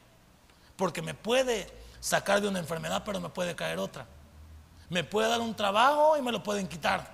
Porque 0.77 1.01
me 1.01 1.15
puede 1.15 1.67
sacar 1.99 2.39
de 2.39 2.47
una 2.47 2.59
enfermedad, 2.59 3.01
pero 3.03 3.19
me 3.19 3.29
puede 3.29 3.55
caer 3.55 3.79
otra. 3.79 4.05
Me 4.87 5.03
puede 5.03 5.27
dar 5.27 5.41
un 5.41 5.55
trabajo 5.55 6.15
y 6.15 6.21
me 6.21 6.31
lo 6.31 6.43
pueden 6.43 6.67
quitar. 6.67 7.11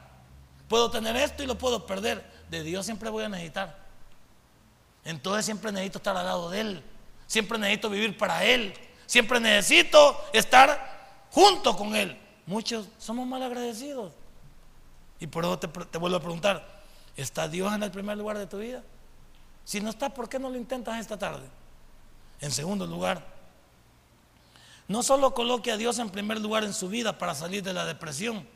Puedo 0.68 0.92
tener 0.92 1.16
esto 1.16 1.42
y 1.42 1.48
lo 1.48 1.58
puedo 1.58 1.86
perder. 1.86 2.30
De 2.50 2.64
Dios 2.64 2.86
siempre 2.86 3.10
voy 3.10 3.24
a 3.24 3.30
necesitar. 3.30 3.85
Entonces 5.06 5.46
siempre 5.46 5.72
necesito 5.72 6.00
estar 6.00 6.18
al 6.18 6.26
lado 6.26 6.50
de 6.50 6.60
Él. 6.60 6.84
Siempre 7.28 7.58
necesito 7.58 7.90
vivir 7.90 8.18
para 8.18 8.44
Él. 8.44 8.74
Siempre 9.06 9.40
necesito 9.40 10.20
estar 10.34 11.28
junto 11.32 11.78
con 11.78 11.96
Él. 11.96 12.20
Muchos 12.46 12.88
somos 12.98 13.26
mal 13.26 13.42
agradecidos. 13.42 14.12
Y 15.20 15.28
por 15.28 15.46
eso 15.46 15.58
te, 15.60 15.98
vuelvo 15.98 16.18
a 16.18 16.22
preguntar, 16.22 16.76
¿Está 17.16 17.48
Dios 17.48 17.74
en 17.74 17.84
el 17.84 17.92
primer 17.92 18.18
lugar 18.18 18.38
de 18.38 18.48
tu 18.48 18.58
vida? 18.58 18.84
Si 19.64 19.80
no 19.80 19.90
está, 19.90 20.14
¿por 20.14 20.28
qué 20.28 20.38
no 20.38 20.50
lo 20.50 20.58
intentas 20.58 21.00
esta 21.00 21.18
tarde? 21.18 21.48
En 22.42 22.52
segundo 22.52 22.86
lugar, 22.86 23.26
no 24.88 25.02
solo 25.02 25.34
coloque 25.34 25.72
a 25.72 25.78
Dios 25.78 25.98
en 26.00 26.10
primer 26.10 26.40
lugar 26.42 26.64
en 26.64 26.74
su 26.74 26.90
vida 26.90 27.18
para 27.18 27.34
salir 27.34 27.64
de 27.64 27.74
la 27.74 27.86
depresión, 27.86 28.48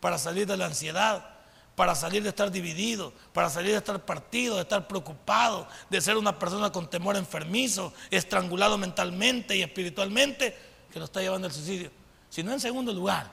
para 0.00 0.18
salir 0.18 0.46
de 0.46 0.56
la 0.56 0.66
ansiedad, 0.66 1.37
para 1.78 1.94
salir 1.94 2.24
de 2.24 2.30
estar 2.30 2.50
dividido, 2.50 3.12
para 3.32 3.48
salir 3.48 3.70
de 3.70 3.76
estar 3.76 4.04
partido, 4.04 4.56
de 4.56 4.62
estar 4.62 4.88
preocupado, 4.88 5.68
de 5.88 6.00
ser 6.00 6.16
una 6.16 6.36
persona 6.36 6.72
con 6.72 6.90
temor 6.90 7.16
enfermizo, 7.16 7.92
estrangulado 8.10 8.76
mentalmente 8.76 9.56
y 9.56 9.62
espiritualmente, 9.62 10.58
que 10.92 10.98
lo 10.98 11.04
está 11.04 11.20
llevando 11.20 11.46
al 11.46 11.52
suicidio. 11.52 11.92
Sino 12.30 12.52
en 12.52 12.58
segundo 12.58 12.92
lugar, 12.92 13.30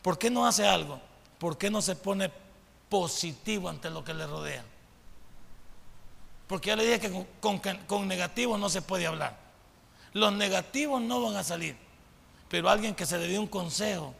¿por 0.00 0.16
qué 0.16 0.30
no 0.30 0.46
hace 0.46 0.66
algo? 0.66 0.98
¿Por 1.36 1.58
qué 1.58 1.68
no 1.70 1.82
se 1.82 1.96
pone 1.96 2.32
positivo 2.88 3.68
ante 3.68 3.90
lo 3.90 4.02
que 4.02 4.14
le 4.14 4.26
rodea? 4.26 4.64
Porque 6.46 6.68
ya 6.68 6.76
le 6.76 6.86
dije 6.86 6.98
que 6.98 7.26
con, 7.40 7.60
con 7.86 8.08
negativos 8.08 8.58
no 8.58 8.70
se 8.70 8.80
puede 8.80 9.06
hablar. 9.06 9.38
Los 10.14 10.32
negativos 10.32 11.02
no 11.02 11.20
van 11.20 11.36
a 11.36 11.44
salir, 11.44 11.76
pero 12.48 12.70
alguien 12.70 12.94
que 12.94 13.04
se 13.04 13.18
le 13.18 13.28
dio 13.28 13.38
un 13.38 13.48
consejo 13.48 14.14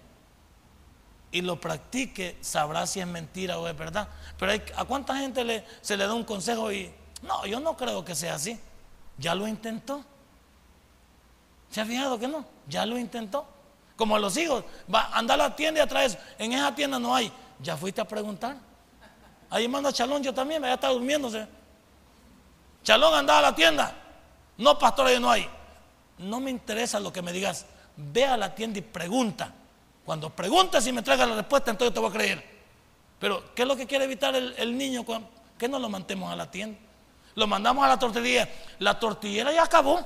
y 1.35 1.43
lo 1.43 1.61
practique, 1.61 2.39
sabrá 2.41 2.87
si 2.87 3.01
es 3.01 3.09
mentira 3.09 3.59
o 3.59 3.66
es 3.66 3.76
verdad. 3.76 4.09
Pero 4.39 4.53
¿a 4.76 4.85
cuánta 4.85 5.16
gente 5.16 5.64
se 5.80 5.97
le 5.97 6.07
da 6.07 6.14
un 6.14 6.22
consejo 6.22 6.70
y, 6.70 6.95
no, 7.22 7.45
yo 7.45 7.59
no 7.59 7.76
creo 7.76 8.05
que 8.05 8.14
sea 8.14 8.37
así? 8.37 8.57
Ya 9.18 9.35
lo 9.35 9.49
intentó. 9.49 10.05
¿Se 11.72 11.80
ha 11.80 11.85
fijado 11.85 12.20
que 12.20 12.28
no? 12.28 12.45
Ya 12.68 12.87
lo 12.87 12.97
intentó. 12.97 13.49
Como 13.97 14.14
a 14.14 14.20
los 14.20 14.37
hijos, 14.37 14.62
va, 14.93 15.11
anda 15.12 15.35
a 15.35 15.37
la 15.37 15.57
tienda 15.57 15.80
y 15.80 15.82
atrás, 15.82 16.16
en 16.39 16.53
esa 16.53 16.72
tienda 16.72 17.01
no 17.01 17.12
hay. 17.12 17.32
Ya 17.59 17.76
fuiste 17.76 18.01
a 18.01 18.05
preguntar. 18.05 18.55
Ahí 19.51 19.66
manda 19.66 19.93
Chalón, 19.93 20.22
yo 20.22 20.32
también, 20.32 20.62
ya 20.62 20.74
está 20.74 20.91
durmiéndose. 20.91 21.49
Chalón 22.85 23.12
anda 23.12 23.41
a 23.41 23.43
la 23.43 23.55
tienda. 23.57 23.93
No, 24.57 24.78
pastor, 24.78 25.09
ahí 25.09 25.18
no 25.18 25.32
hay. 25.32 25.51
No 26.16 26.39
me 26.39 26.53
interesa 26.53 27.01
lo 27.01 27.12
que 27.12 27.22
me 27.22 27.32
digas. 27.32 27.66
Ve 27.97 28.24
a 28.24 28.37
la 28.37 28.55
tienda 28.55 28.78
y 28.78 28.82
pregunta. 28.82 29.53
Cuando 30.05 30.31
preguntas 30.31 30.87
y 30.87 30.93
me 30.93 31.03
traigas 31.03 31.29
la 31.29 31.37
respuesta, 31.37 31.71
entonces 31.71 31.95
te 31.95 32.01
voy 32.01 32.11
a 32.11 32.13
creer. 32.13 32.55
Pero, 33.19 33.55
¿qué 33.55 33.63
es 33.63 33.69
lo 33.69 33.77
que 33.77 33.87
quiere 33.87 34.05
evitar 34.05 34.35
el, 34.35 34.77
niño? 34.77 35.05
Que 35.59 35.69
no 35.69 35.79
lo 35.79 35.89
mandemos 35.89 36.31
a 36.31 36.37
la 36.37 36.51
tienda. 36.51 36.79
Lo 37.35 37.47
mandamos 37.47 37.85
a 37.85 37.89
la 37.89 37.99
tortillería. 37.99 38.49
La 38.79 38.99
tortillera 38.99 39.53
ya 39.53 39.65
acabó. 39.65 40.05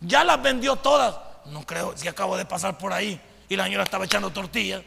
Ya 0.00 0.24
las 0.24 0.42
vendió 0.42 0.76
todas. 0.76 1.16
No 1.46 1.66
creo, 1.66 1.96
si 1.96 2.08
acabo 2.08 2.36
de 2.36 2.46
pasar 2.46 2.78
por 2.78 2.92
ahí 2.92 3.20
y 3.48 3.56
la 3.56 3.64
señora 3.64 3.84
estaba 3.84 4.06
echando 4.06 4.30
tortillas. 4.30 4.82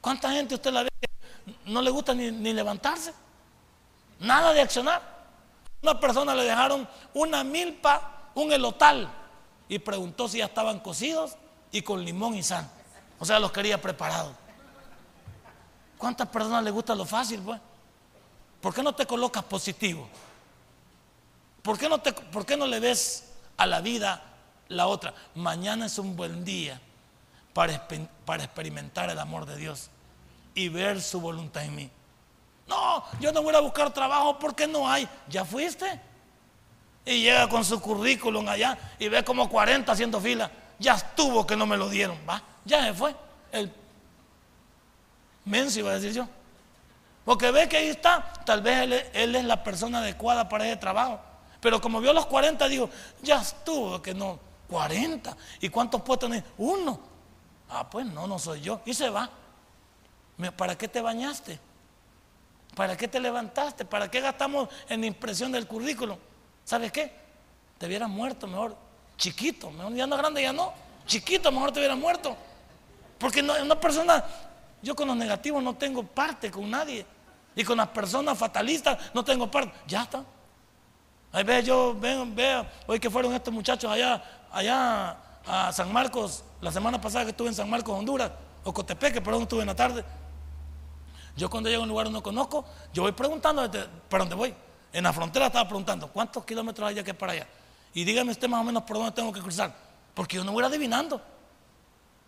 ¿Cuánta 0.00 0.30
gente 0.32 0.54
usted 0.56 0.72
la 0.72 0.82
ve 0.82 0.90
no 1.66 1.80
le 1.80 1.90
gusta 1.90 2.14
ni, 2.14 2.32
ni 2.32 2.52
levantarse? 2.52 3.14
Nada 4.18 4.52
de 4.52 4.60
accionar. 4.60 5.16
Una 5.82 6.00
persona 6.00 6.34
le 6.34 6.42
dejaron 6.44 6.88
una 7.14 7.44
milpa, 7.44 8.30
un 8.34 8.52
elotal, 8.52 9.08
y 9.68 9.78
preguntó 9.78 10.28
si 10.28 10.38
ya 10.38 10.46
estaban 10.46 10.80
cocidos 10.80 11.36
y 11.70 11.82
con 11.82 12.04
limón 12.04 12.34
y 12.34 12.42
sal. 12.42 12.68
O 13.18 13.24
sea, 13.24 13.38
los 13.38 13.52
quería 13.52 13.80
preparados. 13.80 14.34
¿Cuántas 15.98 16.28
personas 16.28 16.62
les 16.62 16.72
gusta 16.72 16.94
lo 16.94 17.04
fácil, 17.04 17.40
pues? 17.40 17.60
¿Por 18.60 18.74
qué 18.74 18.82
no 18.82 18.94
te 18.94 19.06
colocas 19.06 19.44
positivo? 19.44 20.08
¿Por 21.62 21.78
qué 21.78 21.88
no, 21.88 21.98
te, 21.98 22.12
por 22.12 22.44
qué 22.44 22.56
no 22.56 22.66
le 22.66 22.80
ves 22.80 23.32
a 23.56 23.66
la 23.66 23.80
vida 23.80 24.22
la 24.68 24.86
otra? 24.86 25.14
Mañana 25.34 25.86
es 25.86 25.98
un 25.98 26.16
buen 26.16 26.44
día 26.44 26.80
para, 27.52 27.88
para 28.24 28.44
experimentar 28.44 29.10
el 29.10 29.18
amor 29.18 29.46
de 29.46 29.56
Dios 29.56 29.90
y 30.54 30.68
ver 30.68 31.00
su 31.00 31.20
voluntad 31.20 31.64
en 31.64 31.74
mí. 31.74 31.90
No, 32.66 33.04
yo 33.20 33.32
no 33.32 33.42
voy 33.42 33.54
a 33.54 33.60
buscar 33.60 33.92
trabajo 33.92 34.38
porque 34.38 34.66
no 34.66 34.88
hay. 34.88 35.08
¿Ya 35.28 35.44
fuiste? 35.44 36.00
Y 37.04 37.20
llega 37.22 37.48
con 37.48 37.64
su 37.64 37.80
currículum 37.80 38.46
allá 38.48 38.76
y 38.98 39.08
ve 39.08 39.24
como 39.24 39.48
40 39.48 39.90
haciendo 39.90 40.20
fila. 40.20 40.50
Ya 40.78 40.94
estuvo 40.94 41.46
que 41.46 41.56
no 41.56 41.66
me 41.66 41.76
lo 41.76 41.88
dieron, 41.88 42.18
¿va? 42.28 42.42
Ya 42.66 42.84
se 42.84 42.92
fue. 42.92 43.14
El 43.52 43.72
menso 45.44 45.78
iba 45.78 45.92
a 45.92 45.94
decir 45.94 46.12
yo. 46.12 46.28
Porque 47.24 47.50
ve 47.50 47.68
que 47.68 47.76
ahí 47.78 47.88
está, 47.88 48.32
tal 48.44 48.60
vez 48.60 49.04
él, 49.14 49.34
es 49.34 49.44
la 49.44 49.64
persona 49.64 49.98
adecuada 49.98 50.48
para 50.48 50.66
ese 50.66 50.76
trabajo. 50.76 51.20
Pero 51.60 51.80
como 51.80 52.00
vio 52.00 52.12
los 52.12 52.26
40, 52.26 52.68
dijo, 52.68 52.90
ya 53.22 53.40
estuvo, 53.40 54.00
que 54.02 54.14
no, 54.14 54.38
40. 54.68 55.36
¿Y 55.60 55.68
cuántos 55.68 56.02
puestos 56.02 56.30
tiene? 56.30 56.44
Uno. 56.58 57.00
Ah, 57.68 57.88
pues 57.88 58.06
no, 58.06 58.26
no 58.26 58.38
soy 58.38 58.60
yo. 58.60 58.80
Y 58.84 58.94
se 58.94 59.10
va. 59.10 59.28
¿Para 60.56 60.76
qué 60.76 60.86
te 60.86 61.00
bañaste? 61.00 61.58
¿Para 62.76 62.96
qué 62.96 63.08
te 63.08 63.18
levantaste? 63.18 63.84
¿Para 63.84 64.10
qué 64.10 64.20
gastamos 64.20 64.68
en 64.88 65.02
impresión 65.02 65.50
del 65.50 65.66
currículum? 65.66 66.18
¿Sabes 66.64 66.92
qué? 66.92 67.10
Te 67.78 67.86
hubieras 67.86 68.08
muerto 68.08 68.46
mejor, 68.46 68.76
chiquito, 69.16 69.70
mejor 69.70 69.94
ya 69.94 70.06
no 70.06 70.16
grande, 70.16 70.42
ya 70.42 70.52
no, 70.52 70.72
chiquito, 71.06 71.50
mejor 71.50 71.72
te 71.72 71.80
hubieras 71.80 71.98
muerto. 71.98 72.36
Porque 73.18 73.42
no, 73.42 73.54
una 73.62 73.78
persona, 73.78 74.24
yo 74.82 74.94
con 74.94 75.08
los 75.08 75.16
negativos 75.16 75.62
no 75.62 75.74
tengo 75.74 76.02
parte 76.02 76.50
con 76.50 76.70
nadie. 76.70 77.06
Y 77.54 77.64
con 77.64 77.78
las 77.78 77.88
personas 77.88 78.36
fatalistas 78.36 78.98
no 79.14 79.24
tengo 79.24 79.50
parte. 79.50 79.72
Ya 79.86 80.02
está. 80.02 80.22
Ahí 81.32 81.44
ve, 81.44 81.62
yo 81.62 81.94
veo, 81.98 82.26
veo, 82.26 82.66
hoy 82.86 83.00
que 83.00 83.10
fueron 83.10 83.34
estos 83.34 83.52
muchachos 83.52 83.90
allá, 83.90 84.22
allá 84.50 85.16
a 85.46 85.72
San 85.72 85.92
Marcos, 85.92 86.44
la 86.60 86.72
semana 86.72 87.00
pasada 87.00 87.24
que 87.24 87.30
estuve 87.30 87.48
en 87.48 87.54
San 87.54 87.68
Marcos, 87.68 87.96
Honduras, 87.96 88.30
o 88.64 88.72
Cotepeque, 88.72 89.20
perdón, 89.20 89.42
estuve 89.42 89.60
en 89.60 89.66
la 89.66 89.74
tarde. 89.74 90.04
Yo 91.36 91.50
cuando 91.50 91.68
llego 91.68 91.82
a 91.82 91.84
un 91.84 91.88
lugar 91.88 92.06
donde 92.06 92.18
no 92.18 92.22
conozco, 92.22 92.64
yo 92.92 93.02
voy 93.02 93.12
preguntando 93.12 93.70
para 94.08 94.24
dónde 94.24 94.34
voy. 94.34 94.54
En 94.92 95.04
la 95.04 95.12
frontera 95.12 95.46
estaba 95.46 95.68
preguntando, 95.68 96.08
¿cuántos 96.08 96.44
kilómetros 96.44 96.88
hay 96.88 96.94
de 96.94 97.02
aquí 97.02 97.12
para 97.12 97.32
allá? 97.32 97.46
Y 97.92 98.04
dígame 98.04 98.32
usted 98.32 98.48
más 98.48 98.60
o 98.60 98.64
menos 98.64 98.82
por 98.84 98.96
dónde 98.96 99.12
tengo 99.12 99.32
que 99.32 99.40
cruzar. 99.40 99.74
Porque 100.14 100.36
yo 100.36 100.44
no 100.44 100.52
voy 100.52 100.64
adivinando. 100.64 101.20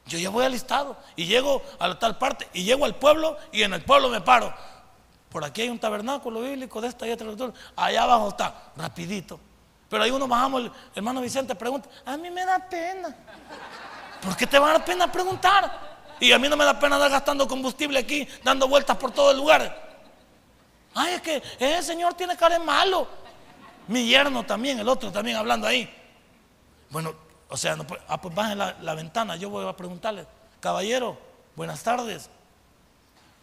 Yo 0.09 0.19
ya 0.19 0.31
voy 0.31 0.45
alistado 0.45 0.97
y 1.15 1.27
llego 1.27 1.63
a 1.79 1.87
la 1.87 1.99
tal 1.99 2.19
parte 2.19 2.49
y 2.53 2.65
llego 2.65 2.85
al 2.85 2.97
pueblo 2.97 3.37
y 3.53 3.63
en 3.63 3.75
el 3.75 3.85
pueblo 3.85 4.09
me 4.09 4.21
paro. 4.21 4.53
Por 5.29 5.45
aquí 5.45 5.63
hay 5.63 5.69
un 5.69 5.79
tabernáculo 5.79 6.41
bíblico 6.41 6.81
de 6.81 6.89
esta 6.89 7.07
y 7.07 7.13
otra. 7.13 7.53
Allá 7.77 8.03
abajo 8.03 8.29
está, 8.29 8.73
rapidito. 8.77 9.39
Pero 9.89 10.03
ahí 10.03 10.11
uno 10.11 10.27
bajamos, 10.27 10.63
el 10.63 10.73
hermano 10.95 11.21
Vicente 11.21 11.55
pregunta, 11.55 11.89
a 12.05 12.17
mí 12.17 12.31
me 12.31 12.45
da 12.45 12.59
pena. 12.59 13.15
¿Por 14.23 14.37
qué 14.37 14.47
te 14.47 14.59
va 14.59 14.75
a 14.75 14.85
pena 14.85 15.11
preguntar? 15.11 15.99
Y 16.21 16.33
a 16.33 16.39
mí 16.39 16.49
no 16.49 16.57
me 16.57 16.65
da 16.65 16.79
pena 16.79 16.97
andar 16.97 17.11
gastando 17.11 17.47
combustible 17.47 17.99
aquí, 17.99 18.27
dando 18.43 18.67
vueltas 18.67 18.97
por 18.97 19.13
todo 19.13 19.31
el 19.31 19.37
lugar. 19.37 19.89
Ay, 20.95 21.15
es 21.15 21.23
que 21.23 21.43
ese 21.59 21.83
señor 21.83 22.15
tiene 22.15 22.37
cara 22.37 22.59
de 22.59 22.65
malo. 22.65 23.07
Mi 23.87 24.07
yerno 24.07 24.45
también, 24.45 24.79
el 24.79 24.89
otro 24.89 25.13
también 25.13 25.37
hablando 25.37 25.67
ahí. 25.67 25.89
Bueno, 26.91 27.15
o 27.49 27.57
sea, 27.57 27.77
no, 27.77 27.87
ah, 28.09 28.21
pues 28.21 28.35
la, 28.35 28.95
ventana, 28.95 29.37
yo 29.37 29.49
voy 29.49 29.67
a 29.67 29.77
preguntarle, 29.77 30.27
caballero, 30.61 31.19
buenas 31.57 31.83
tardes. 31.83 32.29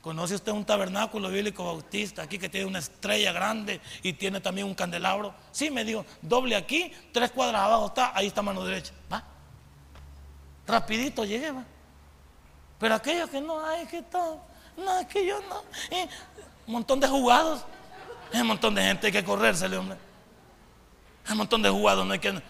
¿Conoce 0.01 0.35
usted 0.35 0.51
un 0.51 0.63
tabernáculo 0.63 1.29
bíblico 1.29 1.65
bautista 1.65 2.21
aquí 2.21 2.37
que 2.37 2.47
tiene 2.47 2.67
una 2.67 2.77
estrella 2.77 3.31
grande 3.31 3.81
y 4.03 4.13
tiene 4.13 4.39
también 4.39 4.67
un 4.67 4.75
candelabro? 4.75 5.33
Sí, 5.51 5.71
me 5.71 5.83
dijo, 5.83 6.05
doble 6.21 6.55
aquí, 6.55 6.93
tres 7.11 7.31
cuadras 7.31 7.61
abajo 7.61 7.87
está, 7.87 8.15
ahí 8.15 8.27
está 8.27 8.43
mano 8.43 8.63
derecha. 8.63 8.93
Va. 9.11 9.23
Rapidito 10.67 11.25
llegué, 11.25 11.49
va. 11.49 11.63
Pero 12.79 12.93
aquellos 12.93 13.29
que 13.31 13.41
no, 13.41 13.65
hay 13.65 13.87
que 13.87 14.03
todo, 14.03 14.39
no, 14.77 14.99
es 14.99 15.07
que 15.07 15.25
yo 15.25 15.41
no. 15.41 15.63
un 16.67 16.73
montón 16.73 16.99
de 16.99 17.07
jugados. 17.07 17.65
Hay 18.31 18.41
un 18.41 18.47
montón 18.47 18.75
de 18.75 18.83
gente 18.83 19.07
hay 19.07 19.13
que 19.13 19.23
corrérsele, 19.23 19.77
hombre. 19.77 19.97
Hay 21.25 21.31
un 21.31 21.39
montón 21.39 21.63
de 21.63 21.69
jugados, 21.69 22.05
no 22.05 22.13
hay 22.13 22.19
que. 22.19 22.41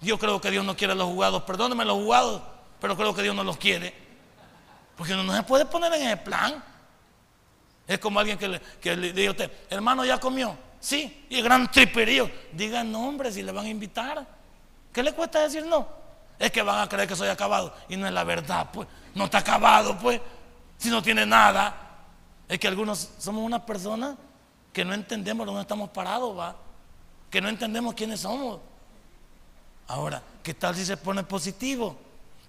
Yo 0.00 0.18
creo 0.18 0.40
que 0.40 0.50
Dios 0.50 0.64
no 0.64 0.76
quiere 0.76 0.94
los 0.94 1.06
jugados. 1.06 1.42
Perdóneme 1.42 1.84
los 1.84 1.96
jugados, 1.96 2.42
pero 2.80 2.96
creo 2.96 3.14
que 3.14 3.22
Dios 3.22 3.34
no 3.34 3.44
los 3.44 3.56
quiere. 3.56 3.94
Porque 4.96 5.14
no, 5.14 5.34
se 5.34 5.42
puede 5.42 5.64
poner 5.64 5.92
en 5.94 6.08
el 6.08 6.18
plan. 6.20 6.62
Es 7.86 7.98
como 7.98 8.20
alguien 8.20 8.38
que 8.38 8.48
le, 8.48 8.60
que 8.60 8.96
le 8.96 9.12
diga 9.12 9.28
a 9.28 9.32
usted, 9.32 9.52
hermano, 9.70 10.04
¿ya 10.04 10.18
comió? 10.18 10.56
Sí, 10.80 11.26
y 11.28 11.36
el 11.36 11.42
gran 11.42 11.70
triperío. 11.70 12.30
Diga 12.52 12.84
nombre 12.84 13.32
si 13.32 13.42
le 13.42 13.52
van 13.52 13.66
a 13.66 13.68
invitar. 13.68 14.26
¿Qué 14.92 15.02
le 15.02 15.12
cuesta 15.12 15.40
decir 15.40 15.64
no? 15.64 15.88
Es 16.38 16.52
que 16.52 16.62
van 16.62 16.80
a 16.80 16.88
creer 16.88 17.08
que 17.08 17.16
soy 17.16 17.28
acabado. 17.28 17.74
Y 17.88 17.96
no 17.96 18.06
es 18.06 18.12
la 18.12 18.24
verdad, 18.24 18.68
pues. 18.72 18.86
No 19.14 19.24
está 19.24 19.38
acabado, 19.38 19.98
pues. 19.98 20.20
Si 20.76 20.90
no 20.90 21.02
tiene 21.02 21.26
nada. 21.26 21.74
Es 22.48 22.58
que 22.58 22.68
algunos 22.68 23.10
somos 23.18 23.44
una 23.44 23.64
persona 23.64 24.16
que 24.72 24.84
no 24.84 24.94
entendemos 24.94 25.46
dónde 25.46 25.62
estamos 25.62 25.90
parados, 25.90 26.38
va. 26.38 26.56
Que 27.30 27.40
no 27.40 27.48
entendemos 27.48 27.94
quiénes 27.94 28.20
somos. 28.20 28.60
Ahora, 29.88 30.22
¿qué 30.42 30.54
tal 30.54 30.74
si 30.76 30.84
se 30.84 30.96
pone 30.96 31.24
positivo? 31.24 31.96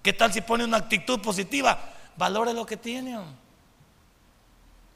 ¿Qué 0.02 0.12
tal 0.12 0.32
si 0.32 0.42
pone 0.42 0.64
una 0.64 0.76
actitud 0.76 1.20
positiva? 1.20 1.78
Valore 2.16 2.52
lo 2.52 2.66
que 2.66 2.76
tiene. 2.76 3.18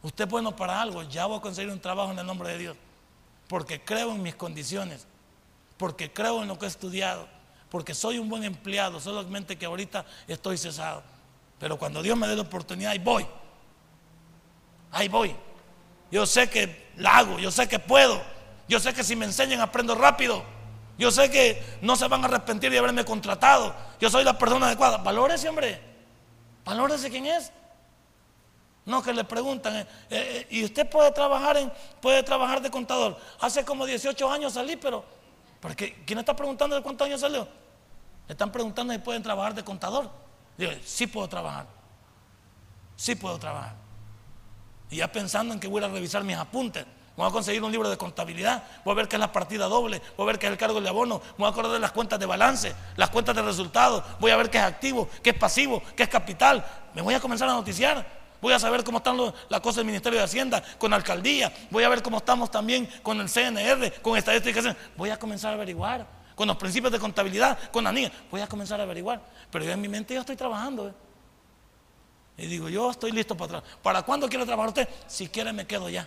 Usted 0.02 0.24
es 0.24 0.30
bueno 0.30 0.54
para 0.54 0.80
algo. 0.80 1.02
Ya 1.04 1.24
voy 1.24 1.38
a 1.38 1.40
conseguir 1.40 1.72
un 1.72 1.80
trabajo 1.80 2.12
en 2.12 2.18
el 2.18 2.26
nombre 2.26 2.50
de 2.50 2.58
Dios. 2.58 2.76
Porque 3.48 3.80
creo 3.82 4.12
en 4.12 4.22
mis 4.22 4.34
condiciones. 4.34 5.06
Porque 5.78 6.12
creo 6.12 6.42
en 6.42 6.48
lo 6.48 6.58
que 6.58 6.66
he 6.66 6.68
estudiado. 6.68 7.26
Porque 7.70 7.94
soy 7.94 8.18
un 8.18 8.28
buen 8.28 8.44
empleado. 8.44 9.00
Solamente 9.00 9.56
que 9.56 9.64
ahorita 9.64 10.04
estoy 10.28 10.58
cesado. 10.58 11.02
Pero 11.58 11.78
cuando 11.78 12.02
Dios 12.02 12.16
me 12.16 12.28
dé 12.28 12.36
la 12.36 12.42
oportunidad, 12.42 12.92
ahí 12.92 12.98
voy. 12.98 13.26
Ahí 14.90 15.08
voy. 15.08 15.34
Yo 16.10 16.26
sé 16.26 16.50
que 16.50 16.90
la 16.96 17.16
hago. 17.16 17.38
Yo 17.38 17.50
sé 17.50 17.66
que 17.66 17.78
puedo. 17.78 18.22
Yo 18.68 18.80
sé 18.80 18.92
que 18.92 19.02
si 19.02 19.16
me 19.16 19.24
enseñan 19.24 19.60
aprendo 19.60 19.94
rápido. 19.94 20.53
Yo 20.96 21.10
sé 21.10 21.30
que 21.30 21.78
no 21.82 21.96
se 21.96 22.06
van 22.08 22.22
a 22.22 22.26
arrepentir 22.26 22.70
de 22.70 22.78
haberme 22.78 23.04
contratado. 23.04 23.74
Yo 24.00 24.08
soy 24.10 24.24
la 24.24 24.38
persona 24.38 24.66
adecuada. 24.66 24.98
Valórese, 24.98 25.48
hombre. 25.48 25.80
Valórese 26.64 27.10
quién 27.10 27.26
es. 27.26 27.52
No 28.86 29.02
que 29.02 29.12
le 29.12 29.24
preguntan, 29.24 29.76
eh, 29.76 29.86
eh, 30.10 30.46
¿y 30.50 30.64
usted 30.64 30.88
puede 30.88 31.10
trabajar 31.10 31.56
puede 32.02 32.22
trabajar 32.22 32.60
de 32.60 32.70
contador? 32.70 33.16
Hace 33.40 33.64
como 33.64 33.86
18 33.86 34.30
años 34.30 34.52
salí, 34.52 34.76
pero 34.76 35.04
porque 35.60 36.02
¿quién 36.04 36.18
está 36.18 36.36
preguntando 36.36 36.76
de 36.76 36.82
cuántos 36.82 37.06
años 37.06 37.20
salió? 37.22 37.48
Le 38.28 38.32
están 38.32 38.52
preguntando 38.52 38.92
si 38.92 38.98
pueden 38.98 39.22
trabajar 39.22 39.54
de 39.54 39.64
contador. 39.64 40.10
Digo, 40.58 40.72
sí 40.84 41.06
puedo 41.06 41.26
trabajar. 41.28 41.66
Sí 42.96 43.14
puedo 43.14 43.38
trabajar. 43.38 43.74
Y 44.90 44.96
ya 44.96 45.10
pensando 45.10 45.54
en 45.54 45.60
que 45.60 45.66
voy 45.66 45.82
a 45.82 45.88
revisar 45.88 46.22
mis 46.22 46.36
apuntes. 46.36 46.84
Voy 47.16 47.28
a 47.28 47.30
conseguir 47.30 47.62
un 47.62 47.70
libro 47.70 47.88
de 47.88 47.96
contabilidad, 47.96 48.64
voy 48.84 48.92
a 48.92 48.96
ver 48.96 49.08
qué 49.08 49.14
es 49.14 49.20
la 49.20 49.30
partida 49.30 49.66
doble, 49.66 50.02
voy 50.16 50.24
a 50.24 50.26
ver 50.26 50.38
qué 50.38 50.46
es 50.46 50.52
el 50.52 50.58
cargo 50.58 50.80
de 50.80 50.88
abono, 50.88 51.22
voy 51.38 51.46
a 51.46 51.50
acordar 51.50 51.70
de 51.70 51.78
las 51.78 51.92
cuentas 51.92 52.18
de 52.18 52.26
balance, 52.26 52.74
las 52.96 53.10
cuentas 53.10 53.36
de 53.36 53.42
resultados, 53.42 54.02
voy 54.18 54.32
a 54.32 54.36
ver 54.36 54.50
qué 54.50 54.58
es 54.58 54.64
activo, 54.64 55.08
qué 55.22 55.30
es 55.30 55.36
pasivo, 55.36 55.80
qué 55.94 56.02
es 56.02 56.08
capital. 56.08 56.64
Me 56.92 57.02
voy 57.02 57.14
a 57.14 57.20
comenzar 57.20 57.48
a 57.48 57.52
noticiar. 57.52 58.24
Voy 58.42 58.52
a 58.52 58.58
saber 58.58 58.84
cómo 58.84 58.98
están 58.98 59.16
las 59.48 59.60
cosas 59.60 59.76
del 59.76 59.86
Ministerio 59.86 60.18
de 60.18 60.24
Hacienda, 60.24 60.62
con 60.76 60.90
la 60.90 60.96
alcaldía. 60.96 61.50
Voy 61.70 61.84
a 61.84 61.88
ver 61.88 62.02
cómo 62.02 62.18
estamos 62.18 62.50
también 62.50 62.86
con 63.02 63.18
el 63.20 63.28
CNR, 63.28 64.02
con 64.02 64.18
estadísticas. 64.18 64.76
Voy 64.96 65.08
a 65.08 65.18
comenzar 65.18 65.52
a 65.52 65.54
averiguar. 65.54 66.06
Con 66.34 66.48
los 66.48 66.56
principios 66.56 66.92
de 66.92 66.98
contabilidad, 66.98 67.56
con 67.70 67.84
la 67.84 67.92
niña. 67.92 68.12
Voy 68.30 68.40
a 68.40 68.46
comenzar 68.46 68.80
a 68.80 68.82
averiguar. 68.82 69.22
Pero 69.50 69.64
yo 69.64 69.70
en 69.70 69.80
mi 69.80 69.88
mente 69.88 70.12
yo 70.12 70.20
estoy 70.20 70.36
trabajando. 70.36 70.88
¿eh? 70.88 70.92
Y 72.36 72.46
digo, 72.46 72.68
yo 72.68 72.90
estoy 72.90 73.12
listo 73.12 73.34
para 73.36 73.48
trabajar. 73.48 73.78
¿Para 73.80 74.02
cuándo 74.02 74.28
quiere 74.28 74.44
trabajar 74.44 74.68
usted? 74.68 74.88
Si 75.06 75.28
quiere 75.28 75.52
me 75.52 75.66
quedo 75.66 75.88
ya. 75.88 76.06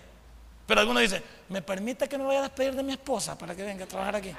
Pero 0.68 0.82
algunos 0.82 1.02
dicen, 1.02 1.24
¿me 1.48 1.62
permite 1.62 2.10
que 2.10 2.18
me 2.18 2.26
vaya 2.26 2.40
a 2.40 2.44
despedir 2.44 2.76
de 2.76 2.84
mi 2.84 2.92
esposa 2.92 3.38
para 3.38 3.56
que 3.56 3.64
venga 3.64 3.86
a 3.86 3.88
trabajar 3.88 4.18
aquí? 4.18 4.34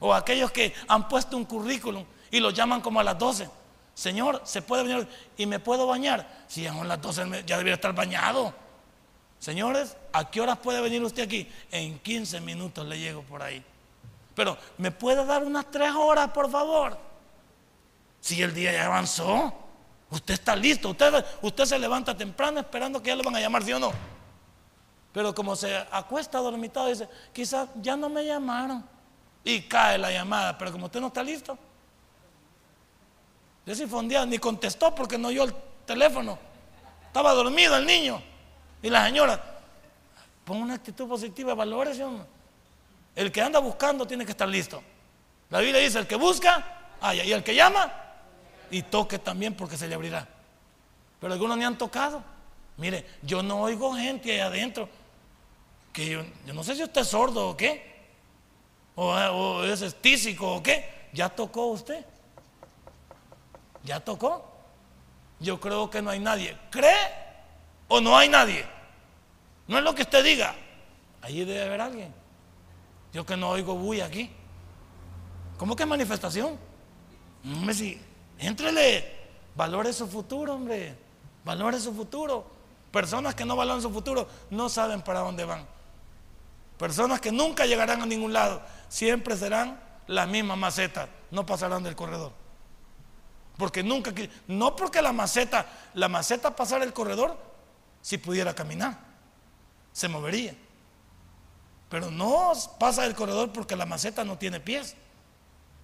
O 0.00 0.12
aquellos 0.14 0.50
que 0.50 0.72
han 0.88 1.06
puesto 1.06 1.36
un 1.36 1.44
currículum 1.44 2.04
y 2.30 2.40
lo 2.40 2.50
llaman 2.50 2.80
como 2.80 2.98
a 2.98 3.04
las 3.04 3.18
12. 3.18 3.48
Señor, 3.94 4.40
¿se 4.44 4.62
puede 4.62 4.84
venir 4.84 5.06
y 5.36 5.44
me 5.44 5.58
puedo 5.58 5.86
bañar? 5.86 6.44
Si 6.48 6.62
ya 6.62 6.72
son 6.72 6.88
las 6.88 7.00
12 7.02 7.44
ya 7.44 7.56
debería 7.56 7.74
estar 7.74 7.92
bañado. 7.92 8.54
Señores, 9.38 9.96
¿a 10.12 10.30
qué 10.30 10.40
horas 10.40 10.58
puede 10.58 10.80
venir 10.80 11.02
usted 11.02 11.24
aquí? 11.24 11.46
En 11.70 11.98
15 11.98 12.40
minutos 12.40 12.86
le 12.86 12.98
llego 12.98 13.22
por 13.22 13.42
ahí. 13.42 13.62
Pero, 14.34 14.56
¿me 14.78 14.90
puede 14.90 15.26
dar 15.26 15.44
unas 15.44 15.70
3 15.70 15.92
horas, 15.94 16.30
por 16.30 16.50
favor? 16.50 16.96
Si 18.20 18.40
el 18.40 18.54
día 18.54 18.72
ya 18.72 18.86
avanzó, 18.86 19.52
usted 20.10 20.34
está 20.34 20.56
listo. 20.56 20.90
Usted, 20.90 21.24
usted 21.42 21.64
se 21.66 21.78
levanta 21.78 22.16
temprano 22.16 22.60
esperando 22.60 23.02
que 23.02 23.08
ya 23.08 23.16
lo 23.16 23.24
van 23.24 23.36
a 23.36 23.40
llamar, 23.40 23.62
¿sí 23.62 23.72
o 23.72 23.78
no? 23.78 23.92
Pero 25.12 25.34
como 25.34 25.56
se 25.56 25.76
acuesta 25.90 26.38
dormitado, 26.38 26.88
dice, 26.88 27.08
quizás 27.32 27.68
ya 27.80 27.96
no 27.96 28.08
me 28.08 28.24
llamaron. 28.24 28.84
Y 29.44 29.62
cae 29.62 29.98
la 29.98 30.10
llamada, 30.10 30.58
pero 30.58 30.72
como 30.72 30.86
usted 30.86 31.00
no 31.00 31.06
está 31.08 31.22
listo, 31.22 31.56
yo 33.64 33.74
sí 33.74 33.86
fondía, 33.86 34.24
ni 34.24 34.38
contestó 34.38 34.94
porque 34.94 35.18
no 35.18 35.28
oyó 35.28 35.44
el 35.44 35.54
teléfono. 35.84 36.38
Estaba 37.06 37.34
dormido 37.34 37.76
el 37.76 37.84
niño. 37.84 38.22
Y 38.82 38.88
la 38.90 39.04
señora, 39.04 39.42
pon 40.44 40.58
una 40.58 40.74
actitud 40.74 41.06
positiva, 41.06 41.54
valores, 41.54 42.00
El 43.14 43.30
que 43.30 43.42
anda 43.42 43.58
buscando 43.58 44.06
tiene 44.06 44.24
que 44.24 44.30
estar 44.30 44.48
listo. 44.48 44.82
La 45.50 45.60
Biblia 45.60 45.80
dice, 45.80 45.98
el 45.98 46.06
que 46.06 46.16
busca, 46.16 46.94
haya. 47.00 47.24
Y 47.24 47.32
el 47.32 47.42
que 47.42 47.54
llama, 47.54 47.92
y 48.70 48.82
toque 48.82 49.18
también 49.18 49.54
porque 49.54 49.76
se 49.76 49.86
le 49.86 49.94
abrirá. 49.94 50.26
Pero 51.20 51.32
algunos 51.32 51.58
ni 51.58 51.64
han 51.64 51.76
tocado. 51.76 52.22
Mire, 52.76 53.04
yo 53.22 53.42
no 53.42 53.60
oigo 53.60 53.92
gente 53.94 54.32
ahí 54.32 54.40
adentro. 54.40 54.88
Yo, 56.06 56.22
no 56.54 56.62
sé 56.62 56.76
si 56.76 56.82
usted 56.82 57.00
es 57.00 57.08
sordo 57.08 57.50
o 57.50 57.56
qué. 57.56 57.98
O, 58.94 59.12
o 59.12 59.64
es 59.64 59.82
estísico 59.82 60.54
o 60.54 60.62
qué. 60.62 61.08
Ya 61.12 61.28
tocó 61.28 61.66
usted. 61.66 62.04
Ya 63.84 64.00
tocó. 64.00 64.44
Yo 65.40 65.58
creo 65.60 65.90
que 65.90 66.00
no 66.00 66.10
hay 66.10 66.20
nadie. 66.20 66.56
¿Cree 66.70 66.94
o 67.88 68.00
no 68.00 68.16
hay 68.16 68.28
nadie? 68.28 68.64
No 69.66 69.78
es 69.78 69.84
lo 69.84 69.94
que 69.94 70.02
usted 70.02 70.24
diga. 70.24 70.54
Allí 71.22 71.44
debe 71.44 71.64
haber 71.64 71.80
alguien. 71.80 72.14
Yo 73.12 73.26
que 73.26 73.36
no 73.36 73.50
oigo 73.50 73.74
bulla 73.74 74.06
aquí. 74.06 74.30
¿Cómo 75.56 75.74
que 75.74 75.84
manifestación? 75.84 76.56
Hombre, 77.44 77.74
sí. 77.74 78.00
Éntrele. 78.38 79.16
Valore 79.56 79.92
su 79.92 80.06
futuro, 80.06 80.54
hombre. 80.54 80.96
Valore 81.44 81.80
su 81.80 81.92
futuro. 81.92 82.46
Personas 82.92 83.34
que 83.34 83.44
no 83.44 83.56
valoran 83.56 83.82
su 83.82 83.90
futuro 83.90 84.28
no 84.50 84.68
saben 84.68 85.02
para 85.02 85.20
dónde 85.20 85.44
van. 85.44 85.77
Personas 86.78 87.20
que 87.20 87.32
nunca 87.32 87.66
llegarán 87.66 88.00
a 88.00 88.06
ningún 88.06 88.32
lado. 88.32 88.62
Siempre 88.88 89.36
serán 89.36 89.80
las 90.06 90.28
mismas 90.28 90.56
macetas. 90.56 91.08
No 91.30 91.44
pasarán 91.44 91.82
del 91.82 91.96
corredor. 91.96 92.32
Porque 93.56 93.82
nunca, 93.82 94.12
no 94.46 94.76
porque 94.76 95.02
la 95.02 95.12
maceta, 95.12 95.66
la 95.94 96.08
maceta 96.08 96.54
pasara 96.54 96.84
el 96.84 96.92
corredor, 96.92 97.36
si 98.00 98.16
pudiera 98.16 98.54
caminar, 98.54 98.96
se 99.92 100.06
movería. 100.06 100.54
Pero 101.88 102.10
no 102.12 102.52
pasa 102.78 103.04
el 103.04 103.16
corredor 103.16 103.52
porque 103.52 103.74
la 103.74 103.84
maceta 103.84 104.24
no 104.24 104.38
tiene 104.38 104.60
pies. 104.60 104.94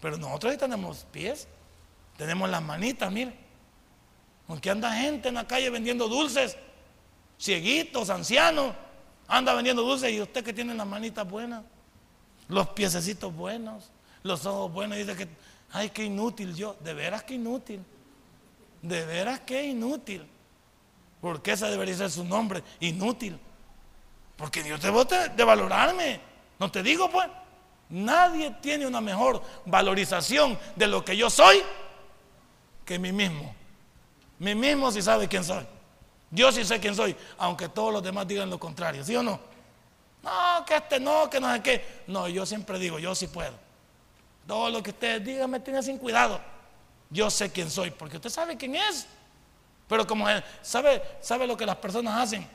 Pero 0.00 0.16
nosotros 0.16 0.52
ahí 0.52 0.58
tenemos 0.58 1.04
pies, 1.10 1.48
tenemos 2.16 2.48
las 2.48 2.62
manitas, 2.62 3.10
mire. 3.10 3.36
Aunque 4.46 4.70
anda 4.70 4.92
gente 4.92 5.28
en 5.28 5.34
la 5.34 5.46
calle 5.48 5.68
vendiendo 5.70 6.06
dulces, 6.06 6.56
cieguitos, 7.40 8.08
ancianos, 8.08 8.74
anda 9.28 9.54
vendiendo 9.54 9.82
dulces 9.82 10.12
y 10.12 10.20
usted 10.20 10.44
que 10.44 10.52
tiene 10.52 10.74
las 10.74 10.86
manitas 10.86 11.28
buenas, 11.28 11.62
los 12.48 12.68
piececitos 12.68 13.34
buenos, 13.34 13.90
los 14.22 14.44
ojos 14.46 14.72
buenos, 14.72 14.98
dice 14.98 15.16
que 15.16 15.28
Ay, 15.74 15.90
qué 15.90 16.04
inútil 16.04 16.54
yo. 16.54 16.76
De 16.80 16.94
veras 16.94 17.24
que 17.24 17.34
inútil. 17.34 17.84
De 18.80 19.04
veras 19.04 19.40
que 19.40 19.64
inútil. 19.64 20.24
Porque 21.20 21.52
ese 21.52 21.66
debería 21.66 21.96
ser 21.96 22.12
su 22.12 22.24
nombre. 22.24 22.62
Inútil. 22.78 23.36
Porque 24.36 24.62
Dios 24.62 24.78
te 24.78 24.92
de, 24.92 25.28
de 25.30 25.44
valorarme. 25.44 26.20
No 26.60 26.70
te 26.70 26.82
digo, 26.82 27.10
pues. 27.10 27.28
Nadie 27.90 28.52
tiene 28.62 28.86
una 28.86 29.00
mejor 29.00 29.42
valorización 29.66 30.56
de 30.76 30.86
lo 30.86 31.04
que 31.04 31.16
yo 31.16 31.28
soy 31.28 31.60
que 32.84 32.98
mí 32.98 33.10
mismo. 33.10 33.52
Mí 34.38 34.54
mismo 34.54 34.92
sí 34.92 35.02
sabe 35.02 35.26
quién 35.26 35.42
soy. 35.42 35.66
Yo 36.34 36.50
sí 36.50 36.64
sé 36.64 36.80
quién 36.80 36.94
soy, 36.94 37.16
aunque 37.38 37.68
todos 37.68 37.92
los 37.92 38.02
demás 38.02 38.26
digan 38.26 38.50
lo 38.50 38.58
contrario, 38.58 39.04
¿sí 39.04 39.14
o 39.14 39.22
no? 39.22 39.38
No, 40.22 40.64
que 40.66 40.76
este 40.76 40.98
no, 40.98 41.30
que 41.30 41.38
no 41.38 41.52
sé 41.54 41.62
qué. 41.62 42.02
No, 42.08 42.28
yo 42.28 42.44
siempre 42.44 42.78
digo, 42.78 42.98
yo 42.98 43.14
sí 43.14 43.28
puedo. 43.28 43.52
Todo 44.46 44.68
lo 44.68 44.82
que 44.82 44.90
ustedes 44.90 45.24
digan 45.24 45.48
me 45.48 45.60
tiene 45.60 45.82
sin 45.82 45.96
cuidado. 45.96 46.40
Yo 47.08 47.30
sé 47.30 47.52
quién 47.52 47.70
soy, 47.70 47.90
porque 47.92 48.16
usted 48.16 48.30
sabe 48.30 48.56
quién 48.56 48.74
es. 48.74 49.06
Pero 49.88 50.06
como 50.06 50.26
sabe, 50.60 51.02
sabe 51.20 51.46
lo 51.46 51.56
que 51.56 51.66
las 51.66 51.76
personas 51.76 52.20
hacen 52.20 52.46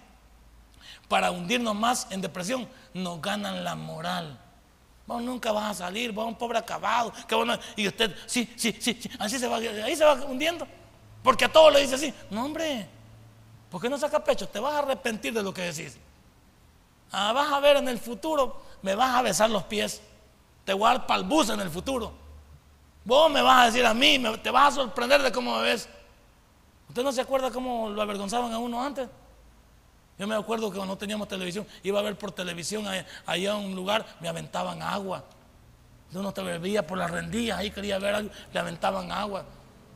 para 1.07 1.31
hundirnos 1.31 1.75
más 1.75 2.07
en 2.11 2.21
depresión, 2.21 2.67
nos 2.93 3.21
ganan 3.21 3.63
la 3.63 3.75
moral. 3.75 4.37
Vos 5.07 5.21
nunca 5.23 5.51
vas 5.51 5.71
a 5.71 5.85
salir, 5.85 6.11
vos 6.11 6.27
un 6.27 6.35
pobre 6.35 6.59
acabado. 6.59 7.11
Que 7.27 7.59
y 7.77 7.87
usted, 7.87 8.15
sí, 8.27 8.51
sí, 8.55 8.75
sí, 8.79 8.99
así 9.17 9.39
se 9.39 9.47
va, 9.47 9.57
ahí 9.57 9.95
se 9.95 10.05
va 10.05 10.13
hundiendo. 10.13 10.67
Porque 11.23 11.45
a 11.45 11.51
todos 11.51 11.73
le 11.73 11.81
dice 11.81 11.95
así. 11.95 12.13
No, 12.29 12.45
hombre, 12.45 12.87
¿por 13.69 13.81
qué 13.81 13.89
no 13.89 13.97
saca 13.97 14.23
pecho? 14.23 14.47
Te 14.47 14.59
vas 14.59 14.73
a 14.73 14.79
arrepentir 14.79 15.33
de 15.33 15.43
lo 15.43 15.53
que 15.53 15.61
decís. 15.61 15.97
Ah, 17.11 17.33
vas 17.33 17.51
a 17.51 17.59
ver 17.59 17.77
en 17.77 17.87
el 17.87 17.97
futuro, 17.97 18.61
me 18.81 18.95
vas 18.95 19.15
a 19.15 19.21
besar 19.21 19.49
los 19.49 19.63
pies 19.63 20.01
te 20.69 20.73
voy 20.75 20.87
a 20.87 20.93
dar 20.93 21.07
palbus 21.07 21.49
en 21.49 21.59
el 21.61 21.69
futuro. 21.71 22.13
Vos 23.03 23.31
me 23.31 23.41
vas 23.41 23.63
a 23.63 23.65
decir 23.71 23.83
a 23.87 23.93
mí, 23.95 24.21
te 24.43 24.51
vas 24.51 24.73
a 24.73 24.75
sorprender 24.75 25.19
de 25.23 25.31
cómo 25.31 25.57
me 25.57 25.63
ves. 25.63 25.89
¿Usted 26.87 27.01
no 27.01 27.11
se 27.11 27.21
acuerda 27.21 27.49
cómo 27.49 27.89
lo 27.89 27.99
avergonzaban 28.03 28.53
a 28.53 28.59
uno 28.59 28.79
antes? 28.79 29.09
Yo 30.19 30.27
me 30.27 30.35
acuerdo 30.35 30.69
que 30.69 30.77
cuando 30.77 30.93
no 30.93 30.97
teníamos 30.99 31.27
televisión, 31.27 31.65
iba 31.81 31.97
a 31.97 32.03
ver 32.03 32.15
por 32.19 32.31
televisión 32.33 32.85
allá 33.25 33.51
en 33.57 33.65
un 33.65 33.73
lugar, 33.73 34.05
me 34.19 34.29
aventaban 34.29 34.83
agua. 34.83 35.23
Uno 36.13 36.31
te 36.31 36.43
bebía 36.43 36.85
por 36.85 36.99
las 36.99 37.09
rendillas, 37.09 37.57
ahí 37.57 37.71
quería 37.71 37.97
ver 37.97 38.13
algo, 38.13 38.31
le 38.53 38.59
aventaban 38.59 39.11
agua. 39.11 39.45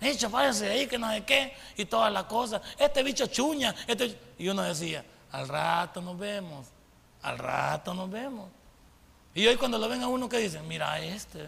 Hecho, 0.04 0.30
váyase 0.30 0.70
ahí, 0.70 0.88
que 0.88 0.98
no 0.98 1.10
sé 1.12 1.24
qué, 1.24 1.54
y 1.78 1.86
todas 1.86 2.12
las 2.12 2.26
cosas. 2.26 2.62
Este 2.78 3.04
bicho 3.04 3.28
chuña. 3.28 3.74
Este... 3.88 4.20
Y 4.38 4.50
uno 4.50 4.62
decía, 4.64 5.04
al 5.32 5.48
rato 5.48 6.02
nos 6.02 6.18
vemos, 6.18 6.68
al 7.22 7.38
rato 7.38 7.94
nos 7.94 8.10
vemos. 8.10 8.50
Y 9.34 9.48
hoy 9.48 9.56
cuando 9.56 9.78
lo 9.78 9.88
ven 9.90 10.04
a 10.04 10.08
uno 10.08 10.30
que 10.30 10.38
dicen, 10.38 10.68
mira 10.68 11.00
este, 11.00 11.48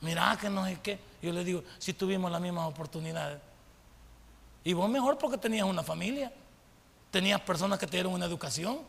mira 0.00 0.36
que 0.40 0.48
no 0.48 0.64
sé 0.64 0.78
qué. 0.82 0.98
Yo 1.20 1.32
le 1.32 1.44
digo, 1.44 1.62
si 1.78 1.92
tuvimos 1.92 2.30
las 2.30 2.40
mismas 2.40 2.68
oportunidades. 2.68 3.40
Y 4.62 4.72
vos 4.72 4.88
mejor 4.88 5.18
porque 5.18 5.36
tenías 5.36 5.66
una 5.66 5.82
familia, 5.82 6.32
tenías 7.10 7.40
personas 7.40 7.78
que 7.78 7.86
te 7.86 7.98
dieron 7.98 8.14
una 8.14 8.24
educación 8.24 8.80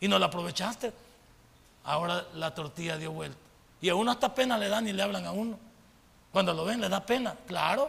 y 0.00 0.06
no 0.06 0.18
la 0.18 0.26
aprovechaste. 0.26 0.92
Ahora 1.84 2.26
la 2.34 2.54
tortilla 2.54 2.96
dio 2.96 3.10
vuelta. 3.10 3.38
Y 3.80 3.88
a 3.88 3.94
uno 3.94 4.12
hasta 4.12 4.34
pena 4.34 4.56
le 4.56 4.68
dan 4.68 4.86
y 4.86 4.92
le 4.92 5.02
hablan 5.02 5.26
a 5.26 5.32
uno. 5.32 5.58
Cuando 6.34 6.52
lo 6.52 6.64
ven 6.64 6.80
le 6.80 6.88
da 6.88 6.98
pena, 6.98 7.36
claro, 7.46 7.88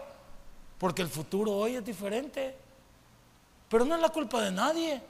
porque 0.77 1.01
el 1.01 1.09
futuro 1.09 1.51
hoy 1.51 1.77
es 1.77 1.83
diferente. 1.83 2.55
Pero 3.67 3.83
no 3.85 3.95
es 3.95 4.01
la 4.01 4.09
culpa 4.09 4.39
de 4.39 4.51
nadie. 4.51 5.01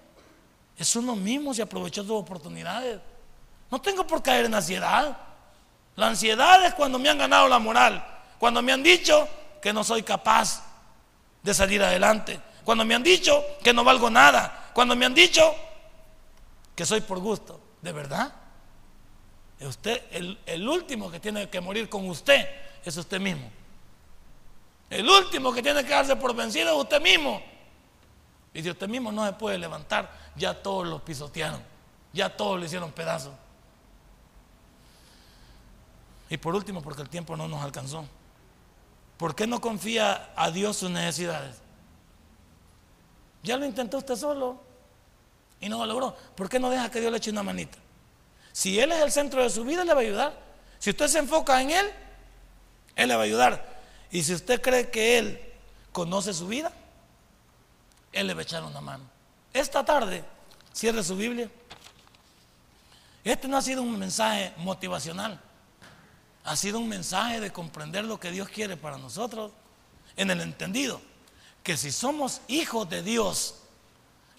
Es 0.77 0.95
uno 0.95 1.17
mismo 1.17 1.53
si 1.53 1.61
aprovechó 1.61 2.01
sus 2.03 2.11
oportunidades. 2.11 3.01
No 3.69 3.81
tengo 3.81 4.07
por 4.07 4.23
caer 4.23 4.45
en 4.45 4.53
ansiedad. 4.53 5.17
La 5.97 6.07
ansiedad 6.07 6.63
es 6.63 6.75
cuando 6.75 6.97
me 6.97 7.09
han 7.09 7.17
ganado 7.17 7.49
la 7.49 7.59
moral, 7.59 8.07
cuando 8.39 8.61
me 8.61 8.71
han 8.71 8.81
dicho 8.81 9.27
que 9.61 9.73
no 9.73 9.83
soy 9.83 10.01
capaz 10.03 10.63
de 11.43 11.53
salir 11.53 11.83
adelante. 11.83 12.39
Cuando 12.63 12.85
me 12.85 12.95
han 12.95 13.03
dicho 13.03 13.43
que 13.61 13.73
no 13.73 13.83
valgo 13.83 14.09
nada. 14.09 14.71
Cuando 14.73 14.95
me 14.95 15.05
han 15.05 15.13
dicho 15.13 15.53
que 16.73 16.85
soy 16.85 17.01
por 17.01 17.19
gusto. 17.19 17.59
¿De 17.81 17.91
verdad? 17.91 18.33
Usted, 19.59 20.03
el, 20.11 20.39
el 20.45 20.65
último 20.69 21.11
que 21.11 21.19
tiene 21.19 21.49
que 21.49 21.59
morir 21.59 21.89
con 21.89 22.07
usted 22.07 22.63
es 22.85 22.95
usted 22.95 23.19
mismo. 23.19 23.49
El 24.89 25.09
último 25.09 25.51
que 25.51 25.63
tiene 25.63 25.83
que 25.83 25.89
darse 25.89 26.15
por 26.15 26.35
vencido 26.35 26.71
es 26.71 26.83
usted 26.83 27.01
mismo. 27.01 27.41
Y 28.53 28.61
si 28.61 28.69
usted 28.69 28.87
mismo 28.87 29.11
no 29.11 29.25
se 29.25 29.33
puede 29.33 29.57
levantar, 29.57 30.09
ya 30.35 30.53
todos 30.53 30.87
lo 30.87 31.03
pisotearon. 31.03 31.61
Ya 32.13 32.29
todos 32.35 32.59
le 32.59 32.67
hicieron 32.67 32.91
pedazos. 32.91 33.33
Y 36.29 36.37
por 36.37 36.55
último, 36.55 36.81
porque 36.81 37.01
el 37.01 37.09
tiempo 37.09 37.35
no 37.35 37.47
nos 37.47 37.61
alcanzó. 37.63 38.05
¿Por 39.17 39.35
qué 39.35 39.47
no 39.47 39.59
confía 39.59 40.31
a 40.35 40.51
Dios 40.51 40.77
sus 40.77 40.89
necesidades? 40.89 41.57
Ya 43.43 43.57
lo 43.57 43.65
intentó 43.65 43.97
usted 43.97 44.15
solo 44.15 44.59
y 45.59 45.69
no 45.69 45.79
lo 45.79 45.85
logró. 45.85 46.15
¿Por 46.35 46.49
qué 46.49 46.59
no 46.59 46.69
deja 46.69 46.89
que 46.89 46.99
Dios 46.99 47.11
le 47.11 47.17
eche 47.17 47.31
una 47.31 47.43
manita? 47.43 47.77
Si 48.51 48.79
Él 48.79 48.91
es 48.91 49.01
el 49.01 49.11
centro 49.11 49.43
de 49.43 49.49
su 49.49 49.63
vida, 49.63 49.83
le 49.83 49.93
va 49.93 49.99
a 49.99 50.03
ayudar. 50.03 50.39
Si 50.79 50.89
usted 50.89 51.07
se 51.07 51.19
enfoca 51.19 51.61
en 51.61 51.71
Él, 51.71 51.85
Él 52.95 53.09
le 53.09 53.15
va 53.15 53.21
a 53.21 53.25
ayudar. 53.25 53.75
Y 54.11 54.23
si 54.23 54.33
usted 54.33 54.61
cree 54.61 54.89
que 54.89 55.17
Él 55.17 55.53
conoce 55.91 56.33
su 56.33 56.47
vida, 56.47 56.71
Él 58.11 58.27
le 58.27 58.33
va 58.33 58.41
a 58.41 58.43
echar 58.43 58.63
una 58.63 58.81
mano. 58.81 59.03
Esta 59.53 59.83
tarde, 59.83 60.23
cierre 60.73 61.03
su 61.03 61.15
Biblia. 61.15 61.49
Este 63.23 63.47
no 63.47 63.57
ha 63.57 63.61
sido 63.61 63.81
un 63.81 63.97
mensaje 63.97 64.53
motivacional. 64.57 65.39
Ha 66.43 66.55
sido 66.55 66.79
un 66.79 66.87
mensaje 66.87 67.39
de 67.39 67.51
comprender 67.51 68.05
lo 68.05 68.19
que 68.19 68.31
Dios 68.31 68.49
quiere 68.49 68.77
para 68.77 68.97
nosotros. 68.97 69.51
En 70.15 70.29
el 70.29 70.41
entendido 70.41 71.01
que 71.63 71.75
si 71.75 71.91
somos 71.91 72.41
hijos 72.47 72.87
de 72.89 73.01
Dios, 73.01 73.55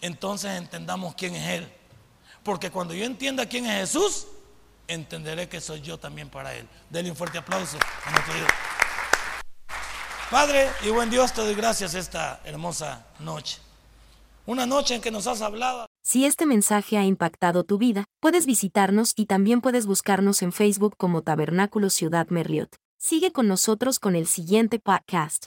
entonces 0.01 0.53
entendamos 0.53 1.15
quién 1.17 1.35
es 1.35 1.49
Él. 1.49 1.73
Porque 2.45 2.71
cuando 2.71 2.95
yo 2.95 3.05
entienda 3.05 3.47
quién 3.47 3.67
es 3.67 3.93
Jesús, 3.93 4.29
entenderé 4.89 5.49
que 5.49 5.61
soy 5.61 5.80
yo 5.80 5.99
también 5.99 6.28
para 6.28 6.55
Él. 6.55 6.68
Denle 6.91 7.11
un 7.11 7.16
fuerte 7.16 7.39
aplauso 7.39 7.78
a 8.05 8.11
nuestro 8.11 8.34
Dios. 8.34 8.49
Padre 10.30 10.68
y 10.84 10.91
buen 10.91 11.09
Dios, 11.09 11.32
te 11.32 11.41
doy 11.41 11.55
gracias 11.55 11.95
esta 11.95 12.41
hermosa 12.45 13.07
noche. 13.20 13.59
Una 14.45 14.66
noche 14.66 14.95
en 14.95 15.01
que 15.01 15.11
nos 15.11 15.26
has 15.26 15.41
hablado. 15.41 15.87
Si 16.03 16.24
este 16.24 16.47
mensaje 16.47 16.99
ha 16.99 17.05
impactado 17.05 17.64
tu 17.64 17.78
vida, 17.78 18.05
puedes 18.20 18.47
visitarnos 18.47 19.12
y 19.16 19.26
también 19.26 19.61
puedes 19.61 19.87
buscarnos 19.87 20.43
en 20.43 20.53
Facebook 20.53 20.97
como 20.97 21.22
Tabernáculo 21.22 21.91
Ciudad 21.91 22.28
Merliot. 22.28 22.76
Sigue 22.99 23.32
con 23.32 23.49
nosotros 23.49 23.99
con 23.99 24.14
el 24.14 24.26
siguiente 24.26 24.78
podcast. 24.78 25.47